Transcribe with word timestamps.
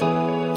Hi, 0.00 0.54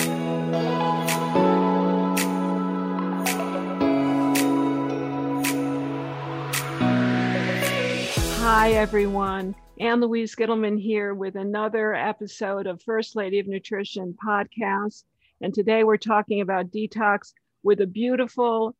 everyone. 8.74 9.56
Ann 9.80 10.02
Louise 10.02 10.36
Gittleman 10.36 10.80
here 10.80 11.16
with 11.16 11.36
another 11.36 11.96
episode 11.96 12.68
of 12.68 12.84
First 12.84 13.16
Lady 13.16 13.40
of 13.40 13.48
Nutrition 13.48 14.16
podcast. 14.24 15.06
And 15.42 15.52
today 15.54 15.84
we're 15.84 15.98
talking 15.98 16.42
about 16.42 16.70
detox 16.70 17.34
with 17.64 17.82
a 17.82 17.88
beautiful 17.88 18.76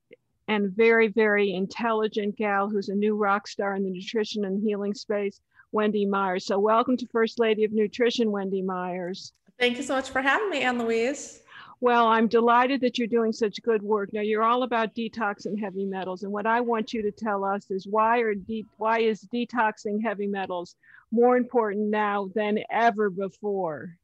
and 0.48 0.72
very, 0.72 1.08
very 1.08 1.54
intelligent 1.54 2.36
gal 2.36 2.70
who's 2.70 2.90
a 2.90 2.96
new 2.96 3.16
rock 3.16 3.48
star 3.48 3.76
in 3.76 3.84
the 3.84 3.90
nutrition 3.90 4.46
and 4.46 4.62
healing 4.62 4.94
space, 4.94 5.42
Wendy 5.72 6.06
Myers. 6.06 6.46
So, 6.46 6.60
welcome 6.60 6.98
to 6.98 7.08
First 7.08 7.40
Lady 7.40 7.64
of 7.64 7.72
Nutrition, 7.72 8.30
Wendy 8.30 8.62
Myers. 8.62 9.34
Thank 9.62 9.78
you 9.78 9.84
so 9.84 9.94
much 9.94 10.10
for 10.10 10.24
having 10.24 10.50
me, 10.50 10.64
Ann 10.64 10.80
Louise. 10.80 11.44
Well, 11.82 12.08
I'm 12.08 12.28
delighted 12.28 12.82
that 12.82 12.98
you're 12.98 13.08
doing 13.08 13.32
such 13.32 13.62
good 13.62 13.84
work. 13.84 14.12
Now, 14.12 14.22
you're 14.22 14.42
all 14.42 14.64
about 14.64 14.96
detox 14.96 15.46
and 15.46 15.60
heavy 15.60 15.86
metals, 15.86 16.24
and 16.24 16.32
what 16.32 16.48
I 16.48 16.62
want 16.62 16.94
you 16.94 17.04
to 17.04 17.12
tell 17.12 17.46
us 17.46 17.70
is 17.70 17.86
why 17.86 18.22
are 18.22 18.34
de- 18.34 18.66
why 18.78 19.02
is 19.02 19.24
detoxing 19.32 20.02
heavy 20.02 20.26
metals 20.26 20.76
more 21.12 21.38
important 21.38 21.92
now 21.92 22.32
than 22.34 22.58
ever 22.72 23.12
before? 23.12 23.96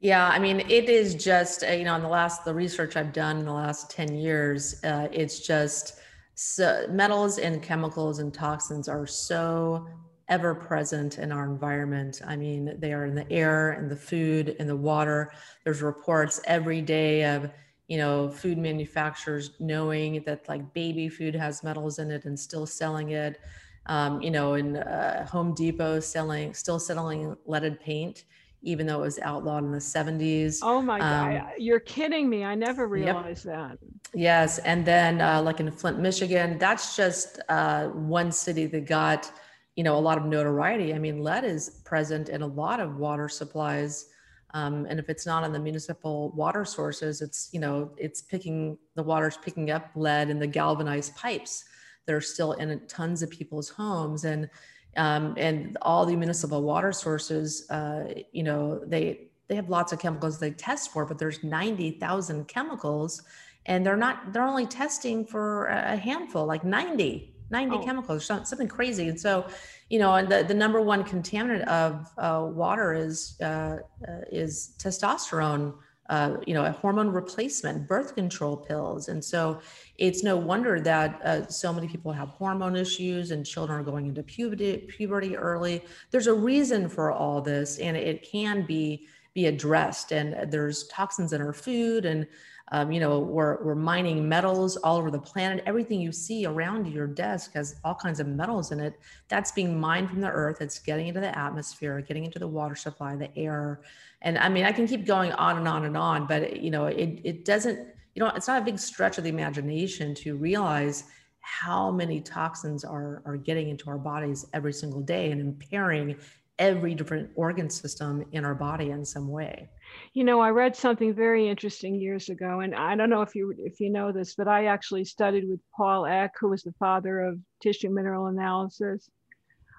Yeah, 0.00 0.28
I 0.28 0.38
mean, 0.38 0.60
it 0.68 0.90
is 0.90 1.14
just 1.14 1.64
uh, 1.64 1.68
you 1.68 1.84
know, 1.84 1.96
in 1.96 2.02
the 2.02 2.08
last 2.08 2.44
the 2.44 2.52
research 2.52 2.94
I've 2.94 3.14
done 3.14 3.38
in 3.38 3.46
the 3.46 3.52
last 3.54 3.90
ten 3.90 4.14
years, 4.14 4.84
uh, 4.84 5.08
it's 5.10 5.40
just 5.40 6.00
so 6.34 6.86
metals 6.90 7.38
and 7.38 7.62
chemicals 7.62 8.18
and 8.18 8.32
toxins 8.32 8.90
are 8.90 9.06
so 9.06 9.88
ever 10.28 10.54
present 10.54 11.18
in 11.18 11.32
our 11.32 11.44
environment. 11.44 12.20
I 12.26 12.36
mean, 12.36 12.74
they 12.78 12.92
are 12.92 13.06
in 13.06 13.14
the 13.14 13.30
air, 13.32 13.72
in 13.72 13.88
the 13.88 13.96
food, 13.96 14.56
in 14.58 14.66
the 14.66 14.76
water. 14.76 15.32
There's 15.64 15.82
reports 15.82 16.40
every 16.44 16.82
day 16.82 17.24
of, 17.24 17.50
you 17.88 17.96
know, 17.96 18.28
food 18.28 18.58
manufacturers 18.58 19.52
knowing 19.58 20.22
that 20.26 20.48
like 20.48 20.74
baby 20.74 21.08
food 21.08 21.34
has 21.34 21.62
metals 21.62 21.98
in 21.98 22.10
it 22.10 22.26
and 22.26 22.38
still 22.38 22.66
selling 22.66 23.10
it. 23.10 23.40
Um, 23.86 24.20
you 24.20 24.30
know, 24.30 24.54
in 24.54 24.76
uh, 24.76 25.26
Home 25.28 25.54
Depot 25.54 26.00
selling, 26.00 26.52
still 26.52 26.78
selling 26.78 27.34
leaded 27.46 27.80
paint, 27.80 28.24
even 28.60 28.86
though 28.86 28.98
it 28.98 29.06
was 29.06 29.18
outlawed 29.20 29.64
in 29.64 29.72
the 29.72 29.78
70s. 29.78 30.58
Oh 30.60 30.82
my 30.82 31.00
um, 31.00 31.38
God, 31.38 31.52
you're 31.56 31.80
kidding 31.80 32.28
me. 32.28 32.44
I 32.44 32.54
never 32.54 32.86
realized 32.86 33.46
yep. 33.46 33.54
that. 33.54 33.78
Yes. 34.12 34.58
And 34.58 34.84
then, 34.84 35.22
uh, 35.22 35.40
like 35.40 35.60
in 35.60 35.70
Flint, 35.70 36.00
Michigan, 36.00 36.58
that's 36.58 36.96
just 36.96 37.40
uh, 37.48 37.86
one 37.88 38.30
city 38.30 38.66
that 38.66 38.86
got 38.86 39.32
you 39.78 39.84
know 39.84 39.96
a 39.96 40.04
lot 40.08 40.18
of 40.18 40.24
notoriety. 40.24 40.92
I 40.92 40.98
mean 40.98 41.22
lead 41.22 41.44
is 41.44 41.80
present 41.84 42.28
in 42.30 42.42
a 42.42 42.46
lot 42.46 42.80
of 42.80 42.96
water 42.96 43.28
supplies 43.28 44.06
um, 44.52 44.86
and 44.90 44.98
if 44.98 45.08
it's 45.08 45.24
not 45.24 45.44
on 45.44 45.52
the 45.52 45.58
municipal 45.60 46.30
water 46.30 46.64
sources 46.64 47.22
it's 47.22 47.48
you 47.52 47.60
know 47.60 47.92
it's 47.96 48.20
picking 48.20 48.76
the 48.96 49.04
water's 49.04 49.36
picking 49.36 49.70
up 49.70 49.90
lead 49.94 50.30
in 50.30 50.40
the 50.40 50.48
galvanized 50.48 51.14
pipes 51.14 51.64
that 52.06 52.12
are 52.12 52.20
still 52.20 52.54
in 52.54 52.80
tons 52.88 53.22
of 53.22 53.30
people's 53.30 53.68
homes. 53.68 54.24
And 54.24 54.50
um, 54.96 55.34
and 55.36 55.78
all 55.82 56.04
the 56.04 56.16
municipal 56.16 56.60
water 56.62 56.90
sources 56.90 57.70
uh, 57.70 58.14
you 58.32 58.42
know 58.42 58.80
they 58.84 59.28
they 59.46 59.54
have 59.54 59.68
lots 59.68 59.92
of 59.92 60.00
chemicals 60.00 60.40
they 60.40 60.50
test 60.50 60.92
for 60.92 61.06
but 61.06 61.18
there's 61.18 61.44
90,000 61.44 62.48
chemicals 62.48 63.22
and 63.66 63.86
they're 63.86 63.96
not 63.96 64.32
they're 64.32 64.42
only 64.42 64.66
testing 64.66 65.24
for 65.24 65.66
a 65.66 65.96
handful 65.96 66.46
like 66.46 66.64
90 66.64 67.32
90 67.50 67.76
oh. 67.76 67.84
chemicals, 67.84 68.26
something 68.26 68.68
crazy. 68.68 69.08
And 69.08 69.20
so, 69.20 69.46
you 69.88 69.98
know, 69.98 70.14
and 70.14 70.28
the, 70.28 70.44
the 70.44 70.54
number 70.54 70.80
one 70.80 71.04
contaminant 71.04 71.64
of 71.66 72.06
uh, 72.18 72.46
water 72.46 72.92
is 72.94 73.36
uh, 73.40 73.78
uh, 74.06 74.20
is 74.30 74.74
testosterone. 74.78 75.74
Uh, 76.10 76.38
you 76.46 76.54
know, 76.54 76.64
a 76.64 76.72
hormone 76.72 77.10
replacement, 77.10 77.86
birth 77.86 78.14
control 78.14 78.56
pills, 78.56 79.08
and 79.08 79.22
so 79.22 79.60
it's 79.98 80.24
no 80.24 80.38
wonder 80.38 80.80
that 80.80 81.20
uh, 81.22 81.46
so 81.48 81.70
many 81.70 81.86
people 81.86 82.10
have 82.10 82.30
hormone 82.30 82.76
issues 82.76 83.30
and 83.30 83.44
children 83.44 83.78
are 83.78 83.82
going 83.82 84.06
into 84.06 84.22
puberty, 84.22 84.88
puberty 84.88 85.36
early. 85.36 85.84
There's 86.10 86.26
a 86.26 86.32
reason 86.32 86.88
for 86.88 87.12
all 87.12 87.42
this, 87.42 87.76
and 87.76 87.94
it 87.94 88.26
can 88.26 88.64
be 88.64 89.06
be 89.34 89.46
addressed. 89.46 90.12
And 90.12 90.50
there's 90.50 90.86
toxins 90.88 91.34
in 91.34 91.42
our 91.42 91.52
food, 91.52 92.06
and 92.06 92.26
um, 92.70 92.92
you 92.92 93.00
know, 93.00 93.18
we're, 93.18 93.62
we're 93.62 93.74
mining 93.74 94.28
metals 94.28 94.76
all 94.76 94.96
over 94.98 95.10
the 95.10 95.18
planet. 95.18 95.62
Everything 95.66 96.00
you 96.00 96.12
see 96.12 96.44
around 96.44 96.86
your 96.86 97.06
desk 97.06 97.54
has 97.54 97.76
all 97.84 97.94
kinds 97.94 98.20
of 98.20 98.26
metals 98.26 98.72
in 98.72 98.80
it. 98.80 98.98
That's 99.28 99.52
being 99.52 99.80
mined 99.80 100.10
from 100.10 100.20
the 100.20 100.30
earth. 100.30 100.60
It's 100.60 100.78
getting 100.78 101.08
into 101.08 101.20
the 101.20 101.36
atmosphere, 101.36 102.00
getting 102.00 102.24
into 102.24 102.38
the 102.38 102.48
water 102.48 102.74
supply, 102.74 103.16
the 103.16 103.36
air. 103.38 103.80
And 104.20 104.36
I 104.36 104.48
mean, 104.48 104.64
I 104.64 104.72
can 104.72 104.86
keep 104.86 105.06
going 105.06 105.32
on 105.32 105.56
and 105.56 105.66
on 105.66 105.86
and 105.86 105.96
on, 105.96 106.26
but 106.26 106.60
you 106.60 106.70
know, 106.70 106.86
it, 106.86 107.20
it 107.24 107.44
doesn't, 107.44 107.78
you 108.14 108.20
know, 108.20 108.28
it's 108.34 108.48
not 108.48 108.60
a 108.60 108.64
big 108.64 108.78
stretch 108.78 109.16
of 109.16 109.24
the 109.24 109.30
imagination 109.30 110.14
to 110.16 110.36
realize 110.36 111.04
how 111.40 111.90
many 111.90 112.20
toxins 112.20 112.84
are, 112.84 113.22
are 113.24 113.36
getting 113.36 113.70
into 113.70 113.88
our 113.88 113.96
bodies 113.96 114.44
every 114.52 114.72
single 114.72 115.00
day 115.00 115.30
and 115.30 115.40
impairing 115.40 116.16
every 116.58 116.94
different 116.94 117.30
organ 117.34 117.70
system 117.70 118.24
in 118.32 118.44
our 118.44 118.54
body 118.54 118.90
in 118.90 119.04
some 119.04 119.28
way. 119.28 119.68
You 120.12 120.24
know, 120.24 120.40
I 120.40 120.50
read 120.50 120.76
something 120.76 121.14
very 121.14 121.48
interesting 121.48 121.94
years 121.94 122.28
ago, 122.28 122.60
and 122.60 122.74
I 122.74 122.94
don't 122.96 123.10
know 123.10 123.22
if 123.22 123.34
you 123.34 123.54
if 123.58 123.80
you 123.80 123.90
know 123.90 124.12
this, 124.12 124.34
but 124.34 124.48
I 124.48 124.66
actually 124.66 125.04
studied 125.04 125.48
with 125.48 125.60
Paul 125.76 126.06
Eck, 126.06 126.32
who 126.40 126.48
was 126.48 126.62
the 126.62 126.74
father 126.78 127.20
of 127.20 127.38
tissue 127.62 127.90
mineral 127.90 128.26
analysis. 128.26 129.08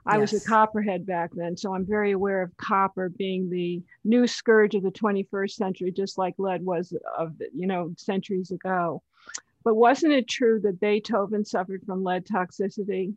I 0.05 0.17
yes. 0.17 0.31
was 0.31 0.45
a 0.45 0.49
copperhead 0.49 1.05
back 1.05 1.31
then, 1.33 1.57
so 1.57 1.75
I'm 1.75 1.85
very 1.85 2.11
aware 2.11 2.41
of 2.41 2.55
copper 2.57 3.09
being 3.09 3.49
the 3.49 3.83
new 4.05 4.25
scourge 4.27 4.73
of 4.73 4.83
the 4.83 4.91
21st 4.91 5.51
century, 5.51 5.91
just 5.91 6.17
like 6.17 6.35
lead 6.37 6.63
was 6.63 6.93
of 7.17 7.33
you 7.53 7.67
know 7.67 7.93
centuries 7.97 8.51
ago. 8.51 9.03
But 9.63 9.75
wasn't 9.75 10.13
it 10.13 10.27
true 10.27 10.61
that 10.61 10.79
Beethoven 10.79 11.43
suffered 11.43 11.83
from 11.85 12.03
lead 12.03 12.25
toxicity? 12.25 13.13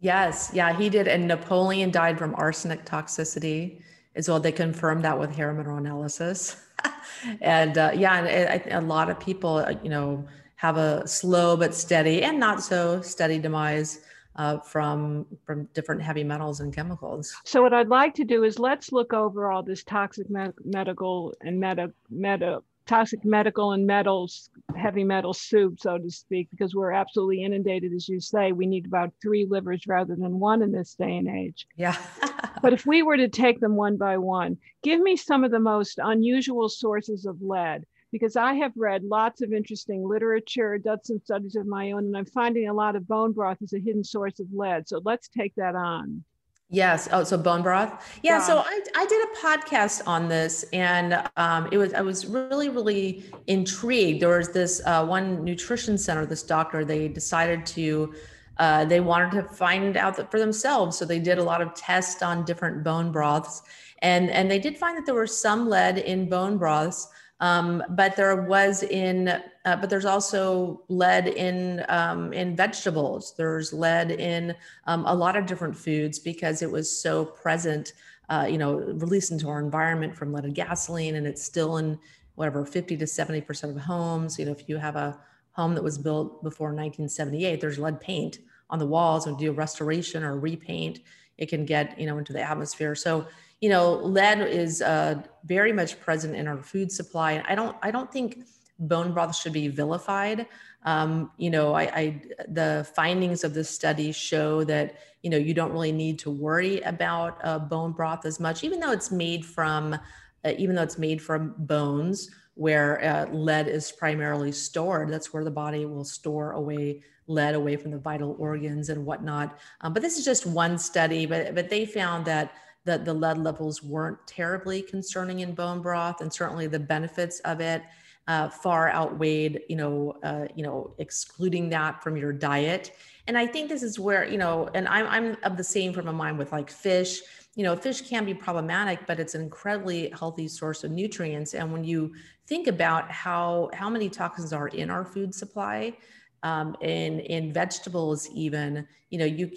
Yes, 0.00 0.50
yeah, 0.52 0.76
he 0.76 0.90
did, 0.90 1.08
and 1.08 1.26
Napoleon 1.26 1.90
died 1.90 2.18
from 2.18 2.34
arsenic 2.34 2.84
toxicity 2.84 3.80
as 4.14 4.28
well. 4.28 4.38
They 4.38 4.52
confirmed 4.52 5.04
that 5.04 5.18
with 5.18 5.34
hair 5.34 5.52
mineral 5.52 5.78
analysis. 5.78 6.56
and 7.40 7.78
uh, 7.78 7.92
yeah, 7.94 8.24
and 8.24 8.72
a 8.72 8.86
lot 8.86 9.08
of 9.08 9.18
people, 9.18 9.56
uh, 9.56 9.74
you 9.82 9.88
know, 9.88 10.26
have 10.56 10.76
a 10.76 11.06
slow 11.06 11.56
but 11.56 11.74
steady 11.74 12.22
and 12.22 12.38
not 12.38 12.62
so 12.62 13.00
steady 13.00 13.38
demise 13.38 14.00
uh, 14.36 14.58
from 14.58 15.26
from 15.44 15.64
different 15.74 16.02
heavy 16.02 16.24
metals 16.24 16.60
and 16.60 16.74
chemicals. 16.74 17.34
So 17.44 17.62
what 17.62 17.72
I'd 17.72 17.88
like 17.88 18.14
to 18.14 18.24
do 18.24 18.44
is 18.44 18.58
let's 18.58 18.92
look 18.92 19.12
over 19.12 19.50
all 19.50 19.62
this 19.62 19.82
toxic 19.84 20.28
med- 20.28 20.54
medical 20.64 21.34
and 21.40 21.58
meta 21.58 21.92
meta 22.10 22.62
toxic 22.86 23.24
medical 23.24 23.72
and 23.72 23.86
metals, 23.86 24.48
heavy 24.76 25.04
metal 25.04 25.34
soup, 25.34 25.78
so 25.80 25.98
to 25.98 26.10
speak, 26.10 26.48
because 26.50 26.74
we're 26.74 26.92
absolutely 26.92 27.42
inundated, 27.42 27.92
as 27.92 28.08
you 28.08 28.20
say. 28.20 28.52
We 28.52 28.66
need 28.66 28.86
about 28.86 29.12
three 29.20 29.46
livers 29.48 29.86
rather 29.86 30.14
than 30.14 30.38
one 30.38 30.62
in 30.62 30.72
this 30.72 30.94
day 30.94 31.16
and 31.16 31.28
age. 31.28 31.66
Yeah. 31.76 31.96
but 32.62 32.72
if 32.72 32.86
we 32.86 33.02
were 33.02 33.16
to 33.16 33.28
take 33.28 33.60
them 33.60 33.76
one 33.76 33.96
by 33.96 34.18
one, 34.18 34.56
give 34.82 35.00
me 35.00 35.16
some 35.16 35.44
of 35.44 35.50
the 35.50 35.60
most 35.60 35.98
unusual 36.02 36.68
sources 36.68 37.26
of 37.26 37.42
lead. 37.42 37.84
Because 38.12 38.36
I 38.36 38.54
have 38.54 38.72
read 38.76 39.02
lots 39.02 39.42
of 39.42 39.52
interesting 39.52 40.08
literature, 40.08 40.78
done 40.78 41.02
some 41.02 41.20
studies 41.24 41.56
of 41.56 41.66
my 41.66 41.90
own, 41.90 42.04
and 42.04 42.16
I'm 42.16 42.24
finding 42.24 42.68
a 42.68 42.72
lot 42.72 42.96
of 42.96 43.06
bone 43.06 43.32
broth 43.32 43.58
is 43.60 43.72
a 43.72 43.80
hidden 43.80 44.04
source 44.04 44.38
of 44.38 44.46
lead. 44.52 44.88
So 44.88 45.02
let's 45.04 45.28
take 45.28 45.54
that 45.56 45.74
on. 45.74 46.24
Yes. 46.68 47.08
Oh, 47.12 47.22
so 47.22 47.38
bone 47.38 47.62
broth. 47.62 48.18
Yeah. 48.22 48.38
yeah. 48.38 48.40
So 48.40 48.58
I, 48.58 48.80
I 48.96 49.06
did 49.06 49.22
a 49.22 49.36
podcast 49.36 50.02
on 50.06 50.28
this 50.28 50.64
and 50.72 51.22
um, 51.36 51.68
it 51.70 51.78
was, 51.78 51.94
I 51.94 52.00
was 52.00 52.26
really, 52.26 52.68
really 52.68 53.24
intrigued. 53.46 54.20
There 54.20 54.36
was 54.36 54.48
this 54.48 54.82
uh, 54.84 55.06
one 55.06 55.44
nutrition 55.44 55.96
center, 55.96 56.26
this 56.26 56.42
doctor, 56.42 56.84
they 56.84 57.06
decided 57.06 57.64
to, 57.66 58.14
uh, 58.58 58.84
they 58.84 59.00
wanted 59.00 59.30
to 59.32 59.42
find 59.54 59.96
out 59.96 60.16
that 60.16 60.30
for 60.30 60.40
themselves. 60.40 60.98
So 60.98 61.04
they 61.04 61.20
did 61.20 61.38
a 61.38 61.42
lot 61.42 61.62
of 61.62 61.72
tests 61.74 62.20
on 62.20 62.44
different 62.44 62.82
bone 62.82 63.12
broths 63.12 63.62
and, 64.00 64.30
and 64.30 64.50
they 64.50 64.58
did 64.58 64.76
find 64.76 64.96
that 64.98 65.06
there 65.06 65.14
was 65.14 65.38
some 65.38 65.68
lead 65.68 65.98
in 65.98 66.28
bone 66.28 66.58
broths. 66.58 67.08
Um, 67.40 67.82
but 67.90 68.16
there 68.16 68.34
was 68.42 68.82
in, 68.82 69.28
uh, 69.28 69.76
but 69.76 69.90
there's 69.90 70.06
also 70.06 70.82
lead 70.88 71.28
in 71.28 71.84
um, 71.88 72.32
in 72.32 72.56
vegetables. 72.56 73.34
There's 73.36 73.72
lead 73.72 74.10
in 74.10 74.54
um, 74.86 75.04
a 75.06 75.14
lot 75.14 75.36
of 75.36 75.44
different 75.44 75.76
foods 75.76 76.18
because 76.18 76.62
it 76.62 76.70
was 76.70 76.90
so 76.90 77.26
present, 77.26 77.92
uh, 78.30 78.46
you 78.48 78.56
know, 78.56 78.76
released 78.76 79.32
into 79.32 79.48
our 79.48 79.60
environment 79.60 80.16
from 80.16 80.32
leaded 80.32 80.54
gasoline, 80.54 81.16
and 81.16 81.26
it's 81.26 81.42
still 81.42 81.76
in 81.76 81.98
whatever 82.36 82.64
50 82.64 82.96
to 82.96 83.06
70 83.06 83.42
percent 83.42 83.76
of 83.76 83.82
homes. 83.82 84.38
You 84.38 84.46
know, 84.46 84.52
if 84.52 84.66
you 84.66 84.78
have 84.78 84.96
a 84.96 85.18
home 85.52 85.74
that 85.74 85.84
was 85.84 85.98
built 85.98 86.42
before 86.42 86.68
1978, 86.68 87.60
there's 87.60 87.78
lead 87.78 88.00
paint 88.00 88.38
on 88.70 88.78
the 88.78 88.86
walls. 88.86 89.26
and 89.26 89.36
do 89.38 89.50
a 89.50 89.54
restoration 89.54 90.22
or 90.22 90.38
repaint, 90.38 91.00
it 91.36 91.50
can 91.50 91.66
get 91.66 91.98
you 92.00 92.06
know 92.06 92.16
into 92.16 92.32
the 92.32 92.40
atmosphere. 92.40 92.94
So 92.94 93.26
you 93.60 93.68
know, 93.68 93.94
lead 93.94 94.40
is 94.40 94.82
uh, 94.82 95.22
very 95.44 95.72
much 95.72 95.98
present 96.00 96.36
in 96.36 96.46
our 96.46 96.62
food 96.62 96.92
supply. 96.92 97.32
And 97.32 97.46
I 97.48 97.54
don't, 97.54 97.76
I 97.82 97.90
don't 97.90 98.12
think 98.12 98.44
bone 98.78 99.12
broth 99.12 99.34
should 99.34 99.52
be 99.52 99.68
vilified. 99.68 100.46
Um, 100.84 101.30
you 101.36 101.50
know, 101.50 101.74
I, 101.74 101.82
I, 101.82 102.22
the 102.48 102.86
findings 102.94 103.44
of 103.44 103.54
this 103.54 103.68
study 103.68 104.12
show 104.12 104.62
that 104.64 104.98
you 105.22 105.30
know 105.30 105.36
you 105.36 105.54
don't 105.54 105.72
really 105.72 105.92
need 105.92 106.18
to 106.20 106.30
worry 106.30 106.80
about 106.82 107.40
uh, 107.42 107.58
bone 107.58 107.92
broth 107.92 108.24
as 108.24 108.38
much, 108.38 108.62
even 108.62 108.78
though 108.78 108.92
it's 108.92 109.10
made 109.10 109.44
from, 109.44 109.94
uh, 109.94 110.52
even 110.58 110.76
though 110.76 110.82
it's 110.82 110.98
made 110.98 111.20
from 111.20 111.54
bones, 111.58 112.30
where 112.54 113.02
uh, 113.04 113.26
lead 113.32 113.66
is 113.66 113.90
primarily 113.90 114.52
stored. 114.52 115.10
That's 115.10 115.32
where 115.32 115.42
the 115.42 115.50
body 115.50 115.86
will 115.86 116.04
store 116.04 116.52
away 116.52 117.02
lead 117.28 117.56
away 117.56 117.76
from 117.76 117.90
the 117.90 117.98
vital 117.98 118.36
organs 118.38 118.88
and 118.88 119.04
whatnot. 119.04 119.58
Um, 119.80 119.92
but 119.92 120.00
this 120.00 120.16
is 120.16 120.24
just 120.24 120.46
one 120.46 120.78
study, 120.78 121.26
but, 121.26 121.56
but 121.56 121.68
they 121.68 121.84
found 121.84 122.24
that 122.26 122.52
the, 122.86 122.96
the 122.98 123.12
lead 123.12 123.38
levels 123.38 123.82
weren't 123.82 124.18
terribly 124.26 124.80
concerning 124.80 125.40
in 125.40 125.54
bone 125.54 125.82
broth, 125.82 126.22
and 126.22 126.32
certainly 126.32 126.66
the 126.66 126.78
benefits 126.94 127.40
of 127.40 127.60
it 127.60 127.82
uh, 128.28 128.48
far 128.48 128.90
outweighed, 128.90 129.62
you 129.68 129.76
know, 129.76 130.16
uh, 130.22 130.46
you 130.56 130.64
know, 130.66 130.94
excluding 130.98 131.68
that 131.68 132.02
from 132.02 132.16
your 132.16 132.32
diet. 132.32 132.92
And 133.28 133.36
I 133.36 133.46
think 133.46 133.68
this 133.68 133.82
is 133.82 133.98
where, 133.98 134.24
you 134.26 134.38
know, 134.38 134.70
and 134.74 134.88
I'm, 134.88 135.06
I'm 135.06 135.36
of 135.42 135.56
the 135.56 135.64
same 135.64 135.92
frame 135.92 136.08
of 136.08 136.14
mind 136.14 136.38
with 136.38 136.52
like 136.52 136.70
fish. 136.70 137.20
You 137.56 137.64
know, 137.64 137.74
fish 137.74 138.02
can 138.02 138.24
be 138.24 138.34
problematic, 138.34 139.06
but 139.06 139.18
it's 139.18 139.34
an 139.34 139.42
incredibly 139.42 140.10
healthy 140.10 140.48
source 140.48 140.84
of 140.84 140.90
nutrients. 140.90 141.54
And 141.54 141.72
when 141.72 141.84
you 141.84 142.14
think 142.46 142.66
about 142.66 143.10
how 143.10 143.70
how 143.72 143.88
many 143.90 144.08
toxins 144.08 144.52
are 144.52 144.68
in 144.68 144.90
our 144.90 145.04
food 145.04 145.34
supply, 145.34 145.96
um, 146.42 146.76
in 146.80 147.20
in 147.20 147.52
vegetables 147.52 148.28
even 148.34 148.86
you 149.10 149.18
know 149.18 149.24
you 149.24 149.50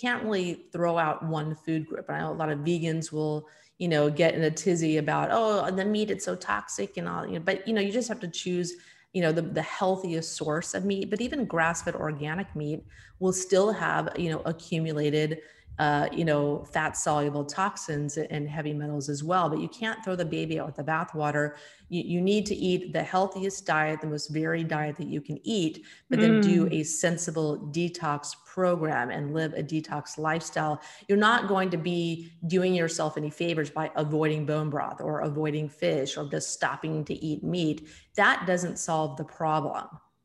can't, 0.00 0.24
really 0.24 0.66
throw 0.72 0.98
out 0.98 1.24
one 1.24 1.54
food 1.54 1.86
group. 1.86 2.06
I 2.08 2.20
know 2.20 2.32
a 2.32 2.34
lot 2.34 2.50
of 2.50 2.60
vegans 2.60 3.12
will 3.12 3.48
you 3.78 3.88
know 3.88 4.10
get 4.10 4.34
in 4.34 4.42
a 4.42 4.50
tizzy 4.50 4.96
about 4.96 5.28
oh 5.32 5.70
the 5.70 5.84
meat 5.84 6.10
it's 6.10 6.24
so 6.24 6.34
toxic 6.34 6.96
and 6.96 7.08
all 7.08 7.26
you 7.26 7.34
know 7.34 7.40
but 7.40 7.66
you 7.68 7.74
know 7.74 7.80
you 7.80 7.92
just 7.92 8.08
have 8.08 8.20
to 8.20 8.28
choose 8.28 8.74
you 9.16 9.22
know 9.22 9.32
the, 9.32 9.40
the 9.40 9.62
healthiest 9.62 10.36
source 10.36 10.74
of 10.74 10.84
meat. 10.84 11.08
But 11.08 11.22
even 11.22 11.46
grass-fed 11.46 11.94
organic 11.94 12.54
meat 12.54 12.84
will 13.18 13.32
still 13.32 13.72
have 13.72 14.10
you 14.18 14.28
know 14.28 14.42
accumulated 14.44 15.38
uh, 15.78 16.08
you 16.10 16.24
know, 16.24 16.64
fat 16.72 16.96
soluble 16.96 17.44
toxins 17.44 18.16
and 18.16 18.48
heavy 18.48 18.72
metals 18.72 19.08
as 19.08 19.22
well. 19.22 19.50
But 19.50 19.60
you 19.60 19.68
can't 19.68 20.02
throw 20.02 20.16
the 20.16 20.24
baby 20.24 20.58
out 20.58 20.66
with 20.66 20.76
the 20.76 20.84
bathwater. 20.84 21.56
You, 21.90 22.02
you 22.02 22.20
need 22.22 22.46
to 22.46 22.54
eat 22.54 22.94
the 22.94 23.02
healthiest 23.02 23.66
diet, 23.66 24.00
the 24.00 24.06
most 24.06 24.28
varied 24.28 24.68
diet 24.68 24.96
that 24.96 25.06
you 25.06 25.20
can 25.20 25.38
eat, 25.42 25.84
but 26.08 26.18
then 26.18 26.40
mm. 26.40 26.42
do 26.42 26.68
a 26.72 26.82
sensible 26.82 27.70
detox 27.72 28.32
program 28.46 29.10
and 29.10 29.34
live 29.34 29.52
a 29.52 29.62
detox 29.62 30.16
lifestyle. 30.16 30.80
You're 31.08 31.18
not 31.18 31.46
going 31.46 31.68
to 31.70 31.76
be 31.76 32.32
doing 32.46 32.74
yourself 32.74 33.18
any 33.18 33.28
favors 33.28 33.68
by 33.68 33.90
avoiding 33.96 34.46
bone 34.46 34.70
broth 34.70 35.02
or 35.02 35.20
avoiding 35.20 35.68
fish 35.68 36.16
or 36.16 36.26
just 36.30 36.50
stopping 36.54 37.04
to 37.04 37.14
eat 37.14 37.44
meat. 37.44 37.86
That 38.16 38.44
doesn't 38.46 38.78
solve 38.78 39.18
the 39.18 39.24
problem. 39.24 39.84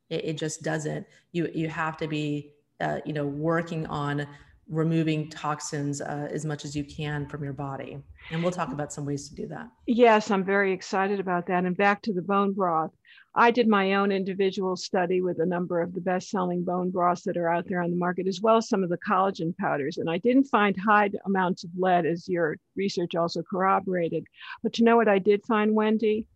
It, 0.09 0.25
it 0.25 0.37
just 0.37 0.63
doesn't. 0.63 1.05
You 1.33 1.49
you 1.53 1.67
have 1.67 1.97
to 1.97 2.07
be 2.07 2.53
uh, 2.79 2.99
you 3.05 3.13
know 3.13 3.25
working 3.25 3.85
on 3.87 4.27
removing 4.71 5.29
toxins 5.29 6.01
uh, 6.01 6.29
as 6.31 6.45
much 6.45 6.65
as 6.65 6.75
you 6.75 6.83
can 6.83 7.27
from 7.27 7.43
your 7.43 7.53
body. 7.53 8.01
And 8.31 8.41
we'll 8.41 8.53
talk 8.53 8.71
about 8.71 8.93
some 8.93 9.05
ways 9.05 9.27
to 9.29 9.35
do 9.35 9.47
that. 9.47 9.67
Yes, 9.85 10.31
I'm 10.31 10.45
very 10.45 10.71
excited 10.71 11.19
about 11.19 11.45
that. 11.47 11.65
And 11.65 11.75
back 11.75 12.01
to 12.03 12.13
the 12.13 12.21
bone 12.21 12.53
broth. 12.53 12.91
I 13.33 13.51
did 13.51 13.67
my 13.67 13.93
own 13.93 14.11
individual 14.11 14.75
study 14.75 15.21
with 15.21 15.39
a 15.39 15.45
number 15.45 15.81
of 15.81 15.93
the 15.93 16.01
best 16.01 16.29
selling 16.29 16.63
bone 16.63 16.89
broths 16.89 17.23
that 17.23 17.37
are 17.37 17.47
out 17.47 17.65
there 17.67 17.81
on 17.81 17.89
the 17.89 17.95
market, 17.95 18.27
as 18.27 18.41
well 18.41 18.57
as 18.57 18.67
some 18.67 18.83
of 18.83 18.89
the 18.89 18.97
collagen 18.97 19.55
powders. 19.57 19.97
And 19.97 20.09
I 20.09 20.17
didn't 20.17 20.45
find 20.45 20.75
high 20.77 21.11
amounts 21.25 21.63
of 21.63 21.69
lead, 21.77 22.05
as 22.05 22.27
your 22.27 22.57
research 22.75 23.15
also 23.15 23.41
corroborated. 23.41 24.25
But 24.63 24.79
you 24.79 24.85
know 24.85 24.97
what 24.97 25.07
I 25.07 25.19
did 25.19 25.43
find, 25.45 25.73
Wendy? 25.73 26.27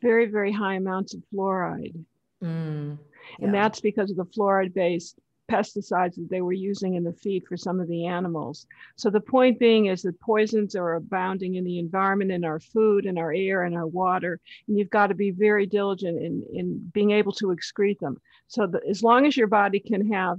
Very, 0.00 0.26
very 0.26 0.50
high 0.50 0.74
amounts 0.74 1.14
of 1.14 1.22
fluoride. 1.32 2.04
Mm, 2.42 2.98
yeah. 3.38 3.44
And 3.44 3.54
that's 3.54 3.80
because 3.80 4.10
of 4.10 4.16
the 4.16 4.26
fluoride 4.26 4.74
based 4.74 5.20
pesticides 5.52 6.14
that 6.14 6.28
they 6.30 6.40
were 6.40 6.52
using 6.52 6.94
in 6.94 7.04
the 7.04 7.12
feed 7.12 7.44
for 7.46 7.56
some 7.56 7.80
of 7.80 7.88
the 7.88 8.06
animals. 8.06 8.66
So 8.96 9.10
the 9.10 9.20
point 9.20 9.58
being 9.58 9.86
is 9.86 10.02
that 10.02 10.18
poisons 10.20 10.74
are 10.74 10.94
abounding 10.94 11.56
in 11.56 11.64
the 11.64 11.78
environment, 11.78 12.32
in 12.32 12.44
our 12.44 12.60
food, 12.60 13.04
in 13.04 13.18
our 13.18 13.32
air, 13.32 13.64
in 13.64 13.74
our 13.74 13.86
water, 13.86 14.40
and 14.66 14.78
you've 14.78 14.90
got 14.90 15.08
to 15.08 15.14
be 15.14 15.30
very 15.30 15.66
diligent 15.66 16.22
in, 16.22 16.42
in 16.52 16.90
being 16.92 17.10
able 17.10 17.32
to 17.32 17.46
excrete 17.46 17.98
them. 17.98 18.16
So 18.48 18.66
the, 18.66 18.80
as 18.88 19.02
long 19.02 19.26
as 19.26 19.36
your 19.36 19.46
body 19.46 19.80
can 19.80 20.12
have 20.12 20.38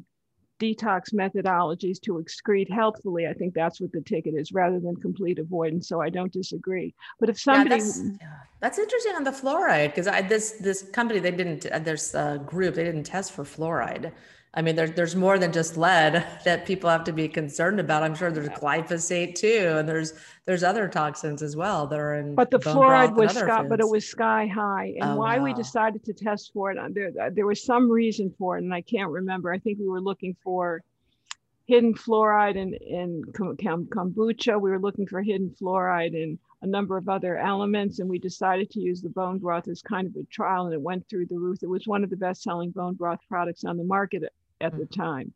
detox 0.60 1.14
methodologies 1.14 2.00
to 2.02 2.24
excrete 2.24 2.72
healthfully, 2.72 3.28
I 3.28 3.34
think 3.34 3.54
that's 3.54 3.82
what 3.82 3.92
the 3.92 4.02
ticket 4.02 4.34
is 4.36 4.52
rather 4.52 4.80
than 4.80 4.96
complete 4.96 5.40
avoidance. 5.40 5.88
So 5.88 6.02
I 6.02 6.10
don't 6.10 6.32
disagree. 6.32 6.94
But 7.20 7.30
if 7.30 7.40
somebody, 7.40 7.76
yeah, 7.76 7.82
that's, 7.82 8.02
yeah. 8.22 8.28
that's, 8.62 8.80
interesting 8.80 9.16
on 9.16 9.24
the 9.24 9.32
fluoride 9.32 9.94
because 9.94 10.06
this 10.28 10.52
this 10.52 10.84
company 10.84 11.20
they 11.20 11.32
didn't 11.32 11.66
uh, 11.66 11.80
there's 11.80 12.16
a 12.16 12.42
group 12.46 12.76
they 12.76 12.84
didn't 12.84 13.04
test 13.04 13.32
for 13.34 13.44
fluoride. 13.44 14.12
I 14.56 14.62
mean, 14.62 14.76
there's 14.76 14.92
there's 14.92 15.16
more 15.16 15.40
than 15.40 15.52
just 15.52 15.78
lead 15.78 16.26
that 16.46 16.66
people 16.66 16.90
have 16.90 17.04
to 17.06 17.12
be 17.12 17.28
concerned 17.28 17.80
about. 17.80 18.04
I'm 18.04 18.14
sure 18.14 18.32
there's 18.32 18.50
glyphosate 18.50 19.36
too, 19.36 19.76
and 19.78 19.90
there's 19.90 20.14
there's 20.46 20.64
other 20.64 20.88
toxins 20.88 21.42
as 21.42 21.56
well 21.56 21.88
that 21.88 22.00
are 22.00 22.16
in. 22.16 22.36
But 22.36 22.52
the 22.52 22.60
fluoride 22.60 23.16
was 23.16 23.36
sky, 23.36 23.66
but 23.68 23.80
it 23.80 23.90
was 23.90 24.06
sky 24.06 24.46
high, 24.46 24.94
and 25.00 25.12
oh, 25.12 25.16
why 25.16 25.40
wow. 25.40 25.46
we 25.46 25.54
decided 25.54 26.04
to 26.06 26.14
test 26.14 26.52
for 26.54 26.72
it, 26.72 26.78
uh, 26.78 26.90
there 26.92 27.12
uh, 27.20 27.30
there 27.34 27.48
was 27.48 27.64
some 27.64 27.90
reason 27.90 28.34
for 28.38 28.58
it, 28.58 28.64
and 28.64 28.74
I 28.74 28.82
can't 28.82 29.10
remember. 29.10 29.52
I 29.52 29.58
think 29.58 29.80
we 29.80 29.88
were 29.88 30.02
looking 30.02 30.36
for 30.44 30.84
hidden 31.66 31.96
fluoride 31.96 32.56
in 32.56 32.76
in 32.76 33.24
kombucha. 33.32 34.62
We 34.62 34.70
were 34.70 34.80
looking 34.80 35.08
for 35.08 35.24
hidden 35.24 35.50
fluoride 35.60 36.14
in 36.14 36.38
a 36.62 36.68
number 36.68 36.96
of 36.96 37.10
other 37.10 37.40
elements, 37.40 37.98
and 37.98 38.08
we 38.08 38.20
decided 38.20 38.70
to 38.70 38.80
use 38.80 39.02
the 39.02 39.10
bone 39.10 39.40
broth 39.40 39.68
as 39.68 39.82
kind 39.82 40.06
of 40.06 40.16
a 40.16 40.24
trial, 40.26 40.66
and 40.66 40.74
it 40.76 40.82
went 40.82 41.10
through 41.10 41.26
the 41.26 41.40
roof. 41.40 41.64
It 41.64 41.70
was 41.70 41.88
one 41.88 42.04
of 42.04 42.12
the 42.12 42.18
best-selling 42.18 42.70
bone 42.70 42.94
broth 42.94 43.20
products 43.28 43.64
on 43.64 43.78
the 43.78 43.84
market 43.84 44.24
at 44.64 44.72
the 44.78 44.86
mm-hmm. 44.86 45.02
time. 45.02 45.34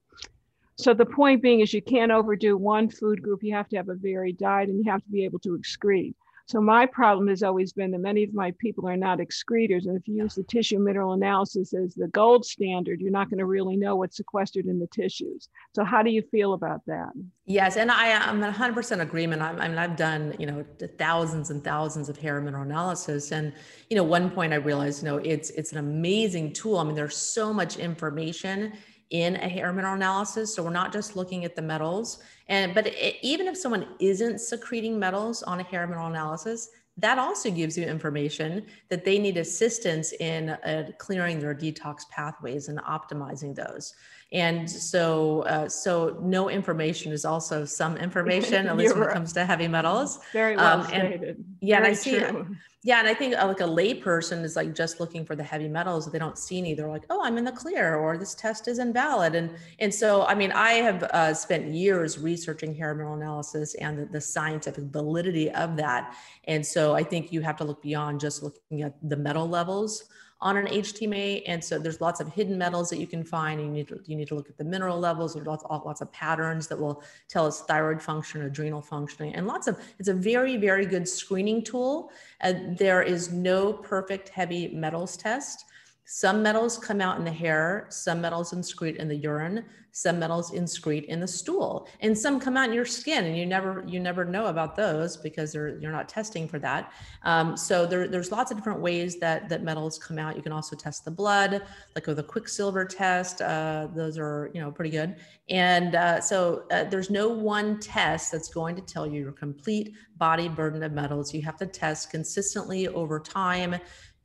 So 0.76 0.94
the 0.94 1.06
point 1.06 1.42
being 1.42 1.62
is 1.62 1.74
you 1.74 1.82
can't 1.82 2.12
overdo 2.12 2.56
one 2.56 2.90
food 2.90 3.22
group. 3.22 3.44
You 3.44 3.54
have 3.56 3.68
to 3.70 3.78
have 3.78 3.90
a 3.90 3.96
varied 3.96 4.38
diet 4.38 4.70
and 4.70 4.78
you 4.78 4.92
have 4.92 5.04
to 5.04 5.10
be 5.10 5.26
able 5.26 5.40
to 5.40 5.58
excrete. 5.58 6.14
So 6.48 6.62
my 6.62 6.86
problem 6.86 7.28
has 7.28 7.44
always 7.44 7.74
been 7.74 7.92
that 7.92 8.00
many 8.00 8.24
of 8.24 8.34
my 8.34 8.54
people 8.58 8.88
are 8.88 8.96
not 8.96 9.20
excretors. 9.20 9.86
And 9.86 9.98
if 9.98 10.08
you 10.08 10.16
use 10.24 10.36
the 10.36 10.44
tissue 10.44 10.80
mineral 10.80 11.12
analysis 11.12 11.74
as 11.74 11.94
the 11.94 12.08
gold 12.08 12.46
standard, 12.46 13.02
you're 13.02 13.12
not 13.12 13.30
going 13.30 13.40
to 13.40 13.46
really 13.46 13.76
know 13.76 13.98
what's 13.98 14.16
sequestered 14.16 14.66
in 14.66 14.80
the 14.80 14.88
tissues. 14.88 15.50
So 15.76 15.84
how 15.84 16.04
do 16.04 16.10
you 16.10 16.22
feel 16.22 16.54
about 16.54 16.86
that? 16.88 17.10
Yes, 17.46 17.76
and 17.76 17.92
I 17.92 18.08
am 18.08 18.40
100% 18.40 19.02
agreement. 19.02 19.42
I, 19.42 19.50
I 19.50 19.68
mean, 19.68 19.78
I've 19.78 19.98
done, 19.98 20.36
you 20.40 20.46
know, 20.46 20.64
thousands 20.98 21.50
and 21.50 21.62
thousands 21.62 22.08
of 22.08 22.18
hair 22.18 22.40
mineral 22.40 22.64
analysis. 22.64 23.34
And, 23.34 23.52
you 23.90 23.98
know, 23.98 24.04
one 24.04 24.30
point 24.30 24.54
I 24.54 24.58
realized, 24.58 25.04
you 25.04 25.10
know, 25.10 25.18
it's, 25.18 25.50
it's 25.50 25.74
an 25.74 25.80
amazing 25.80 26.54
tool. 26.54 26.78
I 26.78 26.86
mean, 26.86 26.96
there's 26.96 27.18
so 27.18 27.52
much 27.52 27.76
information 27.76 28.72
in 29.10 29.36
a 29.38 29.48
hair 29.48 29.72
mineral 29.72 29.96
analysis. 29.96 30.54
So 30.56 30.64
we're 30.64 30.70
not 30.70 30.92
just 30.92 31.16
looking 31.16 31.46
at 31.46 31.56
the 31.56 31.62
metals. 31.62 32.20
And 32.48 32.74
but 32.74 32.88
it, 32.88 33.16
even 33.22 33.48
if 33.48 33.58
someone 33.58 33.88
isn't 34.00 34.40
secreting 34.40 35.00
metals 35.00 35.44
on 35.44 35.60
a 35.60 35.64
hair 35.64 35.86
mineral 35.88 36.08
analysis, 36.08 36.70
that 37.00 37.20
also 37.20 37.52
gives 37.52 37.78
you 37.78 37.86
information 37.86 38.66
that 38.90 39.06
they 39.06 39.20
need 39.20 39.38
assistance 39.38 40.14
in 40.14 40.50
uh, 40.50 40.90
clearing 40.98 41.40
their 41.40 41.54
detox 41.54 42.10
pathways 42.10 42.70
and 42.70 42.80
optimizing 42.80 43.56
those. 43.56 43.94
And 44.32 44.70
so, 44.70 45.42
uh, 45.44 45.70
so 45.70 46.18
no 46.22 46.50
information 46.50 47.12
is 47.12 47.24
also 47.24 47.66
some 47.66 47.98
information, 48.08 48.68
at 48.68 48.76
least 48.76 48.96
when 48.96 49.04
right. 49.04 49.12
it 49.12 49.14
comes 49.14 49.34
to 49.34 49.46
heavy 49.46 49.68
metals. 49.68 50.20
Very 50.34 50.58
well 50.58 50.82
um, 50.82 50.88
stated. 50.88 51.46
Yeah, 51.62 51.82
Very 51.82 51.88
and 51.88 51.92
I 51.92 51.94
see. 51.94 52.20
True. 52.20 52.56
Yeah, 52.88 53.00
and 53.00 53.08
I 53.10 53.14
think 53.14 53.36
uh, 53.36 53.46
like 53.46 53.60
a 53.60 53.64
layperson 53.66 54.46
is 54.46 54.56
like 54.56 54.74
just 54.74 55.02
looking 55.02 55.26
for 55.26 55.36
the 55.36 55.44
heavy 55.44 55.68
metals. 55.68 56.10
They 56.10 56.20
don't 56.20 56.38
see 56.38 56.60
any. 56.60 56.74
They're 56.74 56.88
like, 56.88 57.04
oh, 57.10 57.22
I'm 57.22 57.38
in 57.38 57.44
the 57.44 57.52
clear, 57.52 57.96
or 57.96 58.18
this 58.18 58.34
test 58.34 58.70
is 58.70 58.80
invalid. 58.80 59.36
And 59.36 59.54
and 59.80 59.94
so, 59.94 60.26
I 60.26 60.34
mean, 60.36 60.54
I 60.54 60.76
have 60.76 61.04
uh, 61.04 61.34
spent 61.34 61.66
years 61.68 62.18
researching 62.18 62.74
hair 62.74 62.96
mineral 62.96 63.16
analysis 63.16 63.76
and 63.76 64.00
the, 64.00 64.06
the 64.06 64.22
scientific 64.22 64.86
validity 64.86 65.52
of 65.52 65.76
that. 65.76 66.16
And 66.46 66.66
so, 66.66 66.96
I 66.96 67.04
think 67.04 67.34
you 67.34 67.42
have 67.42 67.58
to 67.58 67.66
look 67.66 67.82
beyond 67.82 68.22
just 68.22 68.42
looking 68.42 68.84
at 68.84 68.94
the 69.04 69.18
metal 69.18 69.50
levels 69.50 70.06
on 70.40 70.58
an 70.58 70.68
HTMA. 70.68 71.44
And 71.48 71.64
so 71.64 71.80
there's 71.80 72.00
lots 72.00 72.20
of 72.20 72.32
hidden 72.32 72.58
metals 72.58 72.90
that 72.90 73.00
you 73.00 73.08
can 73.08 73.24
find. 73.24 73.60
You 73.60 73.68
need 73.68 73.88
to, 73.88 74.00
you 74.06 74.16
need 74.16 74.28
to 74.28 74.36
look 74.36 74.50
at 74.50 74.58
the 74.58 74.64
mineral 74.64 75.00
levels. 75.00 75.34
There's 75.34 75.48
lots, 75.48 75.64
lots 75.70 76.02
of 76.02 76.12
patterns 76.12 76.68
that 76.68 76.80
will 76.80 77.04
tell 77.28 77.46
us 77.46 77.62
thyroid 77.62 78.02
function, 78.02 78.44
adrenal 78.44 78.82
functioning, 78.82 79.34
and 79.36 79.48
lots 79.48 79.68
of, 79.68 79.80
it's 80.00 80.10
a 80.10 80.14
very, 80.14 80.58
very 80.58 80.86
good 80.86 81.08
screening 81.08 81.64
tool. 81.64 82.12
Uh, 82.42 82.54
there 82.78 83.02
is 83.02 83.32
no 83.32 83.74
perfect 83.74 84.30
heavy 84.30 84.68
metals 84.70 85.18
test. 85.18 85.66
Some 86.10 86.42
metals 86.42 86.78
come 86.78 87.02
out 87.02 87.18
in 87.20 87.26
the 87.26 87.32
hair, 87.32 87.86
some 87.90 88.22
metals 88.22 88.54
excrete 88.54 88.96
in 88.96 89.10
the 89.10 89.16
urine, 89.18 89.66
some 89.92 90.20
metals 90.20 90.52
excrete 90.52 91.04
in 91.08 91.20
the 91.20 91.28
stool, 91.28 91.90
and 92.00 92.18
some 92.18 92.40
come 92.40 92.56
out 92.56 92.70
in 92.70 92.74
your 92.74 92.86
skin, 92.86 93.26
and 93.26 93.38
you 93.38 93.46
never 93.46 93.84
you 93.86 94.00
never 94.00 94.24
know 94.24 94.46
about 94.46 94.74
those 94.78 95.18
because 95.18 95.52
they're 95.52 95.78
you're 95.80 95.92
not 95.92 96.08
testing 96.08 96.48
for 96.48 96.60
that. 96.60 96.94
Um, 97.24 97.58
so 97.58 97.86
there, 97.86 98.08
there's 98.08 98.32
lots 98.32 98.52
of 98.52 98.58
different 98.58 98.80
ways 98.80 99.20
that 99.20 99.50
that 99.50 99.64
metals 99.64 100.00
come 100.00 100.18
out. 100.18 100.38
You 100.38 100.42
can 100.42 100.54
also 100.54 100.78
test 100.78 101.04
the 101.04 101.12
blood, 101.12 101.64
like 101.94 102.08
with 102.08 102.20
a 102.20 102.24
quicksilver 102.24 102.86
test. 102.86 103.42
Uh, 103.42 103.90
those 103.94 104.18
are 104.18 104.50
you 104.54 104.62
know 104.62 104.72
pretty 104.72 104.92
good. 104.92 105.18
And 105.50 105.96
uh, 105.96 106.22
so 106.22 106.64
uh, 106.72 106.86
there's 106.86 107.10
no 107.10 107.28
one 107.28 107.82
test 107.82 108.32
that's 108.32 108.48
going 108.48 108.78
to 108.78 108.82
tell 108.82 109.06
you 109.06 109.22
your 109.22 109.34
complete 109.34 109.94
body 110.18 110.48
burden 110.48 110.84
of 110.84 110.94
metals. 110.94 111.34
You 111.34 111.42
have 111.42 111.58
to 111.58 111.66
test 111.66 112.12
consistently 112.12 112.88
over 112.88 113.20
time 113.20 113.76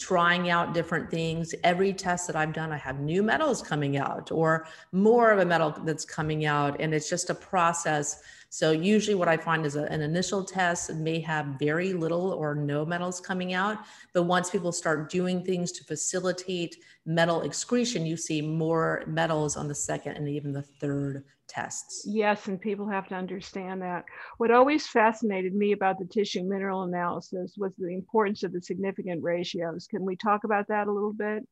trying 0.03 0.51
out 0.51 0.75
different 0.75 1.11
things. 1.11 1.55
Every 1.63 1.93
test 1.93 2.27
that 2.27 2.37
I've 2.37 2.53
done, 2.53 2.73
I 2.73 2.77
have 2.77 2.99
new 3.01 3.23
metals 3.23 3.63
coming 3.63 3.97
out 3.97 4.33
or 4.33 4.67
more 4.91 5.31
of 5.31 5.39
a 5.39 5.45
metal 5.45 5.71
that's 5.85 6.05
coming 6.05 6.45
out. 6.45 6.81
And 6.81 6.93
it's 6.93 7.09
just 7.09 7.31
a 7.31 7.35
process. 7.35 8.23
So 8.51 8.73
usually 8.73 9.15
what 9.15 9.29
I 9.29 9.37
find 9.37 9.65
is 9.65 9.77
a, 9.77 9.85
an 9.85 10.03
initial 10.03 10.45
test 10.45 10.93
may 10.95 11.21
have 11.21 11.47
very 11.59 11.93
little 11.93 12.33
or 12.33 12.55
no 12.55 12.85
metals 12.85 13.21
coming 13.21 13.55
out. 13.55 13.79
But 14.13 14.25
once 14.25 14.51
people 14.51 14.73
start 14.73 15.11
doing 15.11 15.45
things 15.45 15.71
to 15.73 15.85
facilitate 15.85 16.77
metal 17.07 17.43
excretion, 17.43 18.05
you 18.05 18.17
see 18.17 18.43
more 18.43 19.05
metals 19.07 19.57
on 19.57 19.69
the 19.69 19.75
second 19.75 20.17
and 20.17 20.29
even 20.29 20.53
the 20.53 20.63
third 20.63 21.25
tests. 21.53 22.05
Yes, 22.09 22.49
and 22.49 22.61
people 22.61 22.89
have 22.89 23.09
to 23.09 23.15
understand 23.15 23.83
that. 23.83 24.05
What 24.39 24.51
always 24.51 24.87
fascinated 24.87 25.55
me 25.55 25.73
about 25.73 25.99
the 25.99 26.07
tissue 26.07 26.43
mineral 26.43 26.83
analysis 26.83 27.55
was 27.57 27.73
the 27.77 27.93
importance 27.93 28.43
of 28.43 28.53
the 28.53 28.61
significant 28.61 29.23
ratios. 29.23 29.87
Can 29.87 30.05
we 30.05 30.17
talk 30.17 30.45
about 30.45 30.69
that 30.69 30.89
a 30.89 30.93
little 30.93 31.13
bit? 31.13 31.47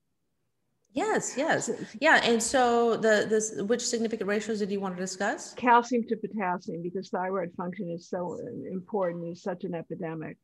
Yes, 0.93 1.35
yes. 1.37 1.71
Yeah, 2.01 2.21
and 2.25 2.43
so 2.43 2.97
the 2.97 3.27
this 3.29 3.55
which 3.63 3.87
significant 3.87 4.29
ratios 4.29 4.59
did 4.59 4.73
you 4.73 4.81
want 4.81 4.97
to 4.97 5.01
discuss? 5.01 5.55
Calcium 5.55 6.05
to 6.09 6.17
potassium 6.17 6.83
because 6.83 7.11
thyroid 7.11 7.53
function 7.57 7.91
is 7.91 8.09
so 8.09 8.39
uh, 8.41 8.73
important, 8.73 9.31
is 9.31 9.43
such 9.43 9.63
an 9.63 9.75
epidemic. 9.75 10.37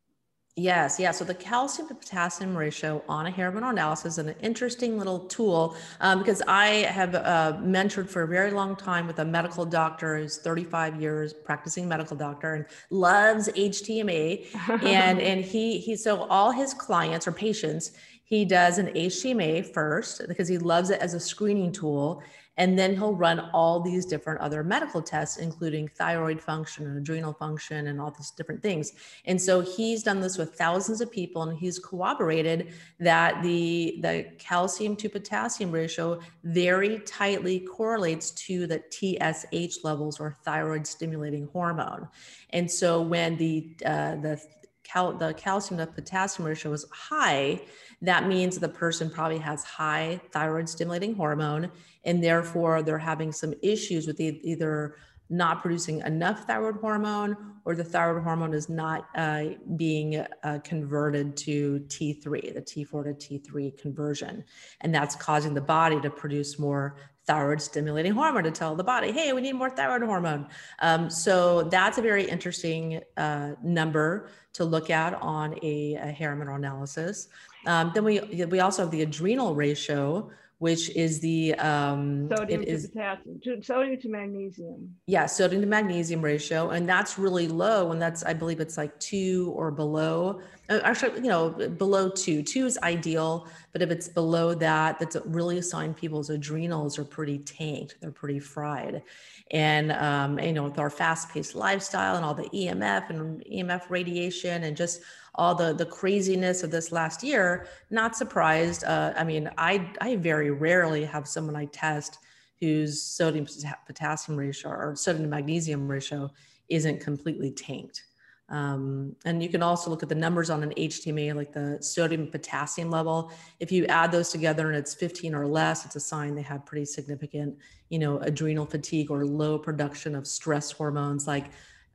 Yes, 0.59 0.99
yeah. 0.99 1.11
So 1.11 1.23
the 1.23 1.35
calcium 1.35 1.87
to 1.89 1.95
potassium 1.95 2.57
ratio 2.57 3.03
on 3.11 3.27
a 3.27 3.31
hair 3.31 3.53
mineral 3.53 3.73
analysis 3.73 4.15
is 4.15 4.19
an 4.27 4.35
interesting 4.41 4.97
little 4.97 5.21
tool 5.21 5.77
um, 6.01 6.21
because 6.21 6.41
I 6.49 6.69
have 6.69 7.15
uh, 7.15 7.59
mentored 7.61 8.09
for 8.09 8.23
a 8.23 8.27
very 8.27 8.51
long 8.51 8.75
time 8.75 9.07
with 9.07 9.19
a 9.19 9.25
medical 9.25 9.67
doctor 9.67 10.17
who's 10.17 10.39
35 10.39 10.99
years 10.99 11.35
practicing 11.35 11.87
medical 11.87 12.17
doctor 12.17 12.55
and 12.55 12.65
loves 12.89 13.49
HTMA, 13.49 14.47
and 14.83 15.21
and 15.21 15.45
he 15.45 15.77
he 15.77 15.95
so 15.95 16.23
all 16.31 16.53
his 16.53 16.73
clients 16.73 17.27
or 17.27 17.33
patients 17.33 17.93
he 18.25 18.45
does 18.45 18.79
an 18.79 18.89
HTMA 18.89 19.73
first 19.75 20.23
because 20.27 20.49
he 20.49 20.57
loves 20.57 20.89
it 20.89 21.01
as 21.01 21.13
a 21.13 21.21
screening 21.21 21.71
tool. 21.71 22.23
And 22.57 22.79
then 22.79 22.95
he'll 22.95 23.15
run 23.15 23.51
all 23.53 23.81
these 23.81 24.07
different 24.07 24.41
other 24.41 24.65
medical 24.65 25.03
tests, 25.03 25.37
including 25.37 25.89
thyroid 25.89 26.41
function 26.41 26.87
and 26.87 26.99
adrenal 26.99 27.35
function 27.35 27.89
and 27.89 28.01
all 28.01 28.11
these 28.11 28.31
different 28.31 28.63
things. 28.63 28.93
And 29.27 29.41
so 29.41 29.61
he's 29.61 30.03
done 30.03 30.21
this 30.21 30.39
with 30.39 30.55
thousands 30.55 31.01
of 31.01 31.11
people 31.11 31.43
and 31.43 31.59
he's 31.59 31.79
corroborated 31.79 32.73
that 33.01 33.43
the, 33.43 33.99
the 34.01 34.27
calcium 34.39 34.97
to 34.97 35.09
potassium 35.09 35.71
ratio 35.71 36.21
very 36.45 37.01
tightly 37.01 37.61
correlates 37.61 38.31
to 38.33 38.67
the 38.67 38.83
TSH 38.91 39.85
levels 39.85 40.19
or 40.19 40.37
thyroid 40.45 40.87
stimulating 40.87 41.49
hormone. 41.53 42.09
And 42.51 42.71
so 42.71 43.03
when 43.03 43.37
the, 43.37 43.77
uh, 43.85 44.17
the, 44.17 44.41
cal- 44.83 45.13
the 45.13 45.35
calcium 45.35 45.79
to 45.79 45.87
potassium 45.87 46.47
ratio 46.47 46.73
is 46.73 46.87
high, 46.91 47.61
that 48.07 48.27
means 48.27 48.59
the 48.59 48.69
person 48.69 49.11
probably 49.11 49.39
has 49.39 49.65
high 49.65 50.21
thyroid 50.31 50.69
stimulating 50.69 51.15
hormone 51.15 51.71
and 52.05 52.23
therefore 52.23 52.83
they're 52.83 52.99
having 52.99 53.33
some 53.33 53.55
issues 53.63 54.07
with 54.07 54.21
either 54.21 54.97
not 55.29 55.61
producing 55.61 56.01
enough 56.03 56.47
thyroid 56.47 56.77
hormone 56.77 57.37
or 57.65 57.75
the 57.75 57.83
thyroid 57.83 58.23
hormone 58.23 58.55
is 58.55 58.69
not 58.69 59.09
uh, 59.17 59.45
being 59.75 60.25
uh, 60.45 60.59
converted 60.63 61.37
to 61.37 61.81
T3, 61.89 62.55
the 62.55 62.63
T4 62.63 63.19
to 63.19 63.41
T3 63.41 63.77
conversion. 63.77 64.45
And 64.83 64.95
that's 64.95 65.17
causing 65.17 65.53
the 65.53 65.61
body 65.61 66.01
to 66.01 66.11
produce 66.11 66.61
more 66.61 66.97
thyroid 67.27 67.61
stimulating 67.61 68.13
hormone 68.13 68.45
to 68.45 68.51
tell 68.51 68.75
the 68.77 68.85
body, 68.85 69.13
hey, 69.13 69.33
we 69.33 69.41
need 69.41 69.55
more 69.55 69.71
thyroid 69.71 70.03
hormone. 70.03 70.47
Um, 70.81 71.11
so 71.11 71.63
that's 71.65 71.99
a 71.99 72.03
very 72.03 72.25
interesting 72.25 73.01
uh, 73.17 73.53
number 73.63 74.29
to 74.55 74.65
look 74.65 74.91
at 74.91 75.15
on 75.15 75.59
a, 75.63 75.95
a 75.95 76.07
hair 76.07 76.35
mineral 76.37 76.57
analysis. 76.57 77.29
Um, 77.67 77.91
then 77.95 78.05
we 78.05 78.21
we 78.47 78.61
also 78.61 78.83
have 78.83 78.91
the 78.93 79.03
adrenal 79.03 79.55
ratio, 79.55 80.31
which 80.59 80.89
is 80.97 81.21
the 81.21 81.55
um, 81.57 82.29
sodium 82.35 82.63
to 82.63 82.69
is, 82.69 82.87
potassium, 82.89 83.41
to, 83.45 83.63
sodium 83.63 84.01
to 84.01 84.09
magnesium. 84.09 84.97
Yeah, 85.07 85.27
sodium 85.27 85.61
to 85.61 85.69
magnesium 85.69 86.23
ratio, 86.23 86.71
and 86.71 86.89
that's 86.89 87.19
really 87.19 87.47
low. 87.47 87.93
And 87.93 88.01
that's 88.01 88.25
I 88.25 88.33
believe 88.33 88.61
it's 88.61 88.79
like 88.79 88.99
two 88.99 89.53
or 89.55 89.71
below. 89.71 90.41
Uh, 90.71 90.81
actually, 90.83 91.21
you 91.21 91.29
know, 91.29 91.51
below 91.51 92.09
two. 92.09 92.43
Two 92.43 92.65
is 92.65 92.79
ideal, 92.83 93.49
but 93.73 93.83
if 93.83 93.91
it's 93.91 94.09
below 94.09 94.55
that, 94.55 94.99
that's 94.99 95.17
really 95.27 95.59
a 95.59 95.63
sign 95.63 95.93
people's 95.93 96.31
adrenals 96.31 96.99
are 96.99 97.05
pretty 97.05 97.39
tanked. 97.39 97.97
They're 98.01 98.11
pretty 98.11 98.39
fried. 98.39 99.03
And 99.51 99.93
um, 99.93 100.39
you 100.39 100.55
know, 100.55 100.65
with 100.65 100.79
our 100.79 100.91
fast-paced 100.91 101.55
lifestyle 101.55 102.17
and 102.17 102.25
all 102.25 102.35
the 102.35 102.49
EMF 102.49 103.11
and 103.11 103.45
EMF 103.45 103.91
radiation 103.91 104.65
and 104.65 104.75
just 104.75 105.03
all 105.37 105.55
the 105.55 105.73
the 105.73 105.87
craziness 105.87 106.63
of 106.63 106.71
this 106.71 106.93
last 106.93 107.23
year, 107.23 107.69
not 107.91 108.17
surprised. 108.17 108.85
Uh, 108.85 109.13
I 109.17 109.25
mean, 109.25 109.51
I 109.57 109.91
I 110.01 110.17
very 110.17 110.51
rarely 110.51 111.05
have 111.05 111.29
someone 111.29 111.57
I 111.57 111.67
test 111.67 112.19
whose 112.61 113.03
sodium 113.03 113.47
potassium 113.87 114.39
ratio 114.39 114.71
or 114.71 114.97
sodium 114.97 115.29
magnesium 115.31 115.87
ratio 115.89 116.31
isn't 116.69 117.01
completely 117.01 117.51
tanked. 117.53 118.05
Um, 118.49 119.17
and 119.25 119.43
you 119.43 119.49
can 119.49 119.63
also 119.63 119.91
look 119.91 120.05
at 120.05 120.09
the 120.09 120.15
numbers 120.15 120.51
on 120.51 120.63
an 120.63 120.73
HTMA, 120.77 121.35
like 121.35 121.53
the 121.53 121.79
sodium 121.81 122.29
potassium 122.29 122.91
level. 122.91 123.33
If 123.59 123.73
you 123.73 123.87
add 123.87 124.13
those 124.13 124.31
together 124.31 124.69
and 124.69 124.77
it's 124.77 124.95
15 124.95 125.35
or 125.35 125.47
less, 125.47 125.85
it's 125.85 125.97
a 125.97 126.01
sign 126.01 126.35
they 126.35 126.43
have 126.43 126.65
pretty 126.65 126.85
significant, 126.85 127.57
you 127.89 127.99
know, 127.99 128.19
adrenal 128.19 128.65
fatigue 128.65 129.11
or 129.11 129.27
low 129.27 129.59
production 129.59 130.15
of 130.15 130.27
stress 130.27 130.71
hormones 130.71 131.27
like 131.27 131.47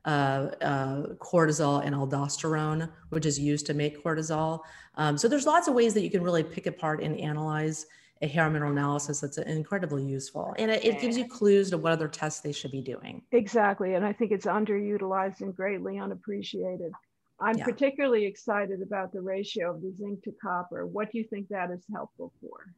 uh, 0.04 0.48
uh, 0.60 1.02
cortisol 1.14 1.84
and 1.84 1.94
aldosterone, 1.94 2.90
which 3.10 3.26
is 3.26 3.38
used 3.38 3.66
to 3.66 3.74
make 3.74 4.02
cortisol. 4.02 4.60
Um, 4.96 5.16
so 5.16 5.28
there's 5.28 5.46
lots 5.46 5.68
of 5.68 5.74
ways 5.74 5.94
that 5.94 6.02
you 6.02 6.10
can 6.10 6.22
really 6.22 6.42
pick 6.42 6.66
apart 6.66 7.02
and 7.02 7.18
analyze 7.18 7.86
a 8.20 8.26
hair 8.28 8.48
mineral 8.48 8.70
analysis 8.70 9.20
that's 9.20 9.38
incredibly 9.38 10.04
useful. 10.04 10.54
And 10.56 10.70
it, 10.70 10.84
it, 10.84 11.00
gives 11.00 11.16
you 11.16 11.26
clues 11.26 11.70
to 11.70 11.78
what 11.78 11.92
other 11.92 12.06
tests 12.06 12.40
they 12.40 12.52
should 12.52 12.70
be 12.70 12.80
doing. 12.80 13.22
Exactly. 13.32 13.94
And 13.94 14.04
I 14.04 14.12
think 14.12 14.30
it's 14.30 14.46
underutilized 14.46 15.40
and 15.40 15.54
greatly 15.54 15.98
unappreciated. 15.98 16.92
I'm 17.40 17.58
yeah. 17.58 17.64
particularly 17.64 18.24
excited 18.24 18.80
about 18.80 19.12
the 19.12 19.20
ratio 19.20 19.74
of 19.74 19.82
the 19.82 19.92
zinc 19.98 20.22
to 20.22 20.32
copper. 20.40 20.86
What 20.86 21.10
do 21.10 21.18
you 21.18 21.24
think 21.24 21.48
that 21.48 21.72
is 21.72 21.84
helpful 21.92 22.32
for? 22.40 22.72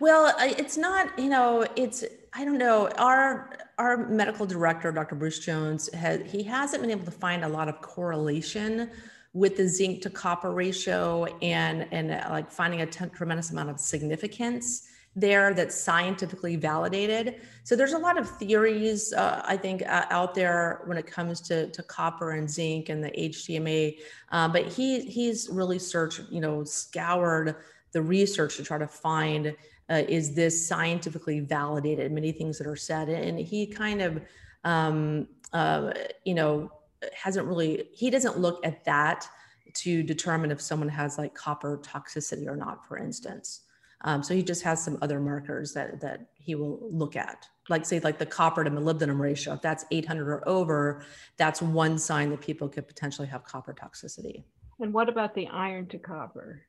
Well, 0.00 0.34
it's 0.38 0.76
not, 0.76 1.18
you 1.18 1.28
know, 1.28 1.66
it's, 1.76 2.04
I 2.32 2.44
don't 2.44 2.58
know, 2.58 2.88
our, 2.98 3.58
our 3.78 4.06
medical 4.06 4.46
director, 4.46 4.90
Dr. 4.92 5.14
Bruce 5.14 5.38
Jones, 5.38 5.92
has, 5.94 6.20
he 6.30 6.42
hasn't 6.42 6.82
been 6.82 6.90
able 6.90 7.04
to 7.04 7.10
find 7.10 7.44
a 7.44 7.48
lot 7.48 7.68
of 7.68 7.80
correlation 7.80 8.90
with 9.32 9.56
the 9.56 9.66
zinc 9.66 10.00
to 10.02 10.10
copper 10.10 10.52
ratio 10.52 11.24
and, 11.42 11.86
and 11.90 12.12
uh, 12.12 12.26
like 12.30 12.50
finding 12.50 12.82
a 12.82 12.86
t- 12.86 13.06
tremendous 13.06 13.50
amount 13.50 13.68
of 13.68 13.80
significance 13.80 14.88
there 15.16 15.54
that's 15.54 15.76
scientifically 15.76 16.56
validated. 16.56 17.40
So 17.62 17.76
there's 17.76 17.92
a 17.92 17.98
lot 17.98 18.18
of 18.18 18.28
theories, 18.28 19.12
uh, 19.12 19.42
I 19.44 19.56
think, 19.56 19.82
uh, 19.82 20.06
out 20.10 20.34
there 20.34 20.82
when 20.86 20.98
it 20.98 21.06
comes 21.06 21.40
to, 21.42 21.68
to 21.70 21.82
copper 21.84 22.32
and 22.32 22.50
zinc 22.50 22.88
and 22.88 23.02
the 23.02 23.10
HTMA. 23.10 23.98
Uh, 24.32 24.48
but 24.48 24.66
he 24.66 25.02
he's 25.02 25.48
really 25.48 25.78
searched, 25.78 26.22
you 26.30 26.40
know, 26.40 26.64
scoured 26.64 27.56
the 27.94 28.02
research 28.02 28.58
to 28.58 28.62
try 28.62 28.76
to 28.76 28.86
find 28.86 29.56
uh, 29.90 30.02
is 30.08 30.34
this 30.34 30.66
scientifically 30.66 31.40
validated? 31.40 32.12
Many 32.12 32.32
things 32.32 32.58
that 32.58 32.66
are 32.66 32.76
said 32.76 33.08
and 33.08 33.38
he 33.38 33.66
kind 33.66 34.02
of 34.02 34.20
um, 34.64 35.28
uh, 35.52 35.92
you 36.24 36.34
know 36.34 36.70
hasn't 37.14 37.46
really 37.46 37.88
he 37.92 38.10
doesn't 38.10 38.38
look 38.38 38.64
at 38.66 38.84
that 38.84 39.26
to 39.74 40.02
determine 40.02 40.50
if 40.50 40.60
someone 40.60 40.88
has 40.88 41.18
like 41.18 41.34
copper 41.34 41.78
toxicity 41.78 42.46
or 42.46 42.56
not 42.56 42.86
for 42.86 42.98
instance. 42.98 43.60
Um, 44.06 44.22
so 44.22 44.34
he 44.34 44.42
just 44.42 44.62
has 44.62 44.84
some 44.84 44.98
other 45.00 45.20
markers 45.20 45.72
that 45.74 46.00
that 46.00 46.28
he 46.34 46.54
will 46.54 46.78
look 46.90 47.16
at. 47.16 47.48
Like 47.68 47.86
say 47.86 48.00
like 48.00 48.18
the 48.18 48.26
copper 48.26 48.64
to 48.64 48.70
molybdenum 48.70 49.18
ratio 49.18 49.54
if 49.54 49.62
that's 49.62 49.84
800 49.90 50.28
or 50.28 50.48
over 50.48 51.04
that's 51.36 51.62
one 51.62 51.98
sign 51.98 52.30
that 52.30 52.40
people 52.40 52.68
could 52.68 52.86
potentially 52.86 53.28
have 53.28 53.44
copper 53.44 53.74
toxicity. 53.74 54.44
And 54.80 54.92
what 54.92 55.08
about 55.08 55.34
the 55.34 55.46
iron 55.48 55.86
to 55.88 55.98
copper 55.98 56.62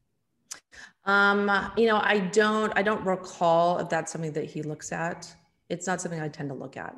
um, 1.06 1.72
you 1.78 1.88
know, 1.88 1.98
I 1.98 2.20
don't, 2.20 2.74
I 2.76 2.82
don't 2.82 3.06
recall 3.06 3.80
if 3.80 3.90
that's 3.90 4.12
something 4.12 4.34
that 4.34 4.46
he 4.46 4.62
looks 4.62 4.92
at. 4.92 5.34
It's 5.70 5.88
not 5.88 6.02
something 6.02 6.20
I 6.20 6.28
tend 6.28 6.50
to 6.50 6.56
look 6.56 6.78
at. 6.78 6.96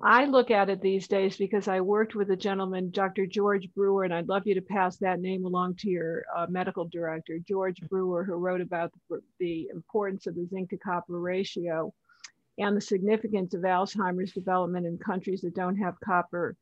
I 0.00 0.26
look 0.26 0.52
at 0.52 0.68
it 0.68 0.80
these 0.80 1.08
days 1.08 1.36
because 1.36 1.66
I 1.66 1.80
worked 1.80 2.14
with 2.14 2.30
a 2.30 2.36
gentleman, 2.36 2.90
Dr. 2.90 3.26
George 3.26 3.68
Brewer, 3.74 4.04
and 4.04 4.14
I'd 4.14 4.28
love 4.28 4.46
you 4.46 4.54
to 4.54 4.62
pass 4.62 4.96
that 4.98 5.20
name 5.20 5.44
along 5.44 5.74
to 5.76 5.90
your 5.90 6.24
uh, 6.36 6.46
medical 6.48 6.84
director, 6.84 7.38
George 7.40 7.80
Brewer, 7.88 8.22
who 8.22 8.34
wrote 8.34 8.60
about 8.60 8.92
the, 9.10 9.20
the 9.40 9.68
importance 9.72 10.28
of 10.28 10.36
the 10.36 10.46
zinc 10.46 10.70
to 10.70 10.76
copper 10.76 11.18
ratio 11.18 11.92
and 12.58 12.76
the 12.76 12.80
significance 12.80 13.54
of 13.54 13.62
Alzheimer's 13.62 14.32
development 14.32 14.86
in 14.86 14.98
countries 14.98 15.40
that 15.40 15.54
don't 15.54 15.76
have 15.76 15.98
copper 16.00 16.56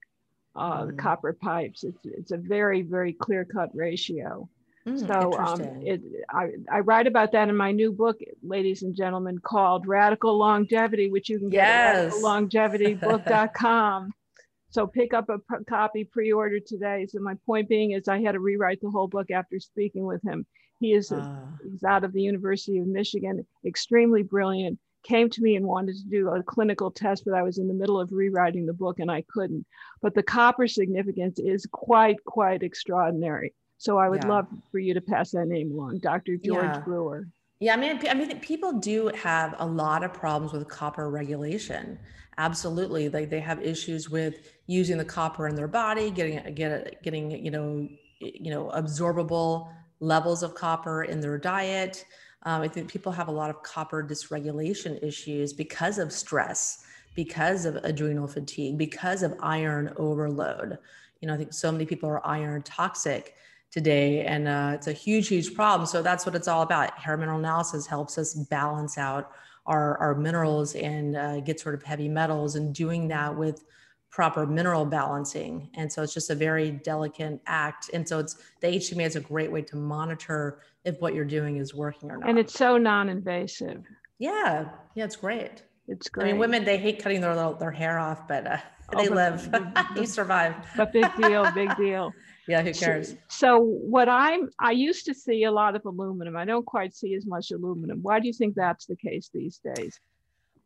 uh, 0.54 0.84
mm. 0.84 0.98
copper 0.98 1.34
pipes. 1.34 1.84
It's, 1.84 2.04
it's 2.04 2.32
a 2.32 2.38
very, 2.38 2.82
very 2.82 3.12
clear 3.12 3.44
cut 3.44 3.70
ratio. 3.74 4.48
Mm, 4.86 5.06
so 5.06 5.38
um, 5.38 5.60
it, 5.82 6.00
I, 6.30 6.50
I 6.70 6.80
write 6.80 7.06
about 7.08 7.32
that 7.32 7.48
in 7.48 7.56
my 7.56 7.72
new 7.72 7.92
book, 7.92 8.18
ladies 8.42 8.82
and 8.82 8.94
gentlemen, 8.94 9.38
called 9.38 9.86
Radical 9.86 10.38
Longevity, 10.38 11.10
which 11.10 11.28
you 11.28 11.38
can 11.38 11.50
get 11.50 11.66
yes. 11.66 12.14
at 12.14 12.22
radicallongevity.book.com. 12.22 14.12
So 14.68 14.86
pick 14.86 15.14
up 15.14 15.30
a 15.30 15.38
copy, 15.64 16.04
pre-order 16.04 16.58
today. 16.60 17.06
So 17.08 17.18
my 17.20 17.34
point 17.46 17.66
being 17.66 17.92
is, 17.92 18.08
I 18.08 18.20
had 18.20 18.32
to 18.32 18.40
rewrite 18.40 18.80
the 18.82 18.90
whole 18.90 19.08
book 19.08 19.30
after 19.30 19.58
speaking 19.58 20.04
with 20.04 20.22
him. 20.22 20.44
He 20.80 20.92
is 20.92 21.12
uh. 21.12 21.46
he's 21.64 21.82
out 21.82 22.04
of 22.04 22.12
the 22.12 22.20
University 22.20 22.78
of 22.78 22.86
Michigan, 22.86 23.46
extremely 23.64 24.22
brilliant. 24.22 24.78
Came 25.04 25.30
to 25.30 25.40
me 25.40 25.56
and 25.56 25.64
wanted 25.64 25.96
to 25.96 26.04
do 26.10 26.28
a 26.28 26.42
clinical 26.42 26.90
test, 26.90 27.22
but 27.24 27.32
I 27.32 27.42
was 27.42 27.56
in 27.56 27.68
the 27.68 27.74
middle 27.74 27.98
of 27.98 28.10
rewriting 28.12 28.66
the 28.66 28.74
book 28.74 28.98
and 28.98 29.10
I 29.10 29.24
couldn't. 29.30 29.64
But 30.02 30.14
the 30.14 30.22
copper 30.22 30.68
significance 30.68 31.38
is 31.38 31.66
quite, 31.72 32.22
quite 32.26 32.62
extraordinary. 32.62 33.54
So 33.78 33.98
I 33.98 34.08
would 34.08 34.24
yeah. 34.24 34.30
love 34.30 34.46
for 34.70 34.78
you 34.78 34.94
to 34.94 35.00
pass 35.00 35.30
that 35.32 35.46
name 35.46 35.72
along, 35.72 35.98
Dr. 35.98 36.36
George 36.36 36.64
yeah. 36.64 36.80
Brewer. 36.80 37.28
Yeah, 37.60 37.74
I 37.74 37.76
mean, 37.76 38.00
I 38.08 38.14
mean, 38.14 38.38
people 38.40 38.72
do 38.72 39.08
have 39.08 39.54
a 39.58 39.66
lot 39.66 40.04
of 40.04 40.12
problems 40.12 40.52
with 40.52 40.68
copper 40.68 41.08
regulation. 41.08 41.98
Absolutely, 42.38 43.08
like 43.08 43.30
they 43.30 43.40
have 43.40 43.62
issues 43.62 44.10
with 44.10 44.52
using 44.66 44.98
the 44.98 45.04
copper 45.04 45.48
in 45.48 45.54
their 45.54 45.68
body, 45.68 46.10
getting 46.10 46.54
get 46.54 47.02
getting 47.02 47.30
you 47.30 47.50
know 47.50 47.88
you 48.20 48.50
know 48.50 48.70
absorbable 48.74 49.68
levels 50.00 50.42
of 50.42 50.54
copper 50.54 51.04
in 51.04 51.20
their 51.20 51.38
diet. 51.38 52.04
Um, 52.42 52.60
I 52.60 52.68
think 52.68 52.88
people 52.88 53.10
have 53.12 53.28
a 53.28 53.32
lot 53.32 53.48
of 53.48 53.62
copper 53.62 54.04
dysregulation 54.04 55.02
issues 55.02 55.54
because 55.54 55.98
of 55.98 56.12
stress, 56.12 56.84
because 57.14 57.64
of 57.64 57.76
adrenal 57.76 58.28
fatigue, 58.28 58.76
because 58.76 59.22
of 59.22 59.34
iron 59.40 59.92
overload. 59.96 60.78
You 61.20 61.28
know, 61.28 61.34
I 61.34 61.38
think 61.38 61.54
so 61.54 61.72
many 61.72 61.86
people 61.86 62.10
are 62.10 62.24
iron 62.26 62.62
toxic 62.62 63.34
today 63.70 64.24
and 64.24 64.48
uh, 64.48 64.72
it's 64.74 64.86
a 64.86 64.92
huge 64.92 65.28
huge 65.28 65.54
problem. 65.54 65.86
So 65.86 66.02
that's 66.02 66.24
what 66.24 66.34
it's 66.34 66.48
all 66.48 66.62
about. 66.62 66.98
Hair 66.98 67.16
mineral 67.16 67.38
analysis 67.38 67.86
helps 67.86 68.18
us 68.18 68.34
balance 68.34 68.98
out 68.98 69.32
our, 69.66 69.98
our 69.98 70.14
minerals 70.14 70.74
and 70.74 71.16
uh, 71.16 71.40
get 71.40 71.60
sort 71.60 71.74
of 71.74 71.82
heavy 71.82 72.08
metals 72.08 72.56
and 72.56 72.74
doing 72.74 73.08
that 73.08 73.36
with 73.36 73.64
proper 74.10 74.46
mineral 74.46 74.86
balancing. 74.86 75.68
And 75.74 75.92
so 75.92 76.02
it's 76.02 76.14
just 76.14 76.30
a 76.30 76.34
very 76.34 76.70
delicate 76.70 77.40
act. 77.46 77.90
And 77.92 78.08
so 78.08 78.18
it's 78.18 78.36
the 78.60 78.68
HMA 78.68 79.04
is 79.04 79.16
a 79.16 79.20
great 79.20 79.52
way 79.52 79.62
to 79.62 79.76
monitor 79.76 80.60
if 80.84 80.98
what 81.00 81.14
you're 81.14 81.24
doing 81.24 81.58
is 81.58 81.74
working 81.74 82.10
or 82.10 82.18
not. 82.18 82.28
and 82.28 82.38
it's 82.38 82.54
so 82.54 82.78
non-invasive. 82.78 83.82
Yeah. 84.18 84.68
Yeah 84.94 85.04
it's 85.04 85.16
great. 85.16 85.64
It's 85.88 86.08
great 86.08 86.28
i 86.28 86.32
mean 86.32 86.40
women 86.40 86.64
they 86.64 86.78
hate 86.78 87.00
cutting 87.00 87.20
their 87.20 87.54
their 87.60 87.70
hair 87.70 87.98
off 87.98 88.26
but 88.26 88.46
uh, 88.46 88.56
oh, 88.94 89.02
they 89.02 89.08
live. 89.08 89.48
You 89.96 90.06
survive 90.06 90.54
but 90.76 90.92
big 90.92 91.06
deal 91.16 91.50
big 91.52 91.76
deal. 91.76 92.12
Yeah 92.48 92.62
who 92.62 92.72
cares? 92.72 93.10
so, 93.10 93.16
so, 93.28 93.58
what 93.58 94.08
i'm 94.08 94.48
i 94.60 94.70
used 94.70 95.04
to 95.06 95.14
see 95.14 95.44
a 95.44 95.50
lot 95.50 95.74
of 95.74 95.84
aluminum. 95.84 96.36
I 96.36 96.44
don't 96.44 96.64
quite 96.64 96.94
see 96.94 97.14
as 97.14 97.26
much 97.26 97.50
aluminum. 97.50 97.98
Why 98.02 98.20
do 98.20 98.28
you 98.28 98.32
think 98.32 98.54
that's 98.54 98.86
the 98.86 98.94
case 98.96 99.30
these 99.34 99.60
days? 99.74 99.98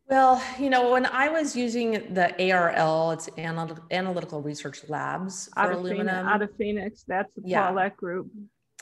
Well 0.07 0.43
you 0.59 0.69
know 0.69 0.91
when 0.91 1.07
i 1.07 1.27
was 1.29 1.55
using 1.55 2.13
the 2.13 2.27
arl 2.51 3.11
it's 3.11 3.29
analytical 3.37 4.41
research 4.41 4.87
labs 4.89 5.49
for 5.53 5.59
out 5.59 5.71
aluminum. 5.71 6.07
phoenix, 6.07 6.27
out 6.27 6.41
of 6.43 6.49
phoenix. 6.55 7.03
That's 7.07 7.33
the 7.35 7.41
yeah. 7.45 7.67
Paul 7.67 7.79
Eck 7.79 7.97
group. 7.97 8.27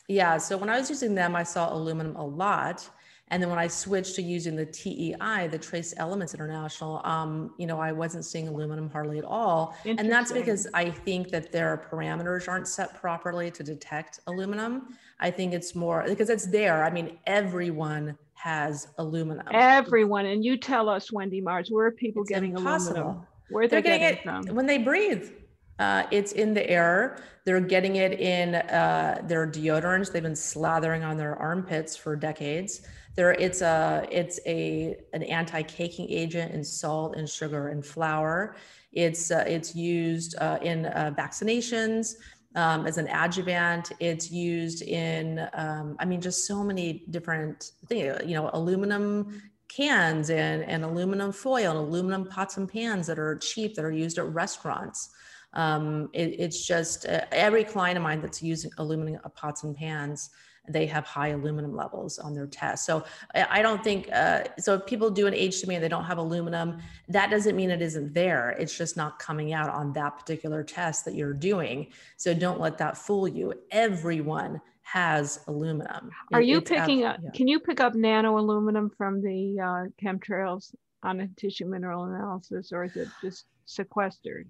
Yeah 0.09 0.37
so 0.37 0.57
when 0.57 0.69
i 0.69 0.77
was 0.77 0.89
using 0.89 1.15
them 1.15 1.35
i 1.37 1.43
saw 1.43 1.73
aluminum 1.73 2.15
a 2.17 2.25
lot 2.25 2.89
and 3.31 3.41
then 3.41 3.49
when 3.49 3.59
I 3.59 3.67
switched 3.67 4.15
to 4.15 4.21
using 4.23 4.55
the 4.55 4.65
TEI, 4.65 5.47
the 5.47 5.59
Trace 5.59 5.93
Elements 5.97 6.33
International, 6.33 7.01
um, 7.03 7.53
you 7.57 7.67
know, 7.67 7.79
I 7.79 7.91
wasn't 7.91 8.25
seeing 8.25 8.47
aluminum 8.47 8.89
hardly 8.89 9.19
at 9.19 9.23
all. 9.23 9.75
And 9.85 10.11
that's 10.11 10.31
because 10.31 10.67
I 10.73 10.89
think 10.89 11.29
that 11.29 11.51
their 11.51 11.87
parameters 11.91 12.47
aren't 12.47 12.67
set 12.67 12.99
properly 12.99 13.51
to 13.51 13.63
detect 13.63 14.19
aluminum. 14.25 14.97
I 15.19 15.29
think 15.29 15.53
it's 15.53 15.75
more 15.75 16.03
because 16.07 16.29
it's 16.29 16.47
there. 16.47 16.83
I 16.83 16.89
mean, 16.89 17.19
everyone 17.27 18.17
has 18.33 18.87
aluminum. 18.97 19.45
Everyone. 19.51 20.25
And 20.25 20.43
you 20.43 20.57
tell 20.57 20.89
us, 20.89 21.11
Wendy 21.11 21.41
Myers, 21.41 21.69
where 21.69 21.87
are 21.87 21.91
people 21.91 22.23
it's 22.23 22.31
getting 22.31 22.57
impossible. 22.57 22.95
aluminum? 22.97 23.27
Where 23.51 23.67
they're, 23.67 23.81
they're 23.81 23.99
getting, 23.99 24.17
getting, 24.25 24.39
it 24.39 24.47
from? 24.47 24.55
when 24.55 24.65
they 24.65 24.77
breathe. 24.79 25.29
Uh, 25.77 26.03
it's 26.11 26.33
in 26.33 26.53
the 26.53 26.69
air. 26.69 27.23
They're 27.45 27.61
getting 27.61 27.95
it 27.95 28.19
in 28.19 28.55
uh, 28.55 29.21
their 29.23 29.47
deodorants. 29.47 30.11
They've 30.11 30.21
been 30.21 30.33
slathering 30.33 31.07
on 31.07 31.15
their 31.15 31.37
armpits 31.37 31.95
for 31.95 32.15
decades. 32.17 32.81
There, 33.19 33.33
it's 33.33 33.61
a 33.61 34.07
it's 34.09 34.39
a 34.45 34.95
an 35.11 35.23
anti-caking 35.23 36.09
agent 36.09 36.53
in 36.53 36.63
salt 36.63 37.17
and 37.17 37.27
sugar 37.27 37.67
and 37.67 37.85
flour. 37.85 38.55
It's 38.93 39.29
uh, 39.29 39.43
it's 39.45 39.75
used 39.75 40.37
uh, 40.39 40.57
in 40.61 40.85
uh, 40.85 41.13
vaccinations 41.17 42.13
um, 42.55 42.87
as 42.87 42.97
an 42.97 43.09
adjuvant. 43.09 43.91
It's 43.99 44.31
used 44.31 44.83
in 44.83 45.45
um, 45.51 45.97
I 45.99 46.05
mean 46.05 46.21
just 46.21 46.47
so 46.47 46.63
many 46.63 47.03
different 47.09 47.71
things. 47.87 48.21
You 48.25 48.35
know, 48.35 48.51
aluminum 48.53 49.41
cans 49.67 50.29
and, 50.29 50.63
and 50.63 50.85
aluminum 50.85 51.33
foil 51.33 51.71
and 51.71 51.89
aluminum 51.89 52.23
pots 52.25 52.55
and 52.55 52.71
pans 52.71 53.05
that 53.07 53.19
are 53.19 53.35
cheap 53.39 53.75
that 53.75 53.83
are 53.83 53.91
used 53.91 54.17
at 54.17 54.33
restaurants. 54.33 55.09
Um, 55.51 56.09
it, 56.13 56.39
it's 56.39 56.65
just 56.65 57.05
uh, 57.05 57.25
every 57.33 57.65
client 57.65 57.97
of 57.97 58.03
mine 58.03 58.21
that's 58.21 58.41
using 58.41 58.71
aluminum 58.77 59.19
pots 59.35 59.63
and 59.63 59.75
pans 59.75 60.29
they 60.67 60.85
have 60.85 61.05
high 61.05 61.29
aluminum 61.29 61.75
levels 61.75 62.19
on 62.19 62.33
their 62.33 62.47
test. 62.47 62.85
So 62.85 63.03
I 63.33 63.61
don't 63.61 63.83
think, 63.83 64.09
uh, 64.11 64.43
so 64.57 64.75
if 64.75 64.85
people 64.85 65.09
do 65.09 65.27
an 65.27 65.33
HMA 65.33 65.75
and 65.75 65.83
they 65.83 65.89
don't 65.89 66.05
have 66.05 66.17
aluminum, 66.17 66.79
that 67.07 67.29
doesn't 67.29 67.55
mean 67.55 67.69
it 67.69 67.81
isn't 67.81 68.13
there. 68.13 68.51
It's 68.59 68.77
just 68.77 68.97
not 68.97 69.19
coming 69.19 69.53
out 69.53 69.69
on 69.69 69.93
that 69.93 70.17
particular 70.17 70.63
test 70.63 71.05
that 71.05 71.15
you're 71.15 71.33
doing. 71.33 71.87
So 72.17 72.33
don't 72.33 72.59
let 72.59 72.77
that 72.79 72.97
fool 72.97 73.27
you. 73.27 73.53
Everyone 73.71 74.61
has 74.81 75.39
aluminum. 75.47 76.09
Are 76.33 76.41
you 76.41 76.57
it's 76.57 76.69
picking 76.69 77.03
up, 77.03 77.17
yeah. 77.21 77.29
can 77.31 77.47
you 77.47 77.59
pick 77.59 77.79
up 77.79 77.93
nano 77.93 78.37
aluminum 78.37 78.89
from 78.97 79.21
the 79.21 79.59
uh, 79.59 80.03
chemtrails 80.03 80.73
on 81.03 81.21
a 81.21 81.27
tissue 81.37 81.65
mineral 81.65 82.05
analysis 82.05 82.71
or 82.71 82.85
is 82.85 82.95
it 82.95 83.07
just 83.21 83.45
sequestered? 83.65 84.49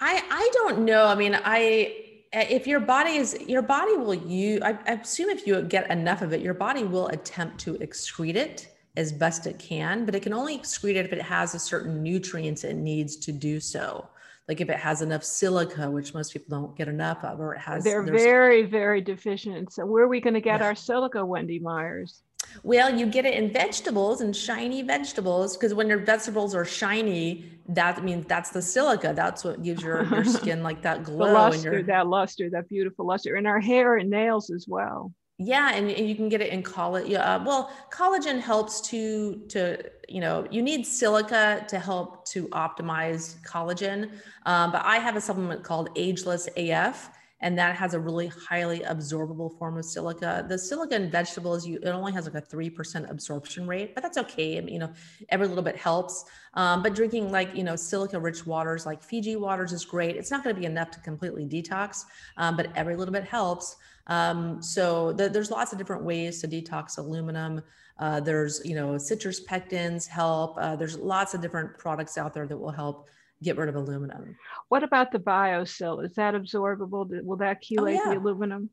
I, 0.00 0.22
I 0.30 0.50
don't 0.52 0.84
know. 0.84 1.06
I 1.06 1.14
mean, 1.14 1.38
I, 1.42 2.15
Uh, 2.36 2.44
if 2.50 2.66
your 2.66 2.80
body 2.80 3.12
is 3.12 3.34
your 3.48 3.62
body 3.62 3.96
will 3.96 4.14
you 4.14 4.60
I, 4.62 4.78
I, 4.86 4.92
assume 4.92 5.30
if 5.30 5.46
you 5.46 5.62
get 5.62 5.90
enough 5.90 6.20
of 6.20 6.34
it 6.34 6.42
your 6.42 6.52
body 6.52 6.84
will 6.84 7.08
attempt 7.08 7.58
to 7.60 7.74
excrete 7.78 8.36
it 8.36 8.76
as 8.98 9.10
best 9.10 9.46
it 9.46 9.58
can 9.58 10.04
but 10.04 10.14
it 10.14 10.22
can 10.22 10.34
only 10.34 10.58
excrete 10.58 10.96
it 10.96 11.06
if 11.06 11.14
it 11.14 11.22
has 11.22 11.54
a 11.54 11.58
certain 11.58 12.02
nutrients 12.02 12.62
it 12.64 12.74
needs 12.74 13.16
to 13.16 13.32
do 13.32 13.58
so. 13.58 14.06
Like 14.48 14.60
if 14.60 14.68
it 14.68 14.78
has 14.78 15.00
enough 15.00 15.24
silica 15.24 15.90
which 15.90 16.12
most 16.12 16.34
people 16.34 16.60
don't 16.60 16.76
get 16.76 16.88
enough 16.88 17.24
of 17.24 17.40
or 17.40 17.54
it 17.54 17.60
has 17.60 17.84
they're 17.84 18.02
very 18.02 18.66
very 18.66 19.00
deficient. 19.00 19.72
So 19.72 19.86
where 19.86 20.04
are 20.04 20.08
we 20.08 20.20
going 20.20 20.34
to 20.34 20.42
get 20.42 20.60
yeah. 20.60 20.66
our 20.66 20.74
silica 20.74 21.24
wendy 21.24 21.58
myers 21.58 22.20
well, 22.62 22.94
you 22.94 23.06
get 23.06 23.24
it 23.24 23.34
in 23.34 23.52
vegetables 23.52 24.20
and 24.20 24.34
shiny 24.34 24.82
vegetables 24.82 25.56
because 25.56 25.74
when 25.74 25.88
your 25.88 25.98
vegetables 25.98 26.54
are 26.54 26.64
shiny, 26.64 27.44
that 27.68 28.04
means 28.04 28.26
that's 28.26 28.50
the 28.50 28.62
silica. 28.62 29.12
That's 29.14 29.44
what 29.44 29.62
gives 29.62 29.82
your, 29.82 30.04
your 30.04 30.24
skin 30.38 30.62
like 30.62 30.82
that 30.82 31.04
glow. 31.04 31.32
luster, 31.32 31.72
your... 31.72 31.82
that 31.84 32.06
luster, 32.06 32.50
that 32.50 32.68
beautiful 32.68 33.06
luster, 33.06 33.36
and 33.36 33.46
our 33.46 33.60
hair 33.60 33.96
and 33.96 34.10
nails 34.10 34.50
as 34.50 34.66
well. 34.68 35.12
Yeah, 35.38 35.74
and, 35.74 35.90
and 35.90 36.08
you 36.08 36.14
can 36.14 36.30
get 36.30 36.40
it 36.40 36.50
in 36.50 36.62
collagen. 36.62 37.18
Uh, 37.18 37.44
well, 37.44 37.70
collagen 37.92 38.40
helps 38.40 38.80
to 38.82 39.42
to 39.48 39.82
you 40.08 40.20
know 40.20 40.46
you 40.50 40.62
need 40.62 40.86
silica 40.86 41.64
to 41.68 41.78
help 41.78 42.26
to 42.28 42.48
optimize 42.48 43.36
collagen. 43.42 44.10
Um, 44.46 44.72
but 44.72 44.82
I 44.84 44.96
have 44.96 45.16
a 45.16 45.20
supplement 45.20 45.62
called 45.62 45.90
Ageless 45.94 46.48
AF 46.56 47.10
and 47.40 47.58
that 47.58 47.76
has 47.76 47.92
a 47.92 48.00
really 48.00 48.28
highly 48.28 48.80
absorbable 48.80 49.56
form 49.58 49.76
of 49.76 49.84
silica. 49.84 50.44
The 50.48 50.58
silica 50.58 50.96
in 50.96 51.10
vegetables, 51.10 51.66
you 51.66 51.78
it 51.82 51.88
only 51.88 52.12
has 52.12 52.24
like 52.24 52.34
a 52.34 52.40
three 52.40 52.70
percent 52.70 53.06
absorption 53.10 53.66
rate, 53.66 53.94
but 53.94 54.02
that's 54.02 54.16
okay. 54.18 54.56
I 54.56 54.60
mean, 54.62 54.74
you 54.74 54.80
know, 54.80 54.92
every 55.28 55.46
little 55.46 55.62
bit 55.62 55.76
helps. 55.76 56.24
Um, 56.54 56.82
but 56.82 56.94
drinking 56.94 57.30
like 57.30 57.54
you 57.54 57.64
know 57.64 57.76
silica-rich 57.76 58.46
waters 58.46 58.86
like 58.86 59.02
Fiji 59.02 59.36
waters 59.36 59.72
is 59.72 59.84
great. 59.84 60.16
It's 60.16 60.30
not 60.30 60.42
going 60.42 60.54
to 60.54 60.60
be 60.60 60.66
enough 60.66 60.90
to 60.92 61.00
completely 61.00 61.44
detox, 61.46 62.04
um, 62.38 62.56
but 62.56 62.70
every 62.74 62.96
little 62.96 63.12
bit 63.12 63.24
helps. 63.24 63.76
Um, 64.06 64.62
so 64.62 65.12
the, 65.12 65.28
there's 65.28 65.50
lots 65.50 65.72
of 65.72 65.78
different 65.78 66.04
ways 66.04 66.40
to 66.40 66.48
detox 66.48 66.96
aluminum. 66.96 67.62
Uh, 67.98 68.20
there's 68.20 68.62
you 68.64 68.74
know 68.74 68.96
citrus 68.96 69.44
pectins 69.44 70.06
help. 70.06 70.56
Uh, 70.58 70.76
there's 70.76 70.96
lots 70.96 71.34
of 71.34 71.42
different 71.42 71.76
products 71.76 72.16
out 72.16 72.32
there 72.32 72.46
that 72.46 72.56
will 72.56 72.70
help 72.70 73.08
get 73.42 73.56
rid 73.56 73.68
of 73.68 73.76
aluminum. 73.76 74.36
What 74.68 74.82
about 74.82 75.12
the 75.12 75.18
BioSil? 75.18 76.04
Is 76.04 76.14
that 76.14 76.34
absorbable? 76.34 77.22
Will 77.22 77.36
that 77.36 77.58
oh, 77.62 77.64
chelate 77.64 77.98
oh, 77.98 78.04
yeah. 78.04 78.14
the 78.14 78.18
aluminum? 78.18 78.70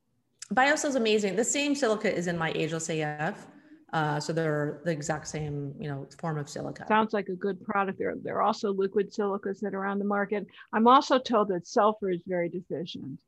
BioSil 0.53 0.89
is 0.89 0.95
amazing. 0.95 1.35
The 1.35 1.43
same 1.43 1.75
silica 1.75 2.13
is 2.13 2.27
in 2.27 2.37
my 2.37 2.51
ageless 2.55 2.89
AF. 2.89 3.47
Uh, 3.91 4.19
so 4.19 4.33
they're 4.33 4.81
the 4.85 4.91
exact 4.91 5.27
same, 5.27 5.73
you 5.79 5.87
know, 5.87 6.07
form 6.19 6.39
of 6.39 6.49
silica. 6.49 6.85
Sounds 6.87 7.13
like 7.13 7.27
a 7.27 7.35
good 7.35 7.63
product. 7.63 7.99
There, 7.99 8.15
there 8.23 8.37
are 8.37 8.41
also 8.41 8.73
liquid 8.73 9.13
silicas 9.13 9.59
that 9.59 9.75
are 9.75 9.85
on 9.85 9.99
the 9.99 10.05
market. 10.05 10.47
I'm 10.73 10.87
also 10.87 11.19
told 11.19 11.49
that 11.49 11.67
sulfur 11.67 12.09
is 12.09 12.21
very 12.25 12.49
deficient. 12.49 13.19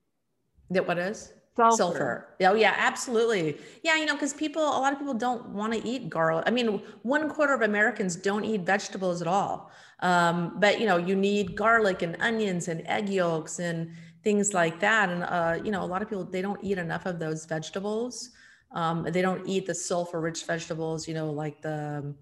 That 0.71 0.88
what 0.88 0.98
is? 0.98 1.34
Sulfur. 1.56 1.78
sulfur. 1.78 2.28
Oh 2.41 2.56
yeah, 2.56 2.74
absolutely. 2.78 3.58
Yeah, 3.84 3.95
you 3.95 4.08
know, 4.08 4.15
because 4.15 4.34
people, 4.34 4.63
a 4.63 4.80
lot 4.82 4.91
of 4.91 4.98
people 4.98 5.13
don't 5.13 5.50
want 5.50 5.71
to 5.74 5.88
eat 5.88 6.10
garlic. 6.10 6.45
I 6.48 6.52
mean, 6.52 6.82
one 7.04 7.30
quarter 7.30 7.54
of 7.54 7.62
Americans 7.62 8.15
don't 8.15 8.43
eat 8.43 8.62
vegetables 8.62 9.21
at 9.21 9.28
all. 9.28 9.71
Um, 10.00 10.60
but 10.60 10.80
you 10.80 10.86
know, 10.86 10.98
you 10.98 11.16
need 11.16 11.56
garlic 11.56 12.02
and 12.02 12.18
onions 12.20 12.68
and 12.68 12.86
egg 12.88 13.10
yolks 13.10 13.60
and 13.60 13.92
things 14.24 14.54
like 14.54 14.80
that. 14.80 15.10
And 15.10 15.24
uh, 15.24 15.60
you 15.64 15.72
know, 15.72 15.84
a 15.84 15.86
lot 15.86 16.02
of 16.02 16.10
people 16.10 16.26
they 16.26 16.42
don't 16.42 16.60
eat 16.64 16.78
enough 16.78 17.06
of 17.06 17.20
those 17.20 17.46
vegetables. 17.46 18.32
Um, 18.72 19.04
they 19.04 19.22
don't 19.22 19.48
eat 19.48 19.66
the 19.66 19.76
sulfur-rich 19.76 20.46
vegetables. 20.46 21.08
You 21.08 21.14
know, 21.14 21.32
like 21.32 21.62
the 21.62 22.14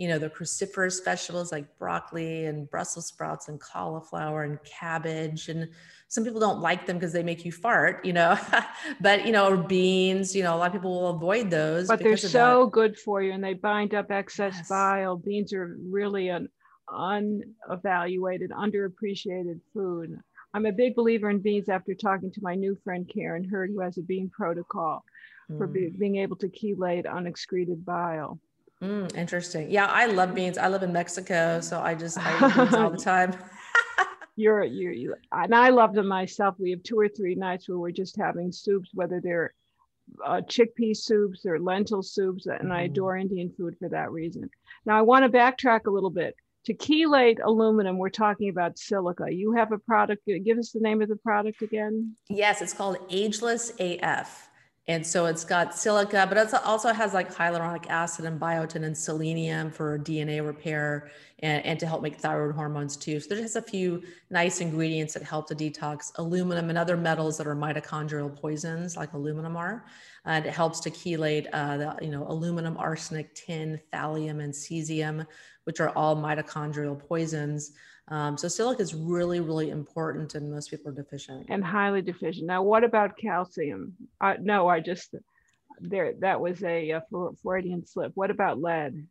you 0.00 0.08
know, 0.08 0.18
the 0.18 0.30
cruciferous 0.30 1.04
vegetables 1.04 1.52
like 1.52 1.78
broccoli 1.78 2.46
and 2.46 2.70
Brussels 2.70 3.08
sprouts 3.08 3.48
and 3.48 3.60
cauliflower 3.60 4.44
and 4.44 4.58
cabbage. 4.64 5.50
And 5.50 5.68
some 6.08 6.24
people 6.24 6.40
don't 6.40 6.60
like 6.60 6.86
them 6.86 6.96
because 6.96 7.12
they 7.12 7.22
make 7.22 7.44
you 7.44 7.52
fart, 7.52 8.02
you 8.02 8.14
know, 8.14 8.38
but, 9.02 9.26
you 9.26 9.32
know, 9.32 9.46
or 9.50 9.58
beans, 9.58 10.34
you 10.34 10.42
know, 10.42 10.56
a 10.56 10.56
lot 10.56 10.68
of 10.68 10.72
people 10.72 10.90
will 10.90 11.10
avoid 11.10 11.50
those. 11.50 11.86
But 11.86 11.98
they're 11.98 12.16
so 12.16 12.64
that. 12.64 12.72
good 12.72 12.98
for 12.98 13.20
you 13.20 13.32
and 13.32 13.44
they 13.44 13.52
bind 13.52 13.92
up 13.92 14.10
excess 14.10 14.54
yes. 14.56 14.68
bile. 14.70 15.18
Beans 15.18 15.52
are 15.52 15.76
really 15.78 16.30
an 16.30 16.48
unevaluated, 16.92 18.50
underappreciated 18.50 19.60
food. 19.72 20.18
I'm 20.52 20.66
a 20.66 20.72
big 20.72 20.96
believer 20.96 21.30
in 21.30 21.38
beans 21.38 21.68
after 21.68 21.94
talking 21.94 22.30
to 22.32 22.40
my 22.42 22.54
new 22.54 22.76
friend 22.82 23.08
Karen 23.12 23.44
Hurd, 23.44 23.70
who 23.70 23.80
has 23.80 23.98
a 23.98 24.02
bean 24.02 24.30
protocol 24.30 25.04
mm. 25.50 25.58
for 25.58 25.66
be, 25.66 25.90
being 25.90 26.16
able 26.16 26.36
to 26.36 26.48
chelate 26.48 27.06
unexcreted 27.06 27.84
bile. 27.84 28.40
Mm, 28.82 29.14
interesting. 29.16 29.70
Yeah, 29.70 29.86
I 29.86 30.06
love 30.06 30.34
beans. 30.34 30.58
I 30.58 30.68
live 30.68 30.82
in 30.82 30.92
Mexico, 30.92 31.60
so 31.60 31.80
I 31.80 31.94
just 31.94 32.18
I 32.18 32.34
eat 32.34 32.56
beans 32.56 32.74
all 32.74 32.90
the 32.90 32.96
time. 33.12 33.34
you're 34.36 34.64
you 34.64 34.90
you 34.90 35.14
and 35.32 35.54
I 35.54 35.68
love 35.68 35.92
them 35.92 36.08
myself. 36.08 36.56
We 36.58 36.70
have 36.70 36.82
two 36.82 36.98
or 36.98 37.08
three 37.08 37.34
nights 37.34 37.68
where 37.68 37.78
we're 37.78 37.90
just 37.90 38.16
having 38.16 38.50
soups, 38.50 38.90
whether 38.94 39.20
they're 39.20 39.54
uh, 40.24 40.40
chickpea 40.40 40.96
soups 40.96 41.44
or 41.44 41.60
lentil 41.60 42.02
soups, 42.02 42.46
and 42.46 42.70
mm. 42.70 42.72
I 42.72 42.84
mm-hmm. 42.84 42.92
adore 42.92 43.16
Indian 43.16 43.52
food 43.56 43.76
for 43.78 43.88
that 43.90 44.10
reason. 44.10 44.50
Now 44.86 44.98
I 44.98 45.02
want 45.02 45.30
to 45.30 45.38
backtrack 45.38 45.86
a 45.86 45.90
little 45.90 46.10
bit. 46.10 46.34
To 46.66 46.74
chelate 46.74 47.38
aluminum, 47.42 47.96
we're 47.96 48.10
talking 48.10 48.50
about 48.50 48.78
silica. 48.78 49.24
You 49.30 49.52
have 49.52 49.72
a 49.72 49.78
product. 49.78 50.26
Give 50.26 50.58
us 50.58 50.72
the 50.72 50.80
name 50.80 51.00
of 51.00 51.08
the 51.08 51.16
product 51.16 51.62
again. 51.62 52.16
Yes, 52.28 52.60
it's 52.60 52.74
called 52.74 52.98
Ageless 53.08 53.72
AF. 53.80 54.49
And 54.90 55.06
so 55.06 55.26
it's 55.26 55.44
got 55.44 55.72
silica, 55.72 56.26
but 56.28 56.36
it 56.36 56.52
also 56.64 56.92
has 56.92 57.14
like 57.14 57.32
hyaluronic 57.32 57.88
acid 57.88 58.24
and 58.24 58.40
biotin 58.40 58.82
and 58.82 58.98
selenium 58.98 59.70
for 59.70 59.96
DNA 59.96 60.44
repair 60.44 61.12
and, 61.38 61.64
and 61.64 61.78
to 61.78 61.86
help 61.86 62.02
make 62.02 62.16
thyroid 62.16 62.56
hormones 62.56 62.96
too. 62.96 63.20
So 63.20 63.28
there's 63.28 63.42
just 63.42 63.54
a 63.54 63.62
few 63.62 64.02
nice 64.30 64.60
ingredients 64.60 65.14
that 65.14 65.22
help 65.22 65.46
to 65.46 65.54
detox 65.54 66.10
aluminum 66.16 66.70
and 66.70 66.76
other 66.76 66.96
metals 66.96 67.38
that 67.38 67.46
are 67.46 67.54
mitochondrial 67.54 68.34
poisons 68.34 68.96
like 68.96 69.12
aluminum 69.12 69.56
are. 69.56 69.84
And 70.24 70.44
it 70.44 70.52
helps 70.52 70.80
to 70.80 70.90
chelate 70.90 71.46
uh, 71.52 71.76
the, 71.76 71.96
you 72.02 72.10
know, 72.10 72.26
aluminum, 72.26 72.76
arsenic, 72.76 73.32
tin, 73.36 73.80
thallium, 73.92 74.42
and 74.42 74.52
cesium, 74.52 75.24
which 75.64 75.78
are 75.78 75.90
all 75.90 76.16
mitochondrial 76.16 76.98
poisons. 76.98 77.74
Um, 78.10 78.36
so 78.36 78.48
silica 78.48 78.82
is 78.82 78.94
really, 78.94 79.40
really 79.40 79.70
important 79.70 80.34
and 80.34 80.50
most 80.50 80.70
people 80.70 80.90
are 80.90 80.94
deficient. 80.94 81.46
And 81.48 81.64
highly 81.64 82.02
deficient. 82.02 82.46
Now, 82.46 82.62
what 82.62 82.82
about 82.82 83.16
calcium? 83.16 83.94
Uh, 84.20 84.34
no, 84.40 84.66
I 84.66 84.80
just, 84.80 85.14
there, 85.80 86.14
that 86.18 86.40
was 86.40 86.62
a, 86.64 86.90
a 86.90 87.02
Freudian 87.42 87.86
slip. 87.86 88.12
What 88.14 88.30
about 88.30 88.60
lead? 88.60 89.06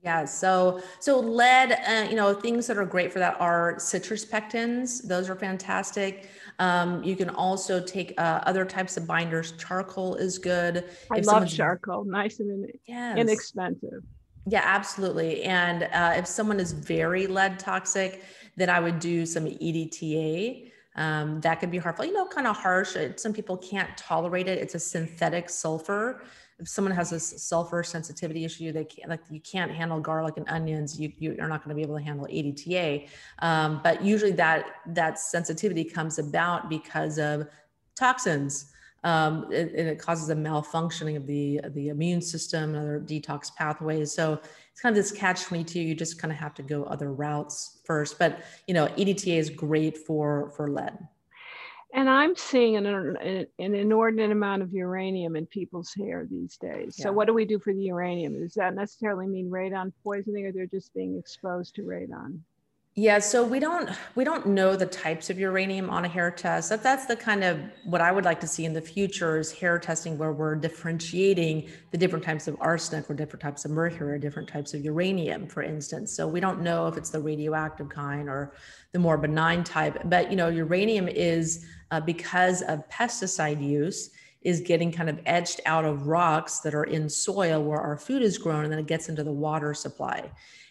Yeah, 0.00 0.26
so 0.26 0.80
so 1.00 1.18
lead, 1.18 1.72
uh, 1.72 2.08
you 2.08 2.14
know, 2.14 2.32
things 2.32 2.68
that 2.68 2.76
are 2.76 2.86
great 2.86 3.12
for 3.12 3.18
that 3.18 3.36
are 3.40 3.80
citrus 3.80 4.24
pectins. 4.24 5.02
Those 5.02 5.28
are 5.28 5.34
fantastic. 5.34 6.30
Um, 6.60 7.02
you 7.02 7.16
can 7.16 7.30
also 7.30 7.82
take 7.82 8.14
uh, 8.16 8.40
other 8.46 8.64
types 8.64 8.96
of 8.96 9.08
binders. 9.08 9.52
Charcoal 9.58 10.14
is 10.14 10.38
good. 10.38 10.84
I 11.10 11.18
if 11.18 11.26
love 11.26 11.48
charcoal. 11.48 12.04
Nice 12.04 12.38
and 12.38 12.70
yes. 12.86 13.18
inexpensive. 13.18 14.04
Yeah, 14.48 14.62
absolutely. 14.64 15.42
And 15.42 15.82
uh, 15.92 16.14
if 16.16 16.26
someone 16.26 16.58
is 16.58 16.72
very 16.72 17.26
lead 17.26 17.58
toxic, 17.58 18.24
then 18.56 18.70
I 18.70 18.80
would 18.80 18.98
do 18.98 19.26
some 19.26 19.44
EDTA. 19.44 20.72
Um, 20.96 21.40
that 21.42 21.60
could 21.60 21.70
be 21.70 21.78
harmful, 21.78 22.06
you 22.06 22.14
know, 22.14 22.26
kind 22.26 22.46
of 22.46 22.56
harsh. 22.56 22.96
Some 23.16 23.32
people 23.32 23.58
can't 23.58 23.94
tolerate 23.96 24.48
it. 24.48 24.58
It's 24.58 24.74
a 24.74 24.78
synthetic 24.78 25.50
sulfur. 25.50 26.22
If 26.58 26.66
someone 26.68 26.94
has 26.94 27.12
a 27.12 27.20
sulfur 27.20 27.82
sensitivity 27.84 28.44
issue, 28.44 28.72
they 28.72 28.84
can't 28.84 29.08
like 29.08 29.20
you 29.30 29.38
can't 29.40 29.70
handle 29.70 30.00
garlic 30.00 30.38
and 30.38 30.48
onions. 30.48 30.98
You 30.98 31.12
you 31.18 31.36
are 31.40 31.46
not 31.46 31.62
going 31.62 31.68
to 31.68 31.76
be 31.76 31.82
able 31.82 31.98
to 31.98 32.02
handle 32.02 32.26
EDTA. 32.26 33.08
Um, 33.40 33.80
but 33.84 34.02
usually 34.02 34.32
that 34.32 34.66
that 34.86 35.20
sensitivity 35.20 35.84
comes 35.84 36.18
about 36.18 36.68
because 36.68 37.18
of 37.18 37.46
toxins 37.94 38.72
um, 39.04 39.44
and, 39.44 39.70
and 39.70 39.88
it 39.88 39.98
causes 39.98 40.28
a 40.30 40.34
malfunctioning 40.34 41.16
of 41.16 41.26
the 41.26 41.60
the 41.70 41.88
immune 41.88 42.20
system 42.20 42.74
and 42.74 42.76
other 42.76 43.00
detox 43.00 43.54
pathways. 43.54 44.12
So 44.12 44.40
it's 44.72 44.80
kind 44.80 44.96
of 44.96 45.02
this 45.02 45.12
catch 45.12 45.44
22. 45.44 45.80
You 45.80 45.94
just 45.94 46.20
kind 46.20 46.32
of 46.32 46.38
have 46.38 46.54
to 46.54 46.62
go 46.62 46.84
other 46.84 47.12
routes 47.12 47.78
first. 47.84 48.18
But 48.18 48.40
you 48.66 48.74
know, 48.74 48.86
EDTA 48.88 49.38
is 49.38 49.50
great 49.50 49.98
for 49.98 50.50
for 50.56 50.70
lead. 50.70 50.98
And 51.94 52.10
I'm 52.10 52.36
seeing 52.36 52.76
an, 52.76 52.86
an, 52.86 53.46
inordinate 53.74 54.30
amount 54.30 54.62
of 54.62 54.74
uranium 54.74 55.36
in 55.36 55.46
people's 55.46 55.94
hair 55.94 56.26
these 56.30 56.58
days. 56.58 56.96
Yeah. 56.98 57.04
So, 57.04 57.12
what 57.12 57.26
do 57.26 57.32
we 57.32 57.46
do 57.46 57.58
for 57.58 57.72
the 57.72 57.84
uranium? 57.84 58.38
Does 58.38 58.54
that 58.54 58.74
necessarily 58.74 59.26
mean 59.26 59.50
radon 59.50 59.92
poisoning, 60.04 60.44
or 60.44 60.52
they're 60.52 60.66
just 60.66 60.92
being 60.92 61.16
exposed 61.18 61.74
to 61.76 61.82
radon? 61.82 62.40
Yeah, 62.98 63.20
so 63.20 63.44
we 63.44 63.60
don't 63.60 63.90
we 64.16 64.24
don't 64.24 64.44
know 64.44 64.74
the 64.74 64.84
types 64.84 65.30
of 65.30 65.38
uranium 65.38 65.88
on 65.88 66.04
a 66.04 66.08
hair 66.08 66.32
test. 66.32 66.70
That 66.70 66.82
that's 66.82 67.06
the 67.06 67.14
kind 67.14 67.44
of 67.44 67.60
what 67.84 68.00
I 68.00 68.10
would 68.10 68.24
like 68.24 68.40
to 68.40 68.48
see 68.48 68.64
in 68.64 68.72
the 68.72 68.80
future 68.82 69.38
is 69.38 69.52
hair 69.52 69.78
testing 69.78 70.18
where 70.18 70.32
we're 70.32 70.56
differentiating 70.56 71.68
the 71.92 71.96
different 71.96 72.24
types 72.24 72.48
of 72.48 72.56
arsenic 72.58 73.08
or 73.08 73.14
different 73.14 73.40
types 73.40 73.64
of 73.64 73.70
mercury 73.70 74.14
or 74.14 74.18
different 74.18 74.48
types 74.48 74.74
of 74.74 74.84
uranium, 74.84 75.46
for 75.46 75.62
instance. 75.62 76.12
So 76.12 76.26
we 76.26 76.40
don't 76.40 76.60
know 76.60 76.88
if 76.88 76.96
it's 76.96 77.10
the 77.10 77.20
radioactive 77.20 77.88
kind 77.88 78.28
or 78.28 78.52
the 78.90 78.98
more 78.98 79.16
benign 79.16 79.62
type. 79.62 79.96
But 80.06 80.28
you 80.28 80.36
know, 80.36 80.48
uranium 80.48 81.06
is 81.06 81.64
uh, 81.92 82.00
because 82.00 82.62
of 82.62 82.82
pesticide 82.88 83.62
use 83.62 84.10
is 84.42 84.60
getting 84.60 84.90
kind 84.90 85.08
of 85.08 85.20
etched 85.24 85.60
out 85.66 85.84
of 85.84 86.08
rocks 86.08 86.58
that 86.60 86.74
are 86.74 86.84
in 86.84 87.08
soil 87.08 87.62
where 87.62 87.78
our 87.78 87.96
food 87.96 88.22
is 88.22 88.38
grown, 88.38 88.64
and 88.64 88.72
then 88.72 88.80
it 88.80 88.86
gets 88.86 89.08
into 89.08 89.22
the 89.22 89.30
water 89.30 89.72
supply 89.72 90.28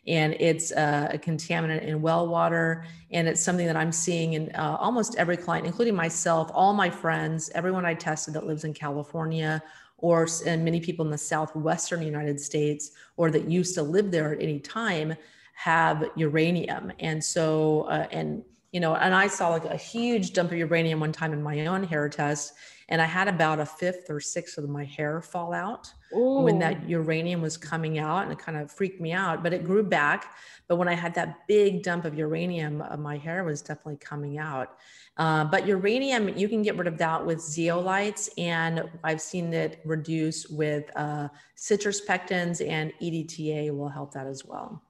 and 0.07 0.35
it's 0.39 0.71
uh, 0.71 1.09
a 1.11 1.17
contaminant 1.17 1.83
in 1.83 2.01
well 2.01 2.27
water. 2.27 2.85
And 3.11 3.27
it's 3.27 3.43
something 3.43 3.67
that 3.67 3.75
I'm 3.75 3.91
seeing 3.91 4.33
in 4.33 4.51
uh, 4.55 4.77
almost 4.79 5.15
every 5.17 5.37
client, 5.37 5.65
including 5.65 5.95
myself, 5.95 6.49
all 6.53 6.73
my 6.73 6.89
friends, 6.89 7.49
everyone 7.53 7.85
I 7.85 7.93
tested 7.93 8.33
that 8.35 8.45
lives 8.45 8.63
in 8.63 8.73
California 8.73 9.61
or 9.97 10.27
and 10.45 10.63
many 10.63 10.79
people 10.79 11.03
in 11.05 11.11
the 11.11 11.17
southwestern 11.17 12.01
United 12.01 12.39
States 12.39 12.91
or 13.17 13.31
that 13.31 13.49
used 13.49 13.73
to 13.75 13.83
live 13.83 14.11
there 14.11 14.33
at 14.33 14.41
any 14.41 14.59
time 14.59 15.15
have 15.53 16.05
uranium. 16.15 16.91
And 16.99 17.23
so, 17.23 17.81
uh, 17.89 18.07
and 18.11 18.43
you 18.71 18.79
know, 18.79 18.95
and 18.95 19.13
I 19.13 19.27
saw 19.27 19.49
like 19.49 19.65
a 19.65 19.75
huge 19.75 20.33
dump 20.33 20.51
of 20.51 20.57
uranium 20.57 20.99
one 20.99 21.11
time 21.11 21.33
in 21.33 21.41
my 21.41 21.65
own 21.65 21.83
hair 21.83 22.07
test 22.09 22.53
and 22.89 23.01
I 23.01 23.05
had 23.05 23.27
about 23.27 23.59
a 23.59 23.65
fifth 23.65 24.09
or 24.09 24.19
sixth 24.19 24.57
of 24.57 24.69
my 24.69 24.85
hair 24.85 25.21
fall 25.21 25.53
out 25.53 25.91
Ooh. 26.15 26.41
when 26.41 26.59
that 26.59 26.87
uranium 26.87 27.41
was 27.41 27.57
coming 27.57 27.99
out, 27.99 28.23
and 28.23 28.31
it 28.31 28.39
kind 28.39 28.57
of 28.57 28.71
freaked 28.71 29.01
me 29.01 29.11
out. 29.11 29.43
But 29.43 29.53
it 29.53 29.63
grew 29.63 29.83
back. 29.83 30.35
But 30.67 30.77
when 30.77 30.87
I 30.87 30.93
had 30.93 31.13
that 31.15 31.47
big 31.47 31.83
dump 31.83 32.05
of 32.05 32.15
uranium, 32.15 32.81
uh, 32.81 32.97
my 32.97 33.17
hair 33.17 33.43
was 33.43 33.61
definitely 33.61 33.97
coming 33.97 34.37
out. 34.37 34.77
Uh, 35.17 35.45
but 35.45 35.65
uranium, 35.65 36.29
you 36.37 36.47
can 36.47 36.61
get 36.61 36.77
rid 36.77 36.87
of 36.87 36.97
that 36.99 37.25
with 37.25 37.39
zeolites, 37.39 38.29
and 38.37 38.89
I've 39.03 39.21
seen 39.21 39.53
it 39.53 39.81
reduce 39.83 40.47
with 40.47 40.89
uh, 40.95 41.27
citrus 41.55 42.05
pectins, 42.05 42.65
and 42.65 42.93
EDTA 43.01 43.75
will 43.75 43.89
help 43.89 44.13
that 44.13 44.27
as 44.27 44.45
well. 44.45 44.81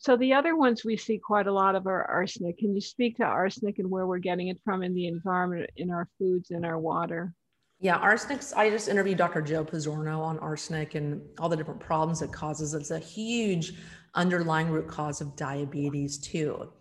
So 0.00 0.16
the 0.16 0.32
other 0.32 0.56
ones 0.56 0.82
we 0.82 0.96
see 0.96 1.18
quite 1.18 1.46
a 1.46 1.52
lot 1.52 1.74
of 1.74 1.86
are 1.86 2.04
arsenic. 2.04 2.56
Can 2.56 2.74
you 2.74 2.80
speak 2.80 3.18
to 3.18 3.22
arsenic 3.22 3.78
and 3.78 3.90
where 3.90 4.06
we're 4.06 4.18
getting 4.18 4.48
it 4.48 4.58
from 4.64 4.82
in 4.82 4.94
the 4.94 5.06
environment, 5.06 5.68
in 5.76 5.90
our 5.90 6.08
foods, 6.18 6.50
in 6.50 6.64
our 6.64 6.78
water? 6.78 7.34
Yeah, 7.80 7.96
arsenic. 7.96 8.40
I 8.56 8.70
just 8.70 8.88
interviewed 8.88 9.18
Dr. 9.18 9.42
Joe 9.42 9.62
Pizzorno 9.62 10.20
on 10.20 10.38
arsenic 10.38 10.94
and 10.94 11.20
all 11.38 11.50
the 11.50 11.56
different 11.56 11.80
problems 11.80 12.22
it 12.22 12.32
causes. 12.32 12.72
It's 12.72 12.90
a 12.90 12.98
huge 12.98 13.74
underlying 14.14 14.70
root 14.70 14.88
cause 14.88 15.20
of 15.20 15.36
diabetes 15.36 16.16
too, 16.16 16.72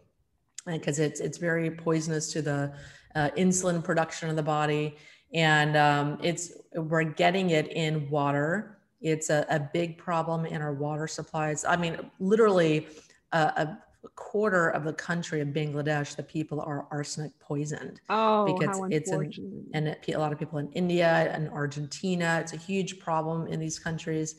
because 0.65 0.97
it's 0.99 1.19
it's 1.19 1.37
very 1.37 1.71
poisonous 1.71 2.31
to 2.31 2.41
the 2.41 2.73
uh, 3.15 3.31
insulin 3.37 3.83
production 3.83 4.29
of 4.29 4.37
the 4.37 4.43
body, 4.43 4.95
and 5.33 5.75
um, 5.75 6.19
it's 6.23 6.53
we're 6.73 7.03
getting 7.03 7.49
it 7.49 7.67
in 7.73 8.09
water. 8.09 8.77
It's 9.01 9.29
a, 9.29 9.45
a 9.49 9.59
big 9.59 9.97
problem 9.97 10.45
in 10.45 10.61
our 10.61 10.73
water 10.73 11.07
supplies. 11.07 11.63
I 11.65 11.75
mean, 11.75 11.97
literally 12.19 12.87
a, 13.31 13.37
a 13.37 13.79
quarter 14.15 14.69
of 14.69 14.83
the 14.83 14.93
country 14.93 15.41
of 15.41 15.49
Bangladesh, 15.49 16.15
the 16.15 16.23
people 16.23 16.61
are 16.61 16.87
arsenic 16.91 17.37
poisoned. 17.39 18.01
Oh, 18.09 18.45
because 18.45 18.77
how 18.77 18.85
it's 18.85 19.11
in, 19.11 19.31
and 19.73 19.87
it, 19.89 20.07
a 20.13 20.17
lot 20.17 20.31
of 20.31 20.39
people 20.39 20.59
in 20.59 20.71
India 20.71 21.29
and 21.33 21.49
Argentina. 21.49 22.39
It's 22.41 22.53
a 22.53 22.57
huge 22.57 22.99
problem 22.99 23.47
in 23.47 23.59
these 23.59 23.77
countries, 23.77 24.35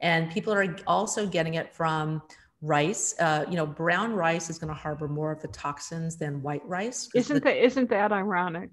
and 0.00 0.30
people 0.30 0.52
are 0.52 0.76
also 0.86 1.26
getting 1.26 1.54
it 1.54 1.72
from 1.72 2.22
rice. 2.62 3.14
Uh, 3.18 3.44
you 3.48 3.56
know, 3.56 3.66
brown 3.66 4.14
rice 4.14 4.48
is 4.48 4.58
going 4.58 4.68
to 4.68 4.74
harbor 4.74 5.08
more 5.08 5.32
of 5.32 5.42
the 5.42 5.48
toxins 5.48 6.16
than 6.16 6.42
white 6.42 6.66
rice. 6.66 7.08
Isn't 7.14 7.34
the, 7.34 7.40
that 7.40 7.64
isn't 7.64 7.90
that 7.90 8.12
ironic? 8.12 8.70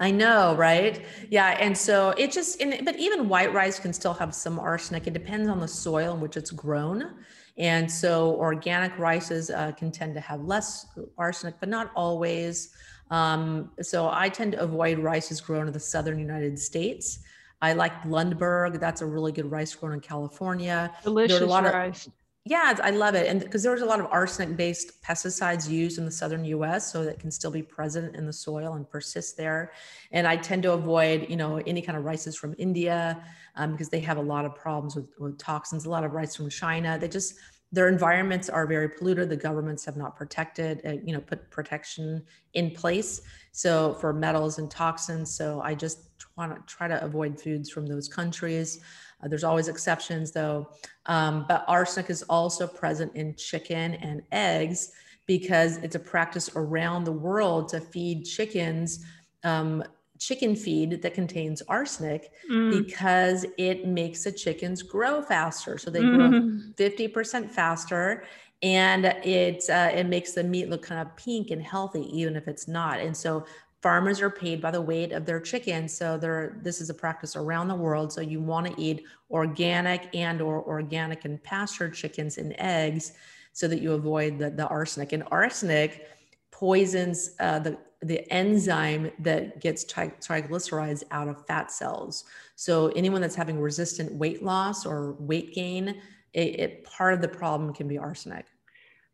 I 0.00 0.12
know, 0.12 0.54
right? 0.54 1.04
Yeah, 1.28 1.56
and 1.58 1.76
so 1.76 2.10
it 2.10 2.30
just, 2.30 2.62
but 2.84 2.96
even 2.96 3.28
white 3.28 3.52
rice 3.52 3.80
can 3.80 3.92
still 3.92 4.14
have 4.14 4.32
some 4.32 4.58
arsenic. 4.60 5.08
It 5.08 5.12
depends 5.12 5.48
on 5.48 5.58
the 5.58 5.66
soil 5.66 6.14
in 6.14 6.20
which 6.20 6.36
it's 6.36 6.52
grown. 6.52 7.16
And 7.58 7.90
so 7.90 8.36
organic 8.36 8.96
rices 8.98 9.50
uh, 9.50 9.72
can 9.72 9.90
tend 9.90 10.14
to 10.14 10.20
have 10.20 10.42
less 10.42 10.86
arsenic, 11.16 11.56
but 11.58 11.68
not 11.68 11.90
always. 11.96 12.74
Um, 13.10 13.70
so 13.82 14.08
I 14.12 14.28
tend 14.28 14.52
to 14.52 14.60
avoid 14.60 14.98
rices 15.00 15.40
grown 15.40 15.66
in 15.66 15.72
the 15.72 15.80
southern 15.80 16.18
United 16.18 16.58
States. 16.58 17.20
I 17.60 17.72
like 17.72 18.02
Lundberg. 18.02 18.78
That's 18.78 19.00
a 19.00 19.06
really 19.06 19.32
good 19.32 19.50
rice 19.50 19.74
grown 19.74 19.94
in 19.94 20.00
California. 20.00 20.92
Delicious 21.02 21.42
rice. 21.42 22.06
Of, 22.06 22.12
Yeah, 22.48 22.78
I 22.82 22.90
love 22.92 23.14
it. 23.14 23.26
And 23.26 23.40
because 23.40 23.62
there's 23.62 23.82
a 23.82 23.84
lot 23.84 24.00
of 24.00 24.06
arsenic 24.06 24.56
based 24.56 25.02
pesticides 25.02 25.68
used 25.68 25.98
in 25.98 26.06
the 26.06 26.10
southern 26.10 26.46
US, 26.46 26.90
so 26.90 27.04
that 27.04 27.18
can 27.18 27.30
still 27.30 27.50
be 27.50 27.62
present 27.62 28.16
in 28.16 28.24
the 28.24 28.32
soil 28.32 28.72
and 28.72 28.88
persist 28.88 29.36
there. 29.36 29.72
And 30.12 30.26
I 30.26 30.36
tend 30.36 30.62
to 30.62 30.72
avoid, 30.72 31.26
you 31.28 31.36
know, 31.36 31.58
any 31.66 31.82
kind 31.82 31.98
of 31.98 32.04
rices 32.04 32.36
from 32.36 32.54
India 32.56 33.22
um, 33.56 33.72
because 33.72 33.90
they 33.90 34.00
have 34.00 34.16
a 34.16 34.22
lot 34.22 34.46
of 34.46 34.54
problems 34.54 34.96
with, 34.96 35.10
with 35.18 35.36
toxins, 35.38 35.84
a 35.84 35.90
lot 35.90 36.04
of 36.04 36.12
rice 36.12 36.36
from 36.36 36.48
China. 36.48 36.96
They 36.98 37.08
just, 37.08 37.34
their 37.70 37.86
environments 37.86 38.48
are 38.48 38.66
very 38.66 38.88
polluted. 38.88 39.28
The 39.28 39.36
governments 39.36 39.84
have 39.84 39.98
not 39.98 40.16
protected, 40.16 40.80
uh, 40.86 40.92
you 41.04 41.12
know, 41.12 41.20
put 41.20 41.50
protection 41.50 42.24
in 42.54 42.70
place. 42.70 43.20
So 43.52 43.92
for 44.00 44.14
metals 44.14 44.58
and 44.58 44.70
toxins. 44.70 45.36
So 45.36 45.60
I 45.60 45.74
just 45.74 45.98
want 46.38 46.54
to 46.54 46.74
try 46.74 46.88
to 46.88 47.04
avoid 47.04 47.38
foods 47.38 47.68
from 47.68 47.84
those 47.86 48.08
countries. 48.08 48.80
Uh, 49.22 49.28
there's 49.28 49.44
always 49.44 49.68
exceptions 49.68 50.32
though. 50.32 50.68
Um, 51.06 51.46
but 51.48 51.64
arsenic 51.68 52.10
is 52.10 52.22
also 52.24 52.66
present 52.66 53.14
in 53.14 53.34
chicken 53.36 53.94
and 53.94 54.22
eggs 54.32 54.92
because 55.26 55.76
it's 55.78 55.94
a 55.94 56.00
practice 56.00 56.50
around 56.56 57.04
the 57.04 57.12
world 57.12 57.68
to 57.68 57.80
feed 57.80 58.24
chickens 58.24 59.04
um, 59.44 59.84
chicken 60.18 60.56
feed 60.56 61.00
that 61.02 61.14
contains 61.14 61.62
arsenic 61.62 62.32
mm. 62.50 62.84
because 62.84 63.46
it 63.56 63.86
makes 63.86 64.24
the 64.24 64.32
chickens 64.32 64.82
grow 64.82 65.22
faster. 65.22 65.78
So 65.78 65.90
they 65.90 66.00
mm. 66.00 66.74
grow 66.76 66.88
50% 66.88 67.50
faster 67.50 68.24
and 68.60 69.04
it 69.04 69.62
uh, 69.70 69.90
it 69.94 70.04
makes 70.08 70.32
the 70.32 70.42
meat 70.42 70.68
look 70.68 70.82
kind 70.82 71.00
of 71.00 71.16
pink 71.16 71.50
and 71.50 71.62
healthy 71.62 72.04
even 72.16 72.34
if 72.34 72.48
it's 72.48 72.66
not. 72.66 72.98
And 72.98 73.16
so 73.16 73.46
farmers 73.80 74.20
are 74.20 74.30
paid 74.30 74.60
by 74.60 74.70
the 74.70 74.80
weight 74.80 75.12
of 75.12 75.24
their 75.24 75.40
chickens 75.40 75.96
so 75.96 76.18
there 76.18 76.58
this 76.62 76.80
is 76.80 76.90
a 76.90 76.94
practice 76.94 77.36
around 77.36 77.68
the 77.68 77.74
world 77.74 78.12
so 78.12 78.20
you 78.20 78.40
want 78.40 78.66
to 78.66 78.80
eat 78.80 79.04
organic 79.30 80.08
and 80.14 80.40
or 80.40 80.62
organic 80.64 81.24
and 81.24 81.42
pasture 81.42 81.88
chickens 81.88 82.38
and 82.38 82.54
eggs 82.58 83.12
so 83.58 83.66
that 83.66 83.80
you 83.82 83.94
avoid 83.94 84.38
the, 84.38 84.50
the 84.50 84.68
arsenic. 84.68 85.12
And 85.12 85.24
arsenic 85.32 86.06
poisons 86.52 87.30
uh, 87.40 87.58
the 87.58 87.76
the 88.00 88.32
enzyme 88.32 89.10
that 89.18 89.60
gets 89.60 89.82
tri- 89.82 90.14
triglycerides 90.20 91.02
out 91.10 91.26
of 91.26 91.44
fat 91.46 91.72
cells. 91.72 92.22
So 92.54 92.88
anyone 92.90 93.20
that's 93.20 93.34
having 93.34 93.60
resistant 93.60 94.12
weight 94.12 94.44
loss 94.44 94.86
or 94.86 95.14
weight 95.18 95.52
gain 95.52 96.00
it, 96.32 96.60
it 96.60 96.84
part 96.84 97.14
of 97.14 97.20
the 97.20 97.26
problem 97.26 97.74
can 97.74 97.88
be 97.88 97.98
arsenic. 97.98 98.46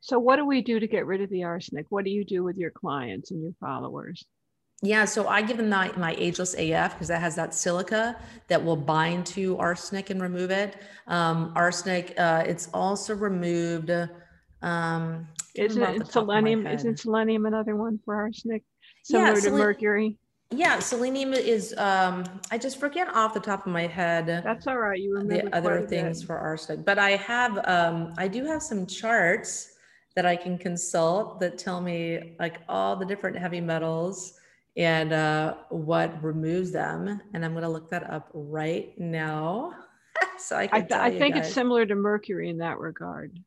So 0.00 0.18
what 0.18 0.36
do 0.36 0.44
we 0.44 0.60
do 0.60 0.78
to 0.78 0.86
get 0.86 1.06
rid 1.06 1.22
of 1.22 1.30
the 1.30 1.44
arsenic? 1.44 1.86
What 1.88 2.04
do 2.04 2.10
you 2.10 2.26
do 2.26 2.44
with 2.44 2.58
your 2.58 2.70
clients 2.70 3.30
and 3.30 3.42
your 3.42 3.54
followers 3.58 4.26
yeah, 4.82 5.06
so 5.06 5.28
I 5.28 5.40
give 5.40 5.56
them 5.56 5.70
my, 5.70 5.90
my 5.96 6.14
ageless 6.18 6.54
AF 6.54 6.92
because 6.92 7.08
that 7.08 7.20
has 7.20 7.34
that 7.36 7.54
silica 7.54 8.16
that 8.48 8.62
will 8.62 8.76
bind 8.76 9.24
to 9.26 9.56
arsenic 9.58 10.10
and 10.10 10.20
remove 10.20 10.50
it. 10.50 10.76
Um, 11.06 11.52
arsenic, 11.56 12.14
uh, 12.18 12.44
it's 12.46 12.68
also 12.74 13.14
removed. 13.14 13.90
Um, 14.60 15.26
isn't 15.54 15.82
it 15.82 16.06
selenium? 16.08 16.66
Isn't 16.66 16.98
selenium 16.98 17.46
another 17.46 17.76
one 17.76 17.98
for 18.04 18.14
arsenic? 18.14 18.62
Similar 19.04 19.28
yeah, 19.28 19.40
to 19.40 19.50
selen- 19.50 19.58
mercury. 19.58 20.18
Yeah, 20.50 20.78
selenium 20.80 21.32
is. 21.32 21.74
Um, 21.78 22.24
I 22.50 22.58
just 22.58 22.78
forget 22.78 23.08
off 23.14 23.32
the 23.32 23.40
top 23.40 23.66
of 23.66 23.72
my 23.72 23.86
head. 23.86 24.26
That's 24.26 24.66
all 24.66 24.78
right. 24.78 25.00
You 25.00 25.14
remember 25.14 25.48
the 25.48 25.56
other 25.56 25.86
things 25.86 26.22
for 26.22 26.36
arsenic, 26.36 26.84
but 26.84 26.98
I 26.98 27.12
have. 27.12 27.58
Um, 27.66 28.12
I 28.18 28.28
do 28.28 28.44
have 28.44 28.62
some 28.62 28.86
charts 28.86 29.72
that 30.14 30.26
I 30.26 30.36
can 30.36 30.58
consult 30.58 31.40
that 31.40 31.56
tell 31.58 31.80
me 31.80 32.36
like 32.38 32.60
all 32.68 32.96
the 32.96 33.06
different 33.06 33.36
heavy 33.38 33.60
metals 33.60 34.38
and 34.76 35.12
uh, 35.12 35.54
what 35.68 36.22
removes 36.22 36.72
them. 36.72 37.20
And 37.32 37.44
I'm 37.44 37.52
going 37.52 37.62
to 37.62 37.68
look 37.68 37.90
that 37.90 38.10
up 38.10 38.28
right 38.32 38.98
now. 38.98 39.72
so 40.38 40.56
I 40.56 40.66
can 40.66 40.76
I, 40.76 40.80
th- 40.80 41.00
I 41.00 41.18
think 41.18 41.36
it's 41.36 41.52
similar 41.52 41.86
to 41.86 41.94
mercury 41.94 42.48
in 42.48 42.58
that 42.58 42.78
regard. 42.78 43.38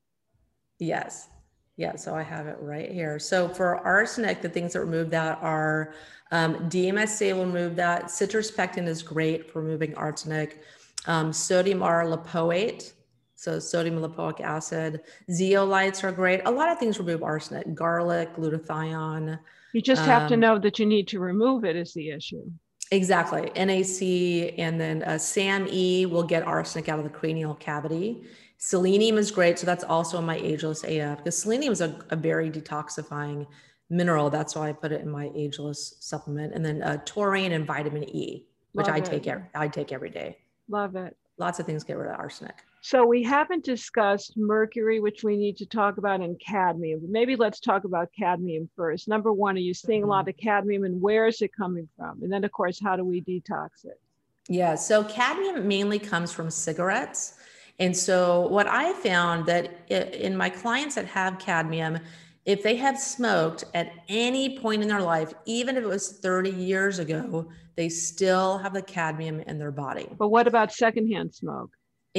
Yes. 0.80 1.30
Yeah, 1.76 1.96
so 1.96 2.16
I 2.16 2.24
have 2.24 2.48
it 2.48 2.58
right 2.60 2.92
here. 2.92 3.20
So 3.20 3.48
for 3.48 3.78
arsenic, 3.78 4.42
the 4.42 4.50
things 4.50 4.74
that 4.74 4.80
remove 4.80 5.12
that 5.12 5.38
are 5.42 5.94
um, 6.32 6.56
DMSA 6.70 7.36
will 7.36 7.46
remove 7.46 7.76
that. 7.76 8.10
Citrus 8.10 8.50
pectin 8.50 8.88
is 8.88 9.04
great 9.04 9.52
for 9.52 9.62
removing 9.62 9.94
arsenic. 9.96 10.64
Um, 11.06 11.32
sodium 11.32 11.84
R 11.84 12.04
lipoate, 12.06 12.94
so 13.36 13.60
sodium 13.60 14.02
lipoic 14.02 14.42
acid. 14.42 15.02
Zeolites 15.30 16.04
are 16.04 16.12
great. 16.12 16.42
A 16.46 16.52
lot 16.52 16.70
of 16.70 16.80
things 16.80 16.98
remove 16.98 17.22
arsenic. 17.22 17.76
Garlic, 17.76 18.36
glutathione. 18.36 19.40
You 19.74 19.82
just 19.82 20.04
have 20.06 20.24
um, 20.24 20.30
to 20.30 20.38
know 20.38 20.60
that 20.60 20.80
you 20.80 20.86
need 20.86 21.08
to 21.10 21.20
remove 21.20 21.66
it 21.66 21.76
is 21.76 21.94
the 21.94 22.10
issue. 22.12 22.44
Exactly. 22.92 23.52
NAC 23.56 24.58
and 24.58 24.80
then 24.80 25.04
uh, 25.04 25.18
SAMe 25.18 26.06
will 26.06 26.24
get 26.24 26.44
arsenic 26.44 26.90
out 26.90 27.00
of 27.00 27.04
the 27.04 27.12
cranial 27.12 27.56
cavity. 27.56 28.24
Selenium 28.60 29.18
is 29.18 29.30
great. 29.30 29.60
So 29.60 29.66
that's 29.66 29.84
also 29.84 30.18
in 30.18 30.26
my 30.26 30.38
ageless 30.38 30.84
AF 30.84 31.18
because 31.18 31.38
selenium 31.38 31.74
is 31.74 31.82
a, 31.82 32.00
a, 32.10 32.16
very 32.16 32.50
detoxifying 32.50 33.46
mineral. 33.90 34.30
That's 34.30 34.56
why 34.56 34.70
I 34.70 34.74
put 34.74 34.92
it 34.92 35.02
in 35.02 35.10
my 35.10 35.30
ageless 35.36 35.98
supplement. 36.00 36.54
And 36.54 36.66
then 36.66 36.82
uh, 36.82 36.98
taurine 37.06 37.52
and 37.52 37.68
vitamin 37.68 38.04
E, 38.16 38.48
which 38.72 38.88
Love 38.88 38.96
I 38.96 39.00
it. 39.00 39.06
take 39.06 39.28
every, 39.28 39.46
I 39.54 39.68
take 39.68 39.92
every 39.92 40.10
day. 40.10 40.38
Love 40.70 40.96
it. 40.96 41.16
Lots 41.38 41.60
of 41.60 41.66
things 41.66 41.84
get 41.84 41.98
rid 41.98 42.10
of 42.10 42.20
arsenic. 42.20 42.56
So 42.82 43.06
we 43.06 43.24
haven't 43.24 43.66
discussed 43.66 44.38
mercury, 44.38 45.00
which 45.00 45.24
we 45.24 45.36
need 45.36 45.58
to 45.58 45.66
talk 45.66 45.98
about, 45.98 46.22
and 46.22 46.40
cadmium. 46.40 47.02
Maybe 47.10 47.36
let's 47.36 47.60
talk 47.60 47.84
about 47.84 48.10
cadmium 48.18 48.70
first. 48.76 49.08
Number 49.08 49.34
one, 49.34 49.56
are 49.56 49.60
you 49.60 49.74
seeing 49.74 50.04
a 50.04 50.08
lot 50.08 50.22
mm-hmm. 50.22 50.30
of 50.30 50.38
cadmium 50.38 50.84
and 50.84 51.02
where 51.02 51.28
is 51.28 51.42
it 51.42 51.52
coming 51.56 51.90
from? 51.98 52.22
And 52.24 52.32
then, 52.32 52.44
of 52.44 52.52
course, 52.52 52.80
how 52.82 52.96
do 52.96 53.04
we 53.04 53.22
detox 53.22 53.84
it? 53.84 54.00
Yeah, 54.48 54.76
so 54.76 55.04
cadmium 55.04 55.68
mainly 55.68 56.00
comes 56.00 56.32
from 56.32 56.50
cigarettes. 56.50 57.34
And 57.80 57.96
so 57.96 58.48
what 58.48 58.68
I 58.68 58.94
found 58.94 59.46
that 59.48 59.90
in 59.90 60.36
my 60.36 60.50
clients 60.50 60.96
that 60.96 61.06
have 61.06 61.38
cadmium, 61.38 62.00
if 62.46 62.64
they 62.64 62.76
have 62.78 62.98
smoked 62.98 63.66
at 63.74 63.92
any 64.08 64.58
point 64.58 64.82
in 64.82 64.88
their 64.88 65.02
life, 65.02 65.34
even 65.46 65.76
if 65.76 65.84
it 65.84 65.88
was 65.88 66.20
30 66.20 66.52
years 66.52 67.00
ago, 67.00 67.50
they 67.76 67.90
still 67.90 68.58
have 68.58 68.74
the 68.74 68.82
cadmium 68.82 69.42
in 69.42 69.60
their 69.60 69.72
body. 69.72 70.08
But 70.18 70.30
what 70.30 70.48
about 70.48 70.72
secondhand 70.72 71.36
smoke? 71.36 71.72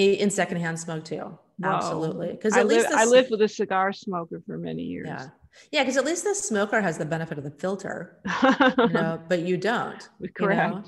In 0.05 0.31
secondhand 0.31 0.79
smoke 0.79 1.05
too. 1.05 1.39
Whoa. 1.59 1.71
Absolutely. 1.71 2.33
Because 2.33 2.55
at 2.55 2.61
I 2.61 2.63
least 2.65 2.89
I 2.93 3.05
lived 3.05 3.31
with 3.31 3.43
a 3.43 3.49
cigar 3.49 3.93
smoker 3.93 4.43
for 4.47 4.59
many 4.59 4.83
years. 4.83 5.09
Yeah. 5.09 5.29
Yeah, 5.73 5.83
because 5.83 5.97
at 5.97 6.05
least 6.05 6.25
the 6.25 6.35
smoker 6.35 6.81
has 6.81 6.99
the 6.99 7.05
benefit 7.05 7.37
of 7.37 7.43
the 7.43 7.51
filter, 7.51 8.21
you 8.79 8.89
know, 8.91 9.21
but 9.29 9.41
you 9.41 9.57
don't. 9.57 10.09
Correct. 10.35 10.75
You 10.75 10.81
know? 10.81 10.85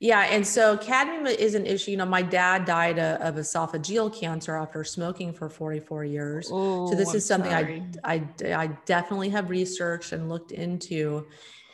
Yeah, 0.00 0.20
and 0.30 0.46
so 0.46 0.76
cadmium 0.78 1.26
is 1.26 1.54
an 1.54 1.66
issue. 1.66 1.90
You 1.90 1.96
know, 1.96 2.06
my 2.06 2.22
dad 2.22 2.64
died 2.64 2.98
uh, 2.98 3.18
of 3.20 3.34
esophageal 3.34 4.18
cancer 4.18 4.56
after 4.56 4.84
smoking 4.84 5.32
for 5.32 5.50
44 5.50 6.04
years. 6.04 6.48
Oh, 6.52 6.88
so 6.88 6.96
this 6.96 7.10
I'm 7.10 7.16
is 7.16 7.26
something 7.26 7.52
I, 7.52 7.82
I 8.04 8.24
I 8.54 8.66
definitely 8.86 9.30
have 9.30 9.50
researched 9.50 10.12
and 10.12 10.28
looked 10.28 10.52
into. 10.52 11.26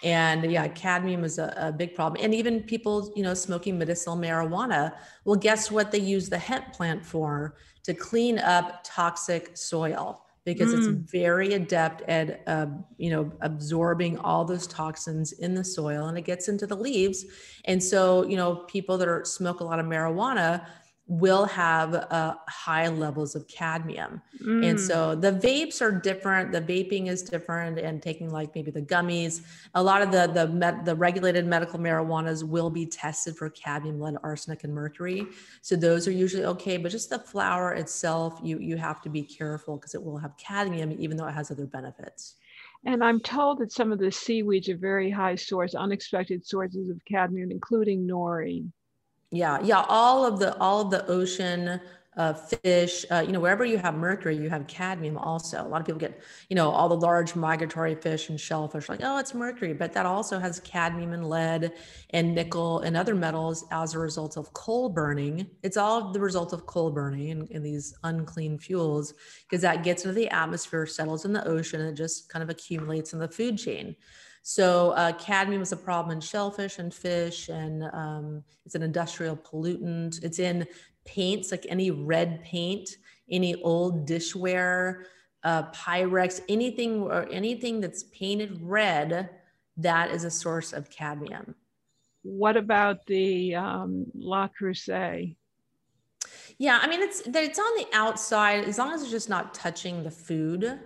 And 0.04 0.50
yeah, 0.52 0.68
cadmium 0.68 1.24
is 1.24 1.38
a, 1.38 1.54
a, 1.56 1.72
big 1.72 1.94
problem. 1.94 2.22
And 2.22 2.34
even 2.34 2.62
people, 2.62 3.10
you 3.16 3.22
know, 3.22 3.32
smoking 3.32 3.78
medicinal 3.78 4.18
marijuana, 4.18 4.92
well, 5.24 5.34
guess 5.34 5.70
what 5.70 5.90
they 5.90 5.98
use 5.98 6.28
the 6.28 6.38
hemp 6.38 6.72
plant 6.74 7.04
for? 7.04 7.56
To 7.84 7.94
clean 7.94 8.38
up 8.38 8.80
toxic 8.84 9.56
soil 9.56 10.24
because 10.44 10.74
mm. 10.74 10.78
it's 10.78 11.10
very 11.10 11.54
adept 11.54 12.02
at, 12.02 12.42
uh, 12.46 12.66
you 12.98 13.10
know, 13.10 13.32
absorbing 13.40 14.18
all 14.18 14.44
those 14.44 14.66
toxins 14.66 15.32
in 15.32 15.54
the 15.54 15.64
soil 15.64 16.08
and 16.08 16.18
it 16.18 16.24
gets 16.24 16.48
into 16.48 16.66
the 16.66 16.76
leaves. 16.76 17.24
And 17.64 17.82
so, 17.82 18.26
you 18.26 18.36
know, 18.36 18.56
people 18.56 18.98
that 18.98 19.08
are 19.08 19.24
smoke 19.24 19.60
a 19.60 19.64
lot 19.64 19.78
of 19.78 19.86
marijuana, 19.86 20.66
will 21.06 21.44
have 21.44 21.94
uh, 21.94 22.34
high 22.48 22.88
levels 22.88 23.34
of 23.34 23.46
cadmium. 23.46 24.22
Mm. 24.42 24.70
And 24.70 24.80
so 24.80 25.14
the 25.14 25.32
vapes 25.32 25.82
are 25.82 25.92
different. 25.92 26.50
The 26.50 26.62
vaping 26.62 27.08
is 27.08 27.22
different 27.22 27.78
and 27.78 28.02
taking 28.02 28.30
like 28.30 28.54
maybe 28.54 28.70
the 28.70 28.80
gummies. 28.80 29.42
A 29.74 29.82
lot 29.82 30.00
of 30.00 30.10
the, 30.10 30.26
the, 30.32 30.48
med, 30.48 30.86
the 30.86 30.94
regulated 30.94 31.46
medical 31.46 31.78
marijuanas 31.78 32.42
will 32.42 32.70
be 32.70 32.86
tested 32.86 33.36
for 33.36 33.50
cadmium, 33.50 34.00
lead, 34.00 34.16
arsenic, 34.22 34.64
and 34.64 34.72
mercury. 34.72 35.26
So 35.60 35.76
those 35.76 36.08
are 36.08 36.12
usually 36.12 36.46
okay, 36.46 36.78
but 36.78 36.90
just 36.90 37.10
the 37.10 37.18
flower 37.18 37.74
itself, 37.74 38.40
you, 38.42 38.58
you 38.58 38.78
have 38.78 39.02
to 39.02 39.10
be 39.10 39.22
careful 39.22 39.76
because 39.76 39.94
it 39.94 40.02
will 40.02 40.18
have 40.18 40.34
cadmium, 40.38 40.92
even 40.98 41.18
though 41.18 41.26
it 41.26 41.34
has 41.34 41.50
other 41.50 41.66
benefits. 41.66 42.36
And 42.86 43.02
I'm 43.02 43.20
told 43.20 43.58
that 43.58 43.72
some 43.72 43.92
of 43.92 43.98
the 43.98 44.10
seaweeds 44.10 44.68
are 44.68 44.76
very 44.76 45.10
high 45.10 45.36
source, 45.36 45.74
unexpected 45.74 46.46
sources 46.46 46.88
of 46.88 46.98
cadmium, 47.04 47.50
including 47.50 48.06
nori. 48.06 48.66
Yeah, 49.34 49.58
yeah. 49.62 49.84
All 49.88 50.24
of 50.24 50.38
the 50.38 50.56
all 50.58 50.80
of 50.80 50.90
the 50.90 51.04
ocean 51.08 51.80
uh, 52.16 52.32
fish, 52.32 53.04
uh, 53.10 53.24
you 53.26 53.32
know, 53.32 53.40
wherever 53.40 53.64
you 53.64 53.76
have 53.78 53.96
mercury, 53.96 54.36
you 54.36 54.48
have 54.48 54.64
cadmium 54.68 55.18
also. 55.18 55.60
A 55.60 55.66
lot 55.66 55.80
of 55.80 55.86
people 55.86 55.98
get, 55.98 56.22
you 56.48 56.54
know, 56.54 56.70
all 56.70 56.88
the 56.88 56.96
large 56.96 57.34
migratory 57.34 57.96
fish 57.96 58.28
and 58.28 58.38
shellfish, 58.38 58.88
like, 58.88 59.00
oh, 59.02 59.18
it's 59.18 59.34
mercury, 59.34 59.72
but 59.72 59.92
that 59.94 60.06
also 60.06 60.38
has 60.38 60.60
cadmium 60.60 61.12
and 61.12 61.28
lead 61.28 61.72
and 62.10 62.32
nickel 62.32 62.78
and 62.82 62.96
other 62.96 63.16
metals 63.16 63.64
as 63.72 63.94
a 63.94 63.98
result 63.98 64.36
of 64.36 64.52
coal 64.52 64.88
burning. 64.88 65.50
It's 65.64 65.76
all 65.76 66.12
the 66.12 66.20
result 66.20 66.52
of 66.52 66.66
coal 66.66 66.92
burning 66.92 67.32
and, 67.32 67.50
and 67.50 67.66
these 67.66 67.96
unclean 68.04 68.58
fuels 68.58 69.14
because 69.50 69.62
that 69.62 69.82
gets 69.82 70.04
into 70.04 70.14
the 70.14 70.28
atmosphere, 70.28 70.86
settles 70.86 71.24
in 71.24 71.32
the 71.32 71.44
ocean, 71.48 71.80
and 71.80 71.90
it 71.90 71.96
just 71.96 72.28
kind 72.28 72.44
of 72.44 72.50
accumulates 72.50 73.12
in 73.12 73.18
the 73.18 73.26
food 73.26 73.58
chain. 73.58 73.96
So 74.46 74.90
uh, 74.90 75.12
cadmium 75.12 75.62
is 75.62 75.72
a 75.72 75.76
problem 75.76 76.14
in 76.14 76.20
shellfish 76.20 76.78
and 76.78 76.92
fish, 76.92 77.48
and 77.48 77.84
um, 77.94 78.44
it's 78.66 78.74
an 78.74 78.82
industrial 78.82 79.38
pollutant. 79.38 80.22
It's 80.22 80.38
in 80.38 80.66
paints, 81.06 81.50
like 81.50 81.64
any 81.70 81.90
red 81.90 82.44
paint, 82.44 82.90
any 83.30 83.54
old 83.62 84.06
dishware, 84.06 85.04
uh, 85.44 85.70
Pyrex, 85.70 86.42
anything 86.50 87.00
or 87.04 87.26
anything 87.32 87.80
that's 87.80 88.02
painted 88.02 88.58
red, 88.60 89.30
that 89.78 90.10
is 90.10 90.24
a 90.24 90.30
source 90.30 90.74
of 90.74 90.90
cadmium. 90.90 91.54
What 92.20 92.58
about 92.58 93.06
the 93.06 93.54
um, 93.54 94.04
Le 94.14 94.50
Creuset? 94.60 95.36
Yeah, 96.58 96.78
I 96.82 96.86
mean 96.86 97.00
it's 97.00 97.22
that 97.22 97.42
it's 97.42 97.58
on 97.58 97.76
the 97.78 97.86
outside 97.94 98.64
as 98.64 98.76
long 98.76 98.92
as 98.92 99.00
it's 99.00 99.10
just 99.10 99.30
not 99.30 99.54
touching 99.54 100.02
the 100.02 100.10
food, 100.10 100.80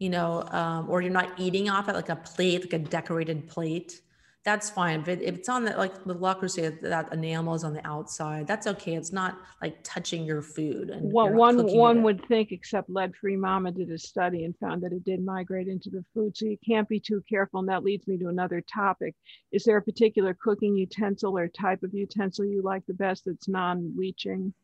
you 0.00 0.10
know, 0.10 0.42
um, 0.50 0.90
or 0.90 1.00
you're 1.00 1.12
not 1.12 1.30
eating 1.38 1.70
off 1.70 1.88
it 1.88 1.94
like 1.94 2.08
a 2.08 2.16
plate, 2.16 2.62
like 2.62 2.72
a 2.72 2.78
decorated 2.78 3.48
plate 3.48 4.00
that's 4.42 4.70
fine. 4.70 5.02
But 5.02 5.20
if 5.20 5.34
it's 5.34 5.48
on 5.48 5.64
the 5.64 5.76
like 5.76 6.04
the 6.04 6.14
Le 6.14 6.34
Creuset, 6.34 6.80
that 6.80 7.12
enamel 7.12 7.54
is 7.54 7.62
on 7.62 7.74
the 7.74 7.86
outside, 7.86 8.46
that's 8.46 8.66
okay. 8.66 8.94
It's 8.94 9.12
not 9.12 9.38
like 9.60 9.76
touching 9.84 10.24
your 10.24 10.40
food. 10.40 10.88
And 10.88 11.12
well, 11.12 11.30
one 11.30 11.66
one 11.66 12.02
would 12.02 12.24
think, 12.26 12.50
except 12.50 12.88
Lead 12.88 13.14
Free 13.16 13.36
Mama 13.36 13.70
did 13.70 13.90
a 13.90 13.98
study 13.98 14.44
and 14.44 14.56
found 14.56 14.82
that 14.82 14.92
it 14.92 15.04
did 15.04 15.22
migrate 15.22 15.68
into 15.68 15.90
the 15.90 16.04
food. 16.14 16.36
So 16.36 16.46
you 16.46 16.56
can't 16.66 16.88
be 16.88 16.98
too 16.98 17.22
careful. 17.28 17.60
And 17.60 17.68
that 17.68 17.84
leads 17.84 18.06
me 18.08 18.16
to 18.18 18.28
another 18.28 18.62
topic. 18.62 19.14
Is 19.52 19.64
there 19.64 19.76
a 19.76 19.82
particular 19.82 20.34
cooking 20.40 20.74
utensil 20.74 21.36
or 21.36 21.48
type 21.48 21.82
of 21.82 21.92
utensil 21.92 22.46
you 22.46 22.62
like 22.62 22.86
the 22.86 22.94
best 22.94 23.24
that's 23.26 23.48
non-leaching? 23.48 24.54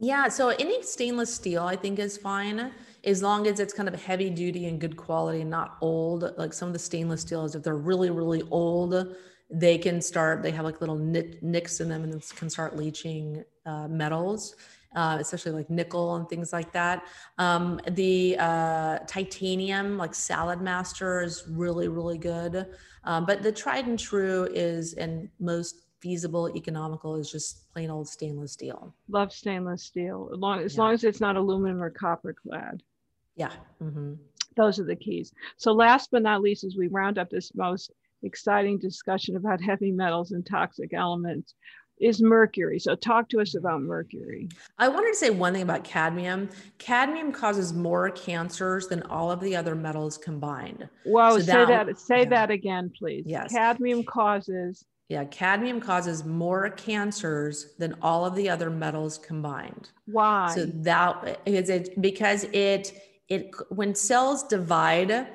Yeah, 0.00 0.28
so 0.28 0.48
any 0.48 0.82
stainless 0.82 1.32
steel 1.32 1.62
I 1.62 1.76
think 1.76 2.00
is 2.00 2.18
fine 2.18 2.72
as 3.04 3.22
long 3.22 3.46
as 3.46 3.60
it's 3.60 3.72
kind 3.72 3.88
of 3.88 4.00
heavy 4.00 4.30
duty 4.30 4.66
and 4.66 4.80
good 4.80 4.96
quality, 4.96 5.40
and 5.40 5.50
not 5.50 5.76
old. 5.80 6.32
Like 6.36 6.52
some 6.52 6.68
of 6.68 6.72
the 6.72 6.78
stainless 6.78 7.22
steels, 7.22 7.54
if 7.54 7.62
they're 7.62 7.76
really, 7.76 8.10
really 8.10 8.42
old, 8.50 9.16
they 9.50 9.76
can 9.76 10.00
start, 10.00 10.42
they 10.42 10.50
have 10.50 10.64
like 10.64 10.80
little 10.80 10.96
nicks 10.96 11.80
in 11.80 11.88
them 11.88 12.04
and 12.04 12.22
can 12.36 12.48
start 12.48 12.76
leaching 12.76 13.44
uh, 13.66 13.88
metals. 13.88 14.54
Uh, 14.94 15.16
especially 15.20 15.52
like 15.52 15.70
nickel 15.70 16.16
and 16.16 16.28
things 16.28 16.52
like 16.52 16.70
that. 16.70 17.04
Um, 17.38 17.80
the 17.92 18.36
uh, 18.38 18.98
titanium, 19.06 19.96
like 19.96 20.12
Saladmaster, 20.12 21.24
is 21.24 21.44
really, 21.48 21.88
really 21.88 22.18
good. 22.18 22.66
Um, 23.04 23.24
but 23.24 23.42
the 23.42 23.50
tried 23.50 23.86
and 23.86 23.98
true 23.98 24.46
is, 24.52 24.92
and 24.92 25.30
most 25.40 25.86
feasible, 26.00 26.54
economical 26.54 27.16
is 27.16 27.32
just 27.32 27.72
plain 27.72 27.88
old 27.88 28.06
stainless 28.06 28.52
steel. 28.52 28.94
Love 29.08 29.32
stainless 29.32 29.82
steel, 29.82 30.28
as 30.30 30.38
long 30.38 30.60
as, 30.60 30.74
yeah. 30.74 30.82
long 30.82 30.92
as 30.92 31.04
it's 31.04 31.22
not 31.22 31.36
aluminum 31.36 31.82
or 31.82 31.88
copper 31.88 32.34
clad. 32.34 32.82
Yeah. 33.36 33.52
Mm-hmm. 33.82 34.14
Those 34.56 34.78
are 34.78 34.84
the 34.84 34.96
keys. 34.96 35.32
So, 35.56 35.72
last 35.72 36.10
but 36.12 36.22
not 36.22 36.42
least, 36.42 36.64
as 36.64 36.76
we 36.76 36.88
round 36.88 37.18
up 37.18 37.30
this 37.30 37.54
most 37.54 37.92
exciting 38.22 38.78
discussion 38.78 39.36
about 39.36 39.60
heavy 39.62 39.90
metals 39.90 40.32
and 40.32 40.44
toxic 40.44 40.92
elements, 40.92 41.54
is 42.00 42.20
mercury. 42.20 42.78
So, 42.78 42.94
talk 42.94 43.28
to 43.30 43.40
us 43.40 43.54
about 43.54 43.80
mercury. 43.80 44.48
I 44.78 44.88
wanted 44.88 45.12
to 45.12 45.16
say 45.16 45.30
one 45.30 45.54
thing 45.54 45.62
about 45.62 45.84
cadmium. 45.84 46.50
Cadmium 46.78 47.32
causes 47.32 47.72
more 47.72 48.10
cancers 48.10 48.88
than 48.88 49.02
all 49.04 49.30
of 49.30 49.40
the 49.40 49.56
other 49.56 49.74
metals 49.74 50.18
combined. 50.18 50.88
Whoa, 51.04 51.38
so 51.38 51.44
say 51.44 51.64
that, 51.64 51.86
that 51.86 51.98
say 51.98 52.20
yeah. 52.20 52.28
that 52.28 52.50
again, 52.50 52.92
please. 52.96 53.24
Yes. 53.26 53.52
Cadmium 53.52 54.04
causes 54.04 54.84
yeah, 55.12 55.24
cadmium 55.24 55.78
causes 55.78 56.24
more 56.24 56.70
cancers 56.70 57.74
than 57.78 57.94
all 58.00 58.24
of 58.24 58.34
the 58.34 58.48
other 58.48 58.70
metals 58.70 59.18
combined. 59.18 59.90
Why? 60.06 60.50
So 60.54 60.64
that 60.64 61.38
is 61.44 61.68
it 61.68 62.00
because 62.00 62.44
it 62.44 62.98
it 63.28 63.50
when 63.70 63.94
cells 63.94 64.42
divide, 64.44 65.26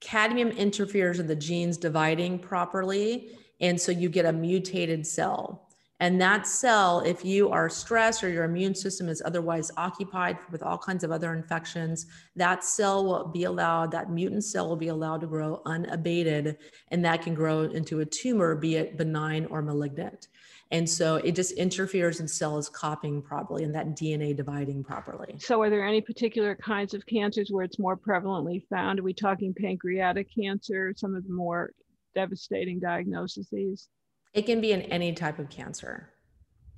cadmium 0.00 0.48
interferes 0.50 1.18
with 1.18 1.28
the 1.28 1.36
genes 1.36 1.76
dividing 1.76 2.38
properly, 2.38 3.30
and 3.60 3.80
so 3.80 3.92
you 3.92 4.08
get 4.08 4.24
a 4.24 4.32
mutated 4.32 5.06
cell. 5.06 5.68
And 6.00 6.20
that 6.20 6.46
cell, 6.46 7.00
if 7.00 7.24
you 7.24 7.50
are 7.50 7.68
stressed 7.68 8.22
or 8.22 8.28
your 8.28 8.44
immune 8.44 8.74
system 8.74 9.08
is 9.08 9.20
otherwise 9.24 9.72
occupied 9.76 10.38
with 10.52 10.62
all 10.62 10.78
kinds 10.78 11.02
of 11.02 11.10
other 11.10 11.34
infections, 11.34 12.06
that 12.36 12.62
cell 12.62 13.04
will 13.04 13.26
be 13.26 13.44
allowed, 13.44 13.90
that 13.90 14.08
mutant 14.08 14.44
cell 14.44 14.68
will 14.68 14.76
be 14.76 14.88
allowed 14.88 15.22
to 15.22 15.26
grow 15.26 15.60
unabated, 15.66 16.58
and 16.92 17.04
that 17.04 17.22
can 17.22 17.34
grow 17.34 17.62
into 17.62 17.98
a 17.98 18.06
tumor, 18.06 18.54
be 18.54 18.76
it 18.76 18.96
benign 18.96 19.46
or 19.46 19.60
malignant. 19.60 20.28
And 20.70 20.88
so 20.88 21.16
it 21.16 21.34
just 21.34 21.52
interferes 21.52 22.20
in 22.20 22.28
cells 22.28 22.68
copying 22.68 23.22
properly 23.22 23.64
and 23.64 23.74
that 23.74 23.96
DNA 23.96 24.36
dividing 24.36 24.84
properly. 24.84 25.36
So, 25.38 25.62
are 25.62 25.70
there 25.70 25.86
any 25.86 26.02
particular 26.02 26.54
kinds 26.56 26.92
of 26.92 27.06
cancers 27.06 27.48
where 27.50 27.64
it's 27.64 27.78
more 27.78 27.96
prevalently 27.96 28.62
found? 28.68 29.00
Are 29.00 29.02
we 29.02 29.14
talking 29.14 29.54
pancreatic 29.54 30.28
cancer, 30.34 30.92
some 30.94 31.14
of 31.14 31.26
the 31.26 31.32
more 31.32 31.72
devastating 32.14 32.80
diagnoses? 32.80 33.88
It 34.34 34.42
can 34.42 34.60
be 34.60 34.72
in 34.72 34.82
any 34.82 35.14
type 35.14 35.38
of 35.38 35.48
cancer. 35.48 36.10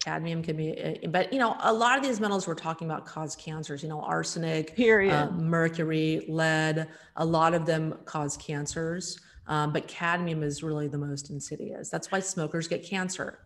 Cadmium 0.04 0.42
can 0.42 0.56
be, 0.56 0.78
eh, 0.78 1.06
but 1.08 1.32
you 1.32 1.40
know, 1.40 1.56
a 1.60 1.72
lot 1.72 1.98
of 1.98 2.04
these 2.04 2.20
metals 2.20 2.46
we're 2.46 2.54
talking 2.54 2.88
about 2.88 3.04
cause 3.04 3.34
cancers. 3.34 3.82
You 3.82 3.88
know, 3.88 4.00
arsenic, 4.02 4.76
period, 4.76 5.12
uh, 5.12 5.30
mercury, 5.32 6.24
lead. 6.28 6.88
A 7.16 7.24
lot 7.24 7.54
of 7.54 7.66
them 7.66 7.96
cause 8.04 8.36
cancers, 8.36 9.18
um, 9.48 9.72
but 9.72 9.88
cadmium 9.88 10.44
is 10.44 10.62
really 10.62 10.86
the 10.86 10.96
most 10.96 11.28
insidious. 11.30 11.90
That's 11.90 12.12
why 12.12 12.20
smokers 12.20 12.68
get 12.68 12.84
cancer. 12.84 13.40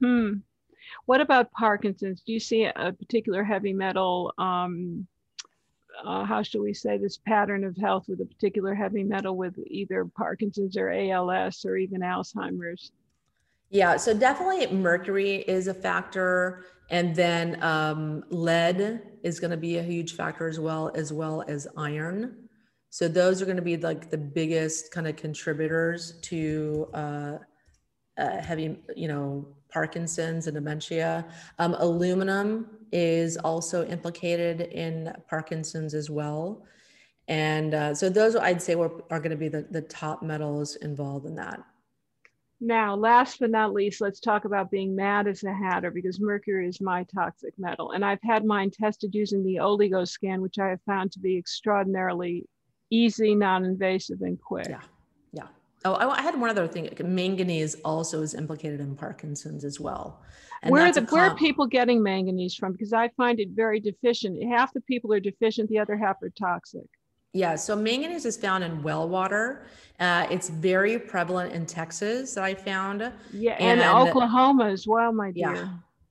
Hmm. 0.00 0.34
What 1.06 1.20
about 1.20 1.52
Parkinson's? 1.52 2.22
Do 2.22 2.32
you 2.32 2.40
see 2.40 2.64
a 2.64 2.92
particular 2.92 3.44
heavy 3.44 3.72
metal? 3.72 4.32
Um, 4.38 5.06
uh, 6.04 6.24
how 6.24 6.42
should 6.42 6.62
we 6.62 6.74
say 6.74 6.98
this 6.98 7.18
pattern 7.18 7.64
of 7.64 7.76
health 7.76 8.06
with 8.08 8.20
a 8.20 8.24
particular 8.24 8.74
heavy 8.74 9.04
metal 9.04 9.36
with 9.36 9.54
either 9.66 10.04
Parkinson's 10.04 10.76
or 10.76 10.90
ALS 10.90 11.64
or 11.64 11.76
even 11.76 12.00
Alzheimer's? 12.00 12.92
Yeah, 13.70 13.96
so 13.96 14.12
definitely 14.14 14.66
mercury 14.76 15.36
is 15.36 15.68
a 15.68 15.74
factor, 15.74 16.64
and 16.90 17.14
then 17.14 17.62
um, 17.62 18.24
lead 18.30 19.02
is 19.22 19.38
going 19.38 19.52
to 19.52 19.56
be 19.56 19.78
a 19.78 19.82
huge 19.82 20.16
factor 20.16 20.48
as 20.48 20.58
well, 20.58 20.90
as 20.94 21.12
well 21.12 21.44
as 21.46 21.68
iron. 21.76 22.48
So 22.88 23.06
those 23.06 23.40
are 23.40 23.44
going 23.44 23.56
to 23.56 23.62
be 23.62 23.76
like 23.76 24.10
the 24.10 24.18
biggest 24.18 24.90
kind 24.90 25.06
of 25.06 25.14
contributors 25.14 26.18
to 26.22 26.88
uh, 26.92 27.38
uh, 28.20 28.40
heavy, 28.42 28.76
you 28.94 29.08
know, 29.08 29.46
Parkinson's 29.70 30.46
and 30.46 30.54
dementia. 30.54 31.24
Um, 31.58 31.74
aluminum 31.78 32.68
is 32.92 33.36
also 33.36 33.86
implicated 33.86 34.60
in 34.60 35.12
Parkinson's 35.28 35.94
as 35.94 36.10
well. 36.10 36.64
And 37.28 37.74
uh, 37.74 37.94
so 37.94 38.08
those 38.08 38.34
I'd 38.36 38.60
say 38.60 38.74
were, 38.74 39.04
are 39.10 39.20
going 39.20 39.30
to 39.30 39.36
be 39.36 39.48
the, 39.48 39.66
the 39.70 39.82
top 39.82 40.22
metals 40.22 40.76
involved 40.76 41.26
in 41.26 41.36
that. 41.36 41.60
Now, 42.60 42.94
last 42.94 43.38
but 43.40 43.50
not 43.50 43.72
least, 43.72 44.02
let's 44.02 44.20
talk 44.20 44.44
about 44.44 44.70
being 44.70 44.94
mad 44.94 45.26
as 45.26 45.44
a 45.44 45.54
hatter 45.54 45.90
because 45.90 46.20
mercury 46.20 46.68
is 46.68 46.80
my 46.80 47.04
toxic 47.04 47.54
metal. 47.56 47.92
And 47.92 48.04
I've 48.04 48.22
had 48.22 48.44
mine 48.44 48.70
tested 48.70 49.14
using 49.14 49.42
the 49.42 49.56
OligoScan, 49.56 50.40
which 50.40 50.58
I 50.58 50.68
have 50.68 50.82
found 50.84 51.10
to 51.12 51.20
be 51.20 51.38
extraordinarily 51.38 52.46
easy, 52.90 53.34
non 53.34 53.64
invasive, 53.64 54.20
and 54.20 54.38
quick. 54.38 54.66
Yeah. 54.68 54.82
Oh, 55.84 55.94
I 55.94 56.20
had 56.20 56.38
one 56.38 56.50
other 56.50 56.68
thing. 56.68 56.90
Manganese 57.02 57.74
also 57.84 58.20
is 58.20 58.34
implicated 58.34 58.80
in 58.80 58.94
Parkinson's 58.94 59.64
as 59.64 59.80
well. 59.80 60.22
And 60.62 60.72
where, 60.72 60.92
the, 60.92 61.02
where 61.02 61.24
are 61.24 61.34
people 61.34 61.66
getting 61.66 62.02
manganese 62.02 62.54
from? 62.54 62.72
Because 62.72 62.92
I 62.92 63.08
find 63.16 63.40
it 63.40 63.48
very 63.50 63.80
deficient. 63.80 64.42
Half 64.44 64.74
the 64.74 64.82
people 64.82 65.10
are 65.14 65.20
deficient, 65.20 65.70
the 65.70 65.78
other 65.78 65.96
half 65.96 66.22
are 66.22 66.28
toxic. 66.30 66.84
Yeah, 67.32 67.54
so 67.54 67.76
manganese 67.76 68.26
is 68.26 68.36
found 68.36 68.64
in 68.64 68.82
well 68.82 69.08
water. 69.08 69.66
Uh, 69.98 70.26
it's 70.30 70.50
very 70.50 70.98
prevalent 70.98 71.54
in 71.54 71.64
Texas 71.64 72.34
that 72.34 72.44
I 72.44 72.54
found. 72.54 73.10
Yeah, 73.32 73.52
and, 73.52 73.80
and 73.80 74.08
Oklahoma 74.08 74.68
as 74.68 74.86
well, 74.86 75.12
my 75.12 75.30
dear. 75.30 75.54
Yeah. 75.54 75.68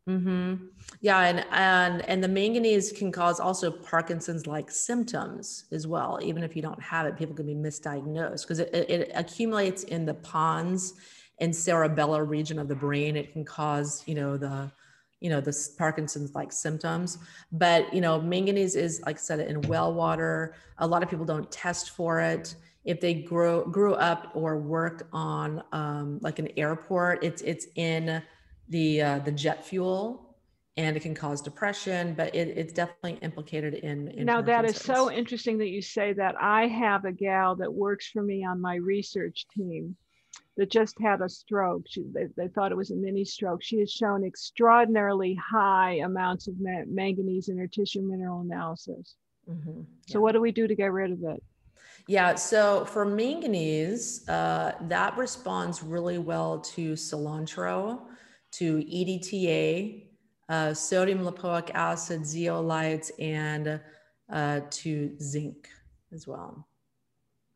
Mm-hmm. 0.09 0.65
Yeah, 1.01 1.19
and 1.19 1.45
and 1.51 2.01
and 2.09 2.23
the 2.23 2.27
manganese 2.27 2.91
can 2.91 3.11
cause 3.11 3.39
also 3.39 3.69
Parkinson's-like 3.69 4.71
symptoms 4.71 5.65
as 5.71 5.85
well. 5.85 6.19
Even 6.23 6.41
if 6.41 6.55
you 6.55 6.63
don't 6.63 6.81
have 6.81 7.05
it, 7.05 7.15
people 7.15 7.35
can 7.35 7.45
be 7.45 7.53
misdiagnosed 7.53 8.41
because 8.41 8.57
it, 8.57 8.73
it, 8.73 9.11
accumulates 9.13 9.83
in 9.83 10.05
the 10.05 10.15
pons 10.15 10.95
and 11.39 11.53
cerebellar 11.53 12.27
region 12.27 12.57
of 12.57 12.67
the 12.67 12.75
brain. 12.75 13.15
It 13.15 13.31
can 13.31 13.45
cause, 13.45 14.03
you 14.07 14.15
know, 14.15 14.35
the 14.35 14.71
you 15.19 15.29
know, 15.29 15.41
the 15.41 15.55
Parkinson's 15.77 16.33
like 16.33 16.51
symptoms. 16.51 17.19
But, 17.51 17.93
you 17.93 18.01
know, 18.01 18.19
manganese 18.19 18.75
is, 18.75 19.01
like 19.05 19.17
I 19.17 19.19
said, 19.19 19.41
in 19.41 19.61
well 19.63 19.93
water. 19.93 20.55
A 20.79 20.87
lot 20.87 21.03
of 21.03 21.09
people 21.09 21.25
don't 21.25 21.51
test 21.51 21.91
for 21.91 22.19
it. 22.19 22.55
If 22.85 22.99
they 22.99 23.13
grow 23.13 23.63
grew 23.65 23.93
up 23.93 24.31
or 24.33 24.57
worked 24.57 25.03
on 25.13 25.61
um, 25.71 26.17
like 26.21 26.39
an 26.39 26.47
airport, 26.57 27.23
it's 27.23 27.43
it's 27.43 27.67
in 27.75 28.23
the 28.69 29.01
uh, 29.01 29.19
the 29.19 29.31
jet 29.31 29.65
fuel 29.65 30.29
and 30.77 30.95
it 30.95 31.01
can 31.01 31.13
cause 31.13 31.41
depression, 31.41 32.13
but 32.13 32.33
it, 32.33 32.57
it's 32.57 32.71
definitely 32.71 33.19
implicated 33.21 33.73
in. 33.73 34.07
in 34.09 34.25
now 34.25 34.41
that 34.41 34.63
is 34.63 34.77
so 34.77 35.11
interesting 35.11 35.57
that 35.57 35.67
you 35.67 35.81
say 35.81 36.13
that. 36.13 36.35
I 36.39 36.67
have 36.67 37.03
a 37.03 37.11
gal 37.11 37.55
that 37.57 37.73
works 37.73 38.07
for 38.07 38.23
me 38.23 38.45
on 38.45 38.61
my 38.61 38.75
research 38.75 39.45
team 39.53 39.97
that 40.55 40.71
just 40.71 40.95
had 41.01 41.21
a 41.21 41.27
stroke. 41.27 41.83
She, 41.87 42.05
they, 42.13 42.27
they 42.37 42.47
thought 42.47 42.71
it 42.71 42.77
was 42.77 42.91
a 42.91 42.95
mini 42.95 43.25
stroke. 43.25 43.61
She 43.61 43.79
has 43.79 43.91
shown 43.91 44.23
extraordinarily 44.23 45.35
high 45.35 45.99
amounts 46.05 46.47
of 46.47 46.55
ma- 46.59 46.85
manganese 46.87 47.49
in 47.49 47.57
her 47.57 47.67
tissue 47.67 48.01
mineral 48.01 48.41
analysis. 48.41 49.15
Mm-hmm. 49.49 49.79
Yeah. 49.79 50.13
So, 50.13 50.21
what 50.21 50.31
do 50.31 50.39
we 50.39 50.51
do 50.51 50.67
to 50.67 50.75
get 50.75 50.93
rid 50.93 51.11
of 51.11 51.23
it? 51.23 51.43
Yeah, 52.07 52.35
so 52.35 52.85
for 52.85 53.05
manganese, 53.05 54.27
uh, 54.29 54.73
that 54.81 55.17
responds 55.17 55.83
really 55.83 56.17
well 56.17 56.59
to 56.59 56.93
cilantro, 56.93 58.01
to 58.51 58.77
EDTA, 58.77 60.03
uh, 60.49 60.73
sodium 60.73 61.19
lipoic 61.19 61.71
acid, 61.73 62.21
zeolites, 62.21 63.11
and 63.19 63.79
uh, 64.31 64.61
to 64.69 65.15
zinc 65.21 65.67
as 66.13 66.27
well. 66.27 66.67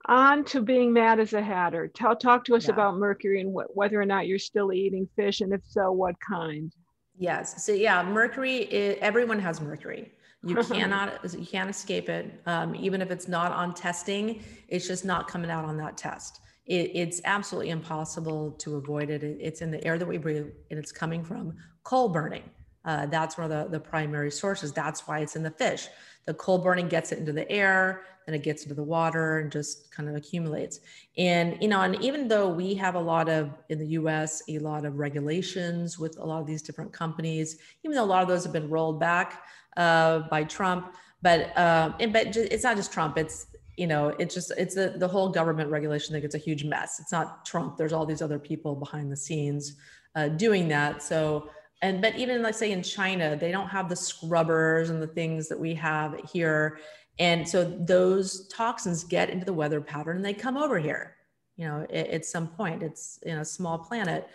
On 0.06 0.44
to 0.46 0.62
being 0.62 0.91
mad 0.91 1.20
as 1.20 1.34
a 1.34 1.41
hatter. 1.41 1.88
Tell, 1.88 2.16
talk 2.16 2.44
to 2.46 2.56
us 2.56 2.68
yeah. 2.68 2.74
about 2.74 2.98
mercury 2.98 3.39
and 3.39 3.54
wh- 3.54 3.76
whether 3.76 4.00
or 4.00 4.06
not 4.06 4.28
you're 4.28 4.38
still 4.38 4.74
eating 4.74 5.08
fish, 5.16 5.41
and 5.41 5.54
if 5.54 5.62
so, 5.66 5.91
what 5.91 6.16
kind. 6.20 6.74
Yes. 7.18 7.66
So 7.66 7.72
yeah, 7.72 8.04
mercury. 8.04 8.58
Is, 8.58 8.98
everyone 9.02 9.39
has 9.39 9.62
mercury. 9.62 10.12
You 10.44 10.56
cannot 10.64 11.34
you 11.34 11.46
can't 11.46 11.70
escape 11.70 12.10
it. 12.10 12.41
Um, 12.46 12.76
even 12.76 13.02
if 13.02 13.12
it's 13.12 13.30
not 13.30 13.52
on 13.54 13.74
testing, 13.74 14.44
it's 14.68 14.88
just 14.88 15.06
not 15.06 15.28
coming 15.28 15.50
out 15.50 15.64
on 15.64 15.78
that 15.78 15.96
test. 15.96 16.41
It, 16.66 16.91
it's 16.93 17.22
absolutely 17.26 17.72
impossible 17.72 18.51
to 18.51 18.76
avoid 18.76 19.09
it. 19.09 19.24
it. 19.24 19.38
It's 19.39 19.61
in 19.61 19.72
the 19.72 19.86
air 19.86 19.97
that 19.97 20.07
we 20.07 20.18
breathe, 20.18 20.47
and 20.70 20.80
it's 20.80 20.91
coming 20.91 21.24
from 21.24 21.53
coal 21.84 22.09
burning. 22.09 22.43
Uh, 22.86 23.05
that's 23.05 23.38
one 23.38 23.49
of 23.49 23.72
the, 23.72 23.78
the 23.78 23.80
primary 23.80 24.32
sources. 24.32 24.72
That's 24.72 25.07
why 25.07 25.20
it's 25.20 25.36
in 25.36 25.43
the 25.43 25.51
fish. 25.51 25.88
The 26.26 26.34
coal 26.34 26.57
burning 26.57 26.88
gets 26.88 27.11
it 27.11 27.20
into 27.20 27.34
the 27.34 27.49
air, 27.49 28.01
then 28.26 28.36
it 28.36 28.43
gets 28.43 28.64
into 28.64 28.76
the 28.76 28.84
water 28.84 29.39
and 29.39 29.51
just 29.51 29.91
kind 29.91 30.07
of 30.09 30.16
accumulates. 30.16 30.80
And, 31.18 31.57
you 31.61 31.68
know, 31.68 31.82
and 31.82 32.01
even 32.01 32.28
though 32.28 32.49
we 32.49 32.74
have 32.76 32.95
a 32.95 32.99
lot 32.99 33.30
of, 33.30 33.51
in 33.70 33.80
the 33.80 33.88
US, 33.88 34.41
a 34.49 34.59
lot 34.59 34.86
of 34.86 34.97
regulations 34.97 35.99
with 35.99 36.18
a 36.20 36.26
lot 36.26 36.39
of 36.39 36.47
these 36.47 36.61
different 36.61 36.93
companies, 36.93 37.57
even 37.84 37.95
though 37.95 38.03
a 38.03 38.05
lot 38.05 38.22
of 38.22 38.28
those 38.30 38.43
have 38.43 38.53
been 38.53 38.70
rolled 38.70 38.99
back 38.99 39.43
uh, 39.76 40.20
by 40.30 40.43
Trump, 40.43 40.95
but, 41.22 41.57
um, 41.57 41.95
and, 41.99 42.11
but 42.11 42.36
it's 42.36 42.64
not 42.64 42.76
just 42.76 42.91
Trump, 42.91 43.18
it's, 43.18 43.47
you 43.78 43.88
know, 43.88 44.10
it's 44.20 44.36
just, 44.36 44.52
it's 44.58 44.78
a, 44.78 44.90
the 44.98 45.08
whole 45.08 45.30
government 45.30 45.70
regulation 45.70 46.14
that 46.14 46.24
it's 46.24 46.36
a 46.36 46.40
huge 46.40 46.64
mess. 46.64 47.00
It's 47.00 47.12
not 47.12 47.46
Trump. 47.46 47.78
There's 47.78 47.94
all 47.94 48.06
these 48.06 48.22
other 48.22 48.40
people 48.40 48.76
behind 48.76 49.12
the 49.12 49.18
scenes 49.18 49.76
uh, 50.16 50.28
doing 50.28 50.68
that. 50.68 51.02
So, 51.02 51.50
and 51.84 52.02
but 52.02 52.16
even 52.16 52.42
let's 52.42 52.58
say 52.58 52.72
in 52.72 52.82
china 52.82 53.36
they 53.36 53.52
don't 53.52 53.68
have 53.68 53.90
the 53.90 53.96
scrubbers 53.96 54.90
and 54.90 55.02
the 55.02 55.08
things 55.08 55.48
that 55.48 55.60
we 55.60 55.76
have 55.76 56.20
here 56.32 56.80
and 57.20 57.48
so 57.48 57.64
those 57.64 58.48
toxins 58.48 59.04
get 59.04 59.30
into 59.30 59.46
the 59.46 59.54
weather 59.54 59.80
pattern 59.80 60.16
and 60.16 60.26
they 60.26 60.34
come 60.34 60.58
over 60.58 60.80
here 60.80 61.18
you 61.58 61.68
know 61.68 61.82
at, 61.92 62.08
at 62.08 62.26
some 62.26 62.48
point 62.48 62.82
it's 62.82 63.20
in 63.24 63.38
a 63.38 63.46
small 63.46 63.78
planet 63.78 64.30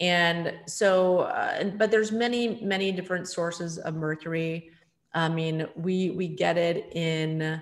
and 0.00 0.54
so 0.66 1.20
uh, 1.20 1.64
but 1.76 1.90
there's 1.90 2.12
many 2.12 2.64
many 2.64 2.90
different 2.92 3.28
sources 3.28 3.78
of 3.78 3.94
mercury 3.94 4.70
i 5.12 5.28
mean 5.28 5.66
we 5.76 6.10
we 6.10 6.28
get 6.28 6.56
it 6.56 6.88
in 6.96 7.60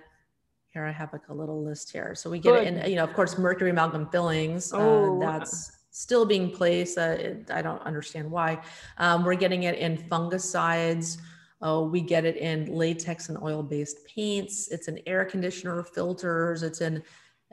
here 0.73 0.85
i 0.85 0.93
have 0.93 1.13
like 1.13 1.29
a 1.29 1.35
little 1.35 1.63
list 1.63 1.91
here 1.91 2.15
so 2.15 2.31
we 2.31 2.39
get 2.39 2.55
Good. 2.55 2.67
it 2.67 2.85
in 2.85 2.91
you 2.91 2.97
know 2.97 3.05
of 3.05 3.13
course 3.13 3.39
mercury 3.39 3.71
amalgam 3.71 4.09
fillings 4.11 4.73
uh, 4.73 4.79
oh. 4.79 5.23
Uh, 5.23 5.39
that's 5.39 5.81
still 5.91 6.25
being 6.25 6.51
placed. 6.51 6.99
Uh, 6.99 7.17
it, 7.19 7.51
I 7.53 7.63
don't 7.63 7.83
understand 7.83 8.31
why. 8.31 8.61
Um, 8.99 9.25
we're 9.25 9.35
getting 9.35 9.65
it 9.65 9.79
in 9.79 9.97
fungicides. 9.97 11.19
Uh, 11.63 11.83
we 11.83 12.01
get 12.01 12.25
it 12.25 12.37
in 12.37 12.73
latex 12.75 13.29
and 13.29 13.39
oil-based 13.43 13.99
paints. 14.07 14.69
It's 14.71 14.89
in 14.89 15.01
air 15.07 15.25
conditioner 15.25 15.83
filters. 15.83 16.63
It's 16.63 16.81
in, 16.81 17.03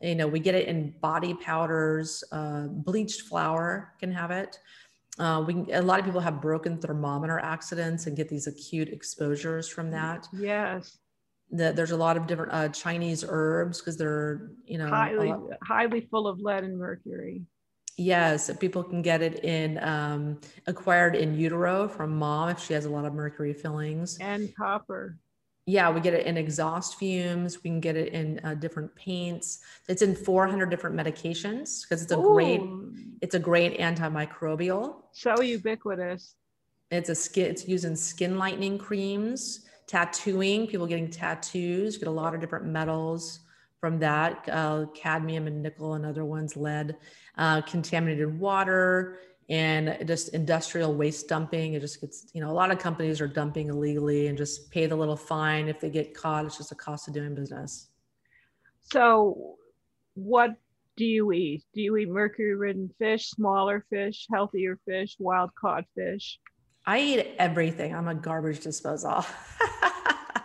you 0.02 0.16
know, 0.16 0.28
we 0.28 0.40
get 0.40 0.56
it 0.56 0.68
in 0.68 0.94
body 1.02 1.34
powders. 1.34 2.24
Uh, 2.32 2.68
bleached 2.68 3.22
flour 3.22 3.94
can 4.00 4.12
have 4.12 4.32
it. 4.32 4.60
Uh, 5.20 5.44
we 5.46 5.66
a 5.74 5.82
lot 5.82 6.00
of 6.00 6.06
people 6.06 6.22
have 6.22 6.40
broken 6.40 6.78
thermometer 6.78 7.40
accidents 7.40 8.06
and 8.06 8.16
get 8.16 8.30
these 8.30 8.46
acute 8.46 8.88
exposures 8.90 9.68
from 9.68 9.90
that. 9.90 10.28
Yes. 10.32 11.00
The, 11.52 11.72
there's 11.72 11.92
a 11.92 11.98
lot 11.98 12.18
of 12.18 12.28
different 12.28 12.54
uh, 12.54 12.70
Chinese 12.70 13.24
herbs 13.28 13.80
because 13.80 13.98
they're 13.98 14.52
you 14.66 14.78
know 14.78 14.90
highly 14.90 15.34
highly 15.64 16.02
full 16.02 16.28
of 16.28 16.40
lead 16.40 16.64
and 16.64 16.78
mercury. 16.78 17.44
Yes, 17.98 18.52
people 18.60 18.84
can 18.84 19.02
get 19.02 19.24
it 19.24 19.44
in 19.44 19.82
um, 19.84 20.40
acquired 20.68 21.16
in 21.16 21.34
utero 21.34 21.88
from 21.88 22.16
mom 22.16 22.50
if 22.50 22.60
she 22.60 22.74
has 22.74 22.86
a 22.86 22.90
lot 22.90 23.06
of 23.06 23.14
mercury 23.14 23.54
fillings. 23.54 24.20
And 24.20 24.56
copper. 24.56 25.18
Yeah, 25.66 25.90
we 25.92 26.00
get 26.00 26.14
it 26.14 26.26
in 26.26 26.38
exhaust 26.38 26.98
fumes. 26.98 27.62
We 27.62 27.70
can 27.70 27.82
get 27.82 27.98
it 27.98 28.14
in 28.14 28.40
uh, 28.44 28.54
different 28.54 28.96
paints. 28.96 29.60
It's 29.90 30.02
in 30.02 30.16
400 30.16 30.70
different 30.70 30.96
medications 30.96 31.82
because 31.82 32.02
it's 32.04 32.12
a 32.14 32.18
Ooh. 32.18 32.34
great, 32.34 32.62
it's 33.22 33.36
a 33.36 33.40
great 33.40 33.78
antimicrobial. 33.78 34.96
So 35.12 35.42
ubiquitous. 35.42 36.36
It's 36.90 37.10
a 37.10 37.16
skin. 37.16 37.48
It's 37.48 37.68
used 37.68 37.84
in 37.84 37.98
skin 37.98 38.38
lightening 38.38 38.78
creams, 38.78 39.67
tattooing. 39.88 40.68
People 40.68 40.86
getting 40.86 41.10
tattoos 41.10 41.98
get 41.98 42.08
a 42.08 42.12
lot 42.12 42.36
of 42.36 42.42
different 42.42 42.66
metals 42.66 43.40
from 43.80 44.00
that 44.00 44.48
uh, 44.52 44.86
cadmium 44.96 45.48
and 45.48 45.62
nickel 45.62 45.94
and 45.94 46.06
other 46.06 46.26
ones, 46.26 46.58
lead, 46.58 46.96
uh, 47.38 47.62
contaminated 47.62 48.38
water, 48.40 49.20
and 49.50 49.98
just 50.06 50.30
industrial 50.30 50.94
waste 50.94 51.28
dumping. 51.28 51.74
It 51.74 51.80
just 51.80 52.02
gets, 52.02 52.28
you 52.34 52.42
know, 52.42 52.50
a 52.50 52.54
lot 52.54 52.72
of 52.72 52.80
companies 52.80 53.22
are 53.22 53.28
dumping 53.28 53.70
illegally 53.70 54.28
and 54.28 54.38
just 54.38 54.70
pay 54.72 54.88
the 54.88 54.96
little 54.96 55.16
fine 55.16 55.68
if 55.68 55.80
they 55.80 55.90
get 55.90 56.14
caught. 56.14 56.46
It's 56.46 56.58
just 56.58 56.72
a 56.72 56.76
cost 56.76 57.08
of 57.08 57.14
doing 57.14 57.36
business. 57.36 57.88
So, 58.82 59.56
what 60.16 60.56
do 60.98 61.06
you 61.06 61.32
eat? 61.32 61.64
Do 61.74 61.82
you 61.82 61.96
eat 61.98 62.10
mercury 62.10 62.56
ridden 62.56 62.90
fish, 62.98 63.30
smaller 63.30 63.86
fish, 63.90 64.28
healthier 64.32 64.80
fish, 64.86 65.16
wild 65.20 65.52
caught 65.56 65.86
fish? 65.96 66.40
I 66.88 67.00
eat 67.00 67.36
everything. 67.38 67.94
I'm 67.94 68.08
a 68.08 68.16
garbage 68.16 68.62
disposal. 68.62 69.24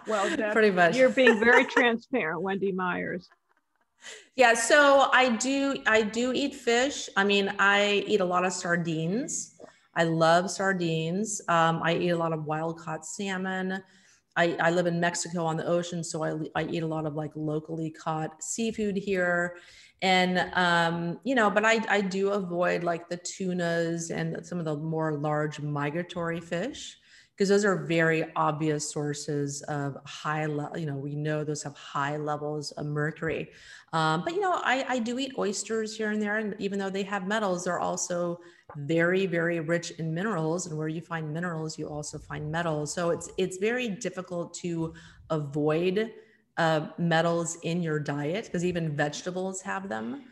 Well, 0.06 0.52
pretty 0.52 0.70
much. 0.70 0.96
You're 0.96 1.10
being 1.10 1.38
very 1.38 1.64
transparent, 1.76 2.42
Wendy 2.42 2.72
Myers. 2.72 3.28
Yeah, 4.34 4.54
so 4.54 5.08
I 5.12 5.36
do 5.36 5.76
I 5.86 6.02
do 6.02 6.32
eat 6.32 6.54
fish. 6.54 7.08
I 7.16 7.24
mean, 7.24 7.54
I 7.58 8.04
eat 8.06 8.20
a 8.20 8.24
lot 8.24 8.44
of 8.44 8.52
sardines. 8.52 9.60
I 9.94 10.04
love 10.04 10.50
sardines. 10.50 11.40
Um, 11.48 11.82
I 11.84 11.94
eat 11.94 12.10
a 12.10 12.16
lot 12.16 12.32
of 12.32 12.46
wild 12.46 12.80
caught 12.80 13.06
salmon. 13.06 13.82
I, 14.34 14.56
I 14.58 14.70
live 14.70 14.86
in 14.86 14.98
Mexico 14.98 15.44
on 15.44 15.58
the 15.58 15.66
ocean, 15.66 16.02
so 16.02 16.24
I, 16.24 16.32
I 16.54 16.64
eat 16.64 16.82
a 16.82 16.86
lot 16.86 17.04
of 17.04 17.14
like 17.14 17.30
locally 17.36 17.90
caught 17.90 18.42
seafood 18.42 18.96
here. 18.96 19.56
And, 20.02 20.50
um, 20.54 21.20
you 21.24 21.34
know, 21.34 21.48
but 21.48 21.64
I, 21.64 21.80
I 21.88 22.00
do 22.00 22.30
avoid 22.30 22.82
like 22.82 23.08
the 23.08 23.16
tunas 23.16 24.10
and 24.10 24.44
some 24.44 24.58
of 24.58 24.64
the 24.64 24.76
more 24.76 25.16
large 25.16 25.60
migratory 25.60 26.40
fish 26.40 26.98
because 27.42 27.48
those 27.48 27.64
are 27.64 27.86
very 27.86 28.24
obvious 28.36 28.90
sources 28.90 29.62
of 29.62 29.96
high 30.04 30.46
level 30.46 30.78
you 30.78 30.86
know 30.86 30.96
we 30.96 31.16
know 31.16 31.42
those 31.42 31.62
have 31.62 31.74
high 31.74 32.16
levels 32.16 32.72
of 32.72 32.86
mercury. 32.86 33.50
Um, 33.92 34.22
but 34.24 34.34
you 34.34 34.40
know 34.40 34.60
I, 34.62 34.84
I 34.88 34.98
do 34.98 35.18
eat 35.18 35.32
oysters 35.38 35.96
here 35.96 36.10
and 36.10 36.20
there 36.20 36.36
and 36.36 36.54
even 36.58 36.78
though 36.78 36.90
they 36.90 37.02
have 37.04 37.26
metals 37.26 37.64
they're 37.64 37.80
also 37.80 38.38
very 38.76 39.26
very 39.26 39.60
rich 39.60 39.90
in 39.92 40.14
minerals 40.14 40.66
and 40.66 40.76
where 40.78 40.88
you 40.88 41.00
find 41.00 41.32
minerals 41.32 41.78
you 41.78 41.88
also 41.88 42.18
find 42.18 42.50
metals. 42.50 42.92
So 42.94 43.10
it's 43.10 43.30
it's 43.38 43.56
very 43.56 43.88
difficult 43.88 44.54
to 44.54 44.94
avoid 45.30 46.12
uh, 46.58 46.86
metals 46.98 47.56
in 47.62 47.82
your 47.82 47.98
diet 47.98 48.44
because 48.44 48.64
even 48.64 48.94
vegetables 48.96 49.62
have 49.62 49.88
them 49.88 50.22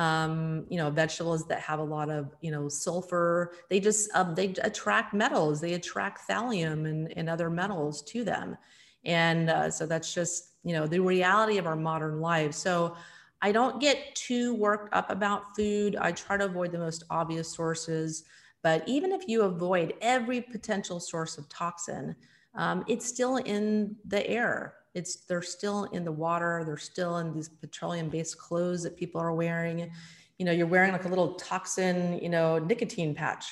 um, 0.00 0.64
you 0.70 0.78
know, 0.78 0.88
vegetables 0.88 1.46
that 1.48 1.60
have 1.60 1.78
a 1.78 1.84
lot 1.84 2.08
of, 2.08 2.34
you 2.40 2.50
know, 2.50 2.70
sulfur, 2.70 3.52
they 3.68 3.78
just, 3.80 4.08
um, 4.14 4.34
they 4.34 4.54
attract 4.62 5.12
metals, 5.12 5.60
they 5.60 5.74
attract 5.74 6.26
thallium 6.26 6.88
and, 6.88 7.12
and 7.18 7.28
other 7.28 7.50
metals 7.50 8.00
to 8.04 8.24
them. 8.24 8.56
And 9.04 9.50
uh, 9.50 9.70
so 9.70 9.84
that's 9.84 10.14
just, 10.14 10.54
you 10.64 10.72
know, 10.72 10.86
the 10.86 11.00
reality 11.00 11.58
of 11.58 11.66
our 11.66 11.76
modern 11.76 12.22
lives. 12.22 12.56
So 12.56 12.96
I 13.42 13.52
don't 13.52 13.78
get 13.78 14.14
too 14.14 14.54
worked 14.54 14.94
up 14.94 15.10
about 15.10 15.54
food. 15.54 15.96
I 15.96 16.12
try 16.12 16.38
to 16.38 16.46
avoid 16.46 16.72
the 16.72 16.78
most 16.78 17.04
obvious 17.10 17.52
sources. 17.54 18.24
But 18.62 18.88
even 18.88 19.12
if 19.12 19.28
you 19.28 19.42
avoid 19.42 19.92
every 20.00 20.40
potential 20.40 20.98
source 20.98 21.36
of 21.36 21.46
toxin, 21.50 22.16
um, 22.54 22.84
it's 22.88 23.06
still 23.06 23.36
in 23.36 23.96
the 24.06 24.26
air 24.26 24.76
it's 24.94 25.24
they're 25.26 25.42
still 25.42 25.84
in 25.84 26.04
the 26.04 26.12
water 26.12 26.62
they're 26.66 26.76
still 26.76 27.18
in 27.18 27.32
these 27.32 27.48
petroleum 27.48 28.08
based 28.08 28.38
clothes 28.38 28.82
that 28.82 28.96
people 28.96 29.20
are 29.20 29.32
wearing. 29.32 29.90
You 30.38 30.46
know 30.46 30.52
you're 30.52 30.66
wearing 30.66 30.92
like 30.92 31.04
a 31.04 31.08
little 31.08 31.34
toxin 31.34 32.18
you 32.22 32.28
know 32.28 32.58
nicotine 32.58 33.14
patch 33.14 33.46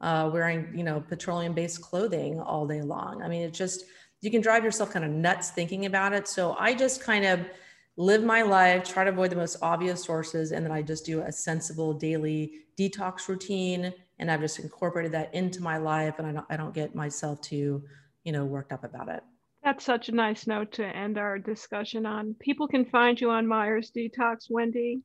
uh, 0.00 0.30
wearing 0.32 0.72
you 0.74 0.84
know 0.84 1.00
petroleum 1.00 1.52
based 1.52 1.80
clothing 1.80 2.40
all 2.40 2.66
day 2.66 2.82
long. 2.82 3.22
I 3.22 3.28
mean 3.28 3.42
it 3.42 3.54
just 3.54 3.84
you 4.20 4.30
can 4.30 4.40
drive 4.40 4.64
yourself 4.64 4.90
kind 4.90 5.04
of 5.04 5.10
nuts 5.10 5.50
thinking 5.50 5.86
about 5.86 6.12
it. 6.12 6.28
So 6.28 6.56
i 6.58 6.74
just 6.74 7.02
kind 7.02 7.24
of 7.24 7.40
live 8.00 8.24
my 8.24 8.40
life 8.40 8.82
try 8.82 9.04
to 9.04 9.10
avoid 9.10 9.30
the 9.30 9.36
most 9.36 9.56
obvious 9.60 10.02
sources 10.02 10.52
and 10.52 10.64
then 10.64 10.72
i 10.72 10.80
just 10.80 11.04
do 11.04 11.20
a 11.20 11.30
sensible 11.30 11.92
daily 11.92 12.52
detox 12.78 13.28
routine 13.28 13.92
and 14.18 14.30
i've 14.30 14.40
just 14.40 14.58
incorporated 14.58 15.12
that 15.12 15.32
into 15.34 15.62
my 15.62 15.76
life 15.76 16.14
and 16.18 16.26
i 16.26 16.32
don't, 16.32 16.46
I 16.48 16.56
don't 16.56 16.72
get 16.72 16.94
myself 16.94 17.42
too 17.42 17.82
you 18.24 18.32
know 18.32 18.46
worked 18.46 18.72
up 18.72 18.84
about 18.84 19.08
it 19.08 19.22
that's 19.62 19.84
such 19.84 20.08
a 20.08 20.12
nice 20.12 20.46
note 20.46 20.72
to 20.72 20.84
end 20.84 21.18
our 21.18 21.38
discussion 21.38 22.06
on. 22.06 22.34
People 22.40 22.66
can 22.66 22.84
find 22.86 23.20
you 23.20 23.30
on 23.30 23.46
Myers 23.46 23.92
Detox, 23.94 24.46
Wendy. 24.48 25.02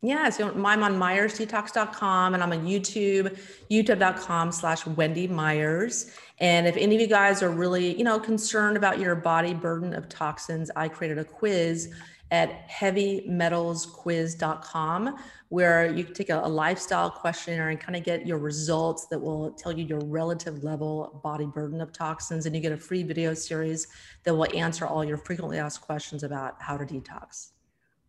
Yeah, 0.00 0.30
so 0.30 0.48
I'm 0.48 0.82
on 0.84 0.94
myersdetox.com 0.94 2.34
and 2.34 2.42
I'm 2.42 2.52
on 2.52 2.64
YouTube, 2.64 3.36
youtube.com 3.68 4.52
slash 4.52 4.86
Wendy 4.86 5.26
Myers. 5.26 6.12
And 6.38 6.68
if 6.68 6.76
any 6.76 6.94
of 6.94 7.00
you 7.00 7.08
guys 7.08 7.42
are 7.42 7.50
really, 7.50 7.98
you 7.98 8.04
know, 8.04 8.20
concerned 8.20 8.76
about 8.76 9.00
your 9.00 9.16
body 9.16 9.54
burden 9.54 9.92
of 9.92 10.08
toxins, 10.08 10.70
I 10.76 10.88
created 10.88 11.18
a 11.18 11.24
quiz 11.24 11.92
at 12.30 12.68
heavymetalsquiz.com, 12.68 15.16
where 15.48 15.90
you 15.90 16.04
can 16.04 16.14
take 16.14 16.30
a, 16.30 16.40
a 16.44 16.48
lifestyle 16.48 17.10
questionnaire 17.10 17.70
and 17.70 17.80
kind 17.80 17.96
of 17.96 18.04
get 18.04 18.24
your 18.26 18.38
results 18.38 19.06
that 19.06 19.18
will 19.18 19.50
tell 19.52 19.72
you 19.72 19.84
your 19.84 20.00
relative 20.00 20.62
level 20.62 21.20
body 21.24 21.46
burden 21.46 21.80
of 21.80 21.90
toxins. 21.92 22.44
And 22.46 22.54
you 22.54 22.60
get 22.60 22.70
a 22.72 22.76
free 22.76 23.02
video 23.02 23.32
series 23.34 23.88
that 24.24 24.34
will 24.34 24.46
answer 24.54 24.86
all 24.86 25.04
your 25.04 25.16
frequently 25.16 25.58
asked 25.58 25.80
questions 25.80 26.22
about 26.22 26.60
how 26.60 26.76
to 26.76 26.84
detox. 26.84 27.52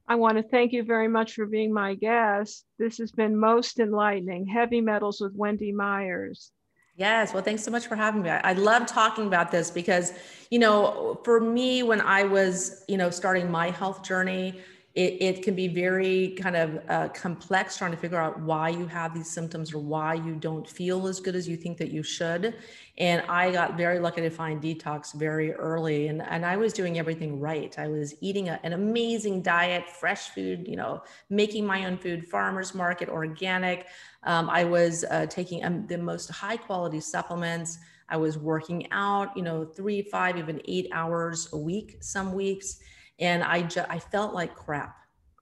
I 0.07 0.15
want 0.15 0.37
to 0.37 0.43
thank 0.43 0.73
you 0.73 0.83
very 0.83 1.07
much 1.07 1.35
for 1.35 1.45
being 1.45 1.71
my 1.71 1.93
guest. 1.93 2.65
This 2.79 2.97
has 2.97 3.11
been 3.11 3.37
most 3.37 3.79
enlightening. 3.79 4.47
Heavy 4.47 4.81
Metals 4.81 5.21
with 5.21 5.35
Wendy 5.35 5.71
Myers. 5.71 6.51
Yes. 6.99 7.33
Well, 7.33 7.41
thanks 7.41 7.63
so 7.63 7.71
much 7.71 7.87
for 7.87 7.95
having 7.95 8.23
me. 8.23 8.29
I, 8.29 8.51
love 8.51 8.85
talking 8.85 9.25
about 9.25 9.51
this 9.51 9.71
because, 9.71 10.11
you 10.51 10.59
know, 10.59 11.21
for 11.23 11.39
me, 11.39 11.81
when 11.81 12.01
I 12.01 12.25
was, 12.25 12.83
you 12.89 12.97
know, 12.97 13.09
starting 13.09 13.49
my 13.49 13.69
health 13.69 14.03
journey, 14.03 14.59
it, 14.95 15.21
it 15.21 15.41
can 15.41 15.55
be 15.55 15.69
very 15.69 16.35
kind 16.37 16.57
of 16.57 16.81
uh, 16.89 17.07
complex 17.09 17.77
trying 17.77 17.91
to 17.91 17.97
figure 17.97 18.17
out 18.17 18.41
why 18.41 18.67
you 18.67 18.85
have 18.85 19.13
these 19.13 19.29
symptoms 19.29 19.73
or 19.73 19.79
why 19.79 20.15
you 20.15 20.35
don't 20.35 20.69
feel 20.69 21.07
as 21.07 21.21
good 21.21 21.37
as 21.37 21.47
you 21.47 21.55
think 21.55 21.77
that 21.77 21.89
you 21.89 22.03
should. 22.03 22.55
And 22.99 23.23
I 23.29 23.51
got 23.51 23.77
very 23.77 23.99
lucky 23.99 24.21
to 24.21 24.29
find 24.29 24.61
detox 24.61 25.13
very 25.13 25.53
early. 25.53 26.07
And, 26.07 26.21
and 26.21 26.45
I 26.45 26.57
was 26.57 26.73
doing 26.73 26.99
everything 26.99 27.39
right. 27.39 27.77
I 27.79 27.87
was 27.87 28.13
eating 28.19 28.49
a, 28.49 28.59
an 28.63 28.73
amazing 28.73 29.41
diet, 29.41 29.87
fresh 29.87 30.29
food, 30.29 30.67
you 30.67 30.75
know, 30.75 31.01
making 31.29 31.65
my 31.65 31.85
own 31.85 31.97
food, 31.97 32.27
farmer's 32.27 32.75
market, 32.75 33.07
organic. 33.07 33.87
Um, 34.23 34.49
I 34.49 34.65
was 34.65 35.05
uh, 35.05 35.27
taking 35.27 35.63
um, 35.63 35.87
the 35.87 35.97
most 35.97 36.29
high 36.29 36.57
quality 36.57 36.99
supplements. 36.99 37.79
I 38.09 38.17
was 38.17 38.37
working 38.37 38.91
out, 38.91 39.35
you 39.37 39.43
know, 39.43 39.63
three, 39.63 40.01
five, 40.01 40.37
even 40.37 40.61
eight 40.65 40.89
hours 40.91 41.47
a 41.53 41.57
week, 41.57 41.97
some 42.01 42.33
weeks 42.33 42.81
and 43.19 43.43
I 43.43 43.63
just 43.63 43.89
I 43.89 43.99
felt 43.99 44.33
like 44.33 44.55
crap. 44.55 44.95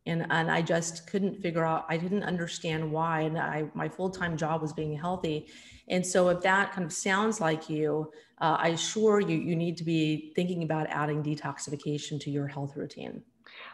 And, 0.08 0.26
and 0.30 0.50
I 0.50 0.62
just 0.62 1.06
couldn't 1.06 1.42
figure 1.42 1.66
out, 1.66 1.86
I 1.90 1.98
didn't 1.98 2.24
understand 2.24 2.92
why. 2.92 3.22
And 3.22 3.38
I, 3.38 3.66
my 3.74 3.90
full-time 3.90 4.38
job 4.38 4.62
was 4.62 4.74
being 4.74 4.98
healthy. 4.98 5.48
And 5.90 6.06
so 6.06 6.30
if 6.30 6.42
that 6.42 6.72
kind 6.72 6.86
of 6.86 6.94
sounds 6.94 7.40
like 7.40 7.70
you, 7.70 8.12
uh, 8.40 8.58
I 8.60 8.70
assure 8.70 9.20
you, 9.20 9.38
you 9.38 9.56
need 9.56 9.78
to 9.78 9.84
be 9.84 10.32
thinking 10.36 10.64
about 10.64 10.88
adding 10.90 11.22
detoxification 11.22 12.20
to 12.22 12.32
your 12.32 12.48
health 12.48 12.76
routine. 12.76 13.22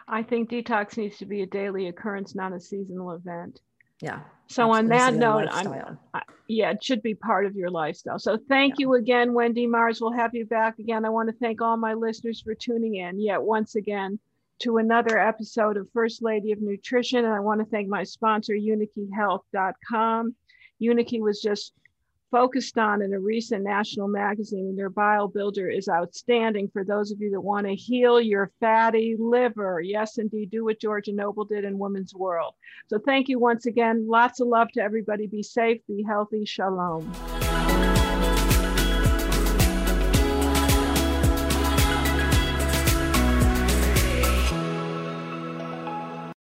I 0.08 0.22
think 0.22 0.50
detox 0.50 0.96
needs 0.96 1.18
to 1.18 1.26
be 1.26 1.42
a 1.42 1.46
daily 1.46 1.88
occurrence, 1.88 2.34
not 2.34 2.52
a 2.52 2.60
seasonal 2.60 3.12
event. 3.12 3.60
Yeah. 4.00 4.20
So 4.48 4.70
on 4.70 4.88
that 4.88 5.14
note, 5.14 5.48
I'm, 5.50 5.98
I, 6.12 6.22
yeah, 6.48 6.72
it 6.72 6.82
should 6.82 7.02
be 7.02 7.14
part 7.14 7.46
of 7.46 7.54
your 7.54 7.70
lifestyle. 7.70 8.18
So 8.18 8.38
thank 8.48 8.74
yeah. 8.74 8.84
you 8.84 8.94
again, 8.94 9.32
Wendy 9.32 9.66
Myers. 9.66 10.00
We'll 10.00 10.12
have 10.12 10.34
you 10.34 10.46
back 10.46 10.78
again. 10.78 11.04
I 11.04 11.10
want 11.10 11.28
to 11.30 11.36
thank 11.36 11.62
all 11.62 11.76
my 11.76 11.94
listeners 11.94 12.40
for 12.40 12.54
tuning 12.54 12.96
in 12.96 13.20
yet 13.20 13.42
once 13.42 13.76
again 13.76 14.18
to 14.60 14.78
another 14.78 15.18
episode 15.18 15.76
of 15.76 15.88
First 15.92 16.22
Lady 16.22 16.52
of 16.52 16.60
Nutrition. 16.60 17.24
And 17.24 17.34
I 17.34 17.40
want 17.40 17.60
to 17.60 17.66
thank 17.66 17.88
my 17.88 18.04
sponsor, 18.04 18.54
UniKeyHealth.com. 18.54 20.34
Unikey 20.82 21.20
was 21.20 21.40
just 21.40 21.72
focused 22.30 22.78
on 22.78 23.00
in 23.00 23.14
a 23.14 23.20
recent 23.20 23.62
national 23.62 24.08
magazine, 24.08 24.66
and 24.66 24.76
their 24.76 24.90
bile 24.90 25.28
builder 25.28 25.68
is 25.70 25.88
outstanding 25.88 26.68
for 26.72 26.84
those 26.84 27.12
of 27.12 27.20
you 27.20 27.30
that 27.30 27.40
want 27.40 27.64
to 27.64 27.74
heal 27.76 28.20
your 28.20 28.50
fatty 28.58 29.14
liver. 29.16 29.80
Yes, 29.80 30.18
indeed, 30.18 30.50
do 30.50 30.64
what 30.64 30.80
Georgia 30.80 31.12
Noble 31.12 31.44
did 31.44 31.64
in 31.64 31.78
Women's 31.78 32.12
World. 32.12 32.54
So 32.88 32.98
thank 32.98 33.28
you 33.28 33.38
once 33.38 33.66
again. 33.66 34.08
Lots 34.08 34.40
of 34.40 34.48
love 34.48 34.72
to 34.72 34.82
everybody. 34.82 35.28
Be 35.28 35.44
safe, 35.44 35.80
be 35.86 36.02
healthy. 36.02 36.44
Shalom. 36.44 37.43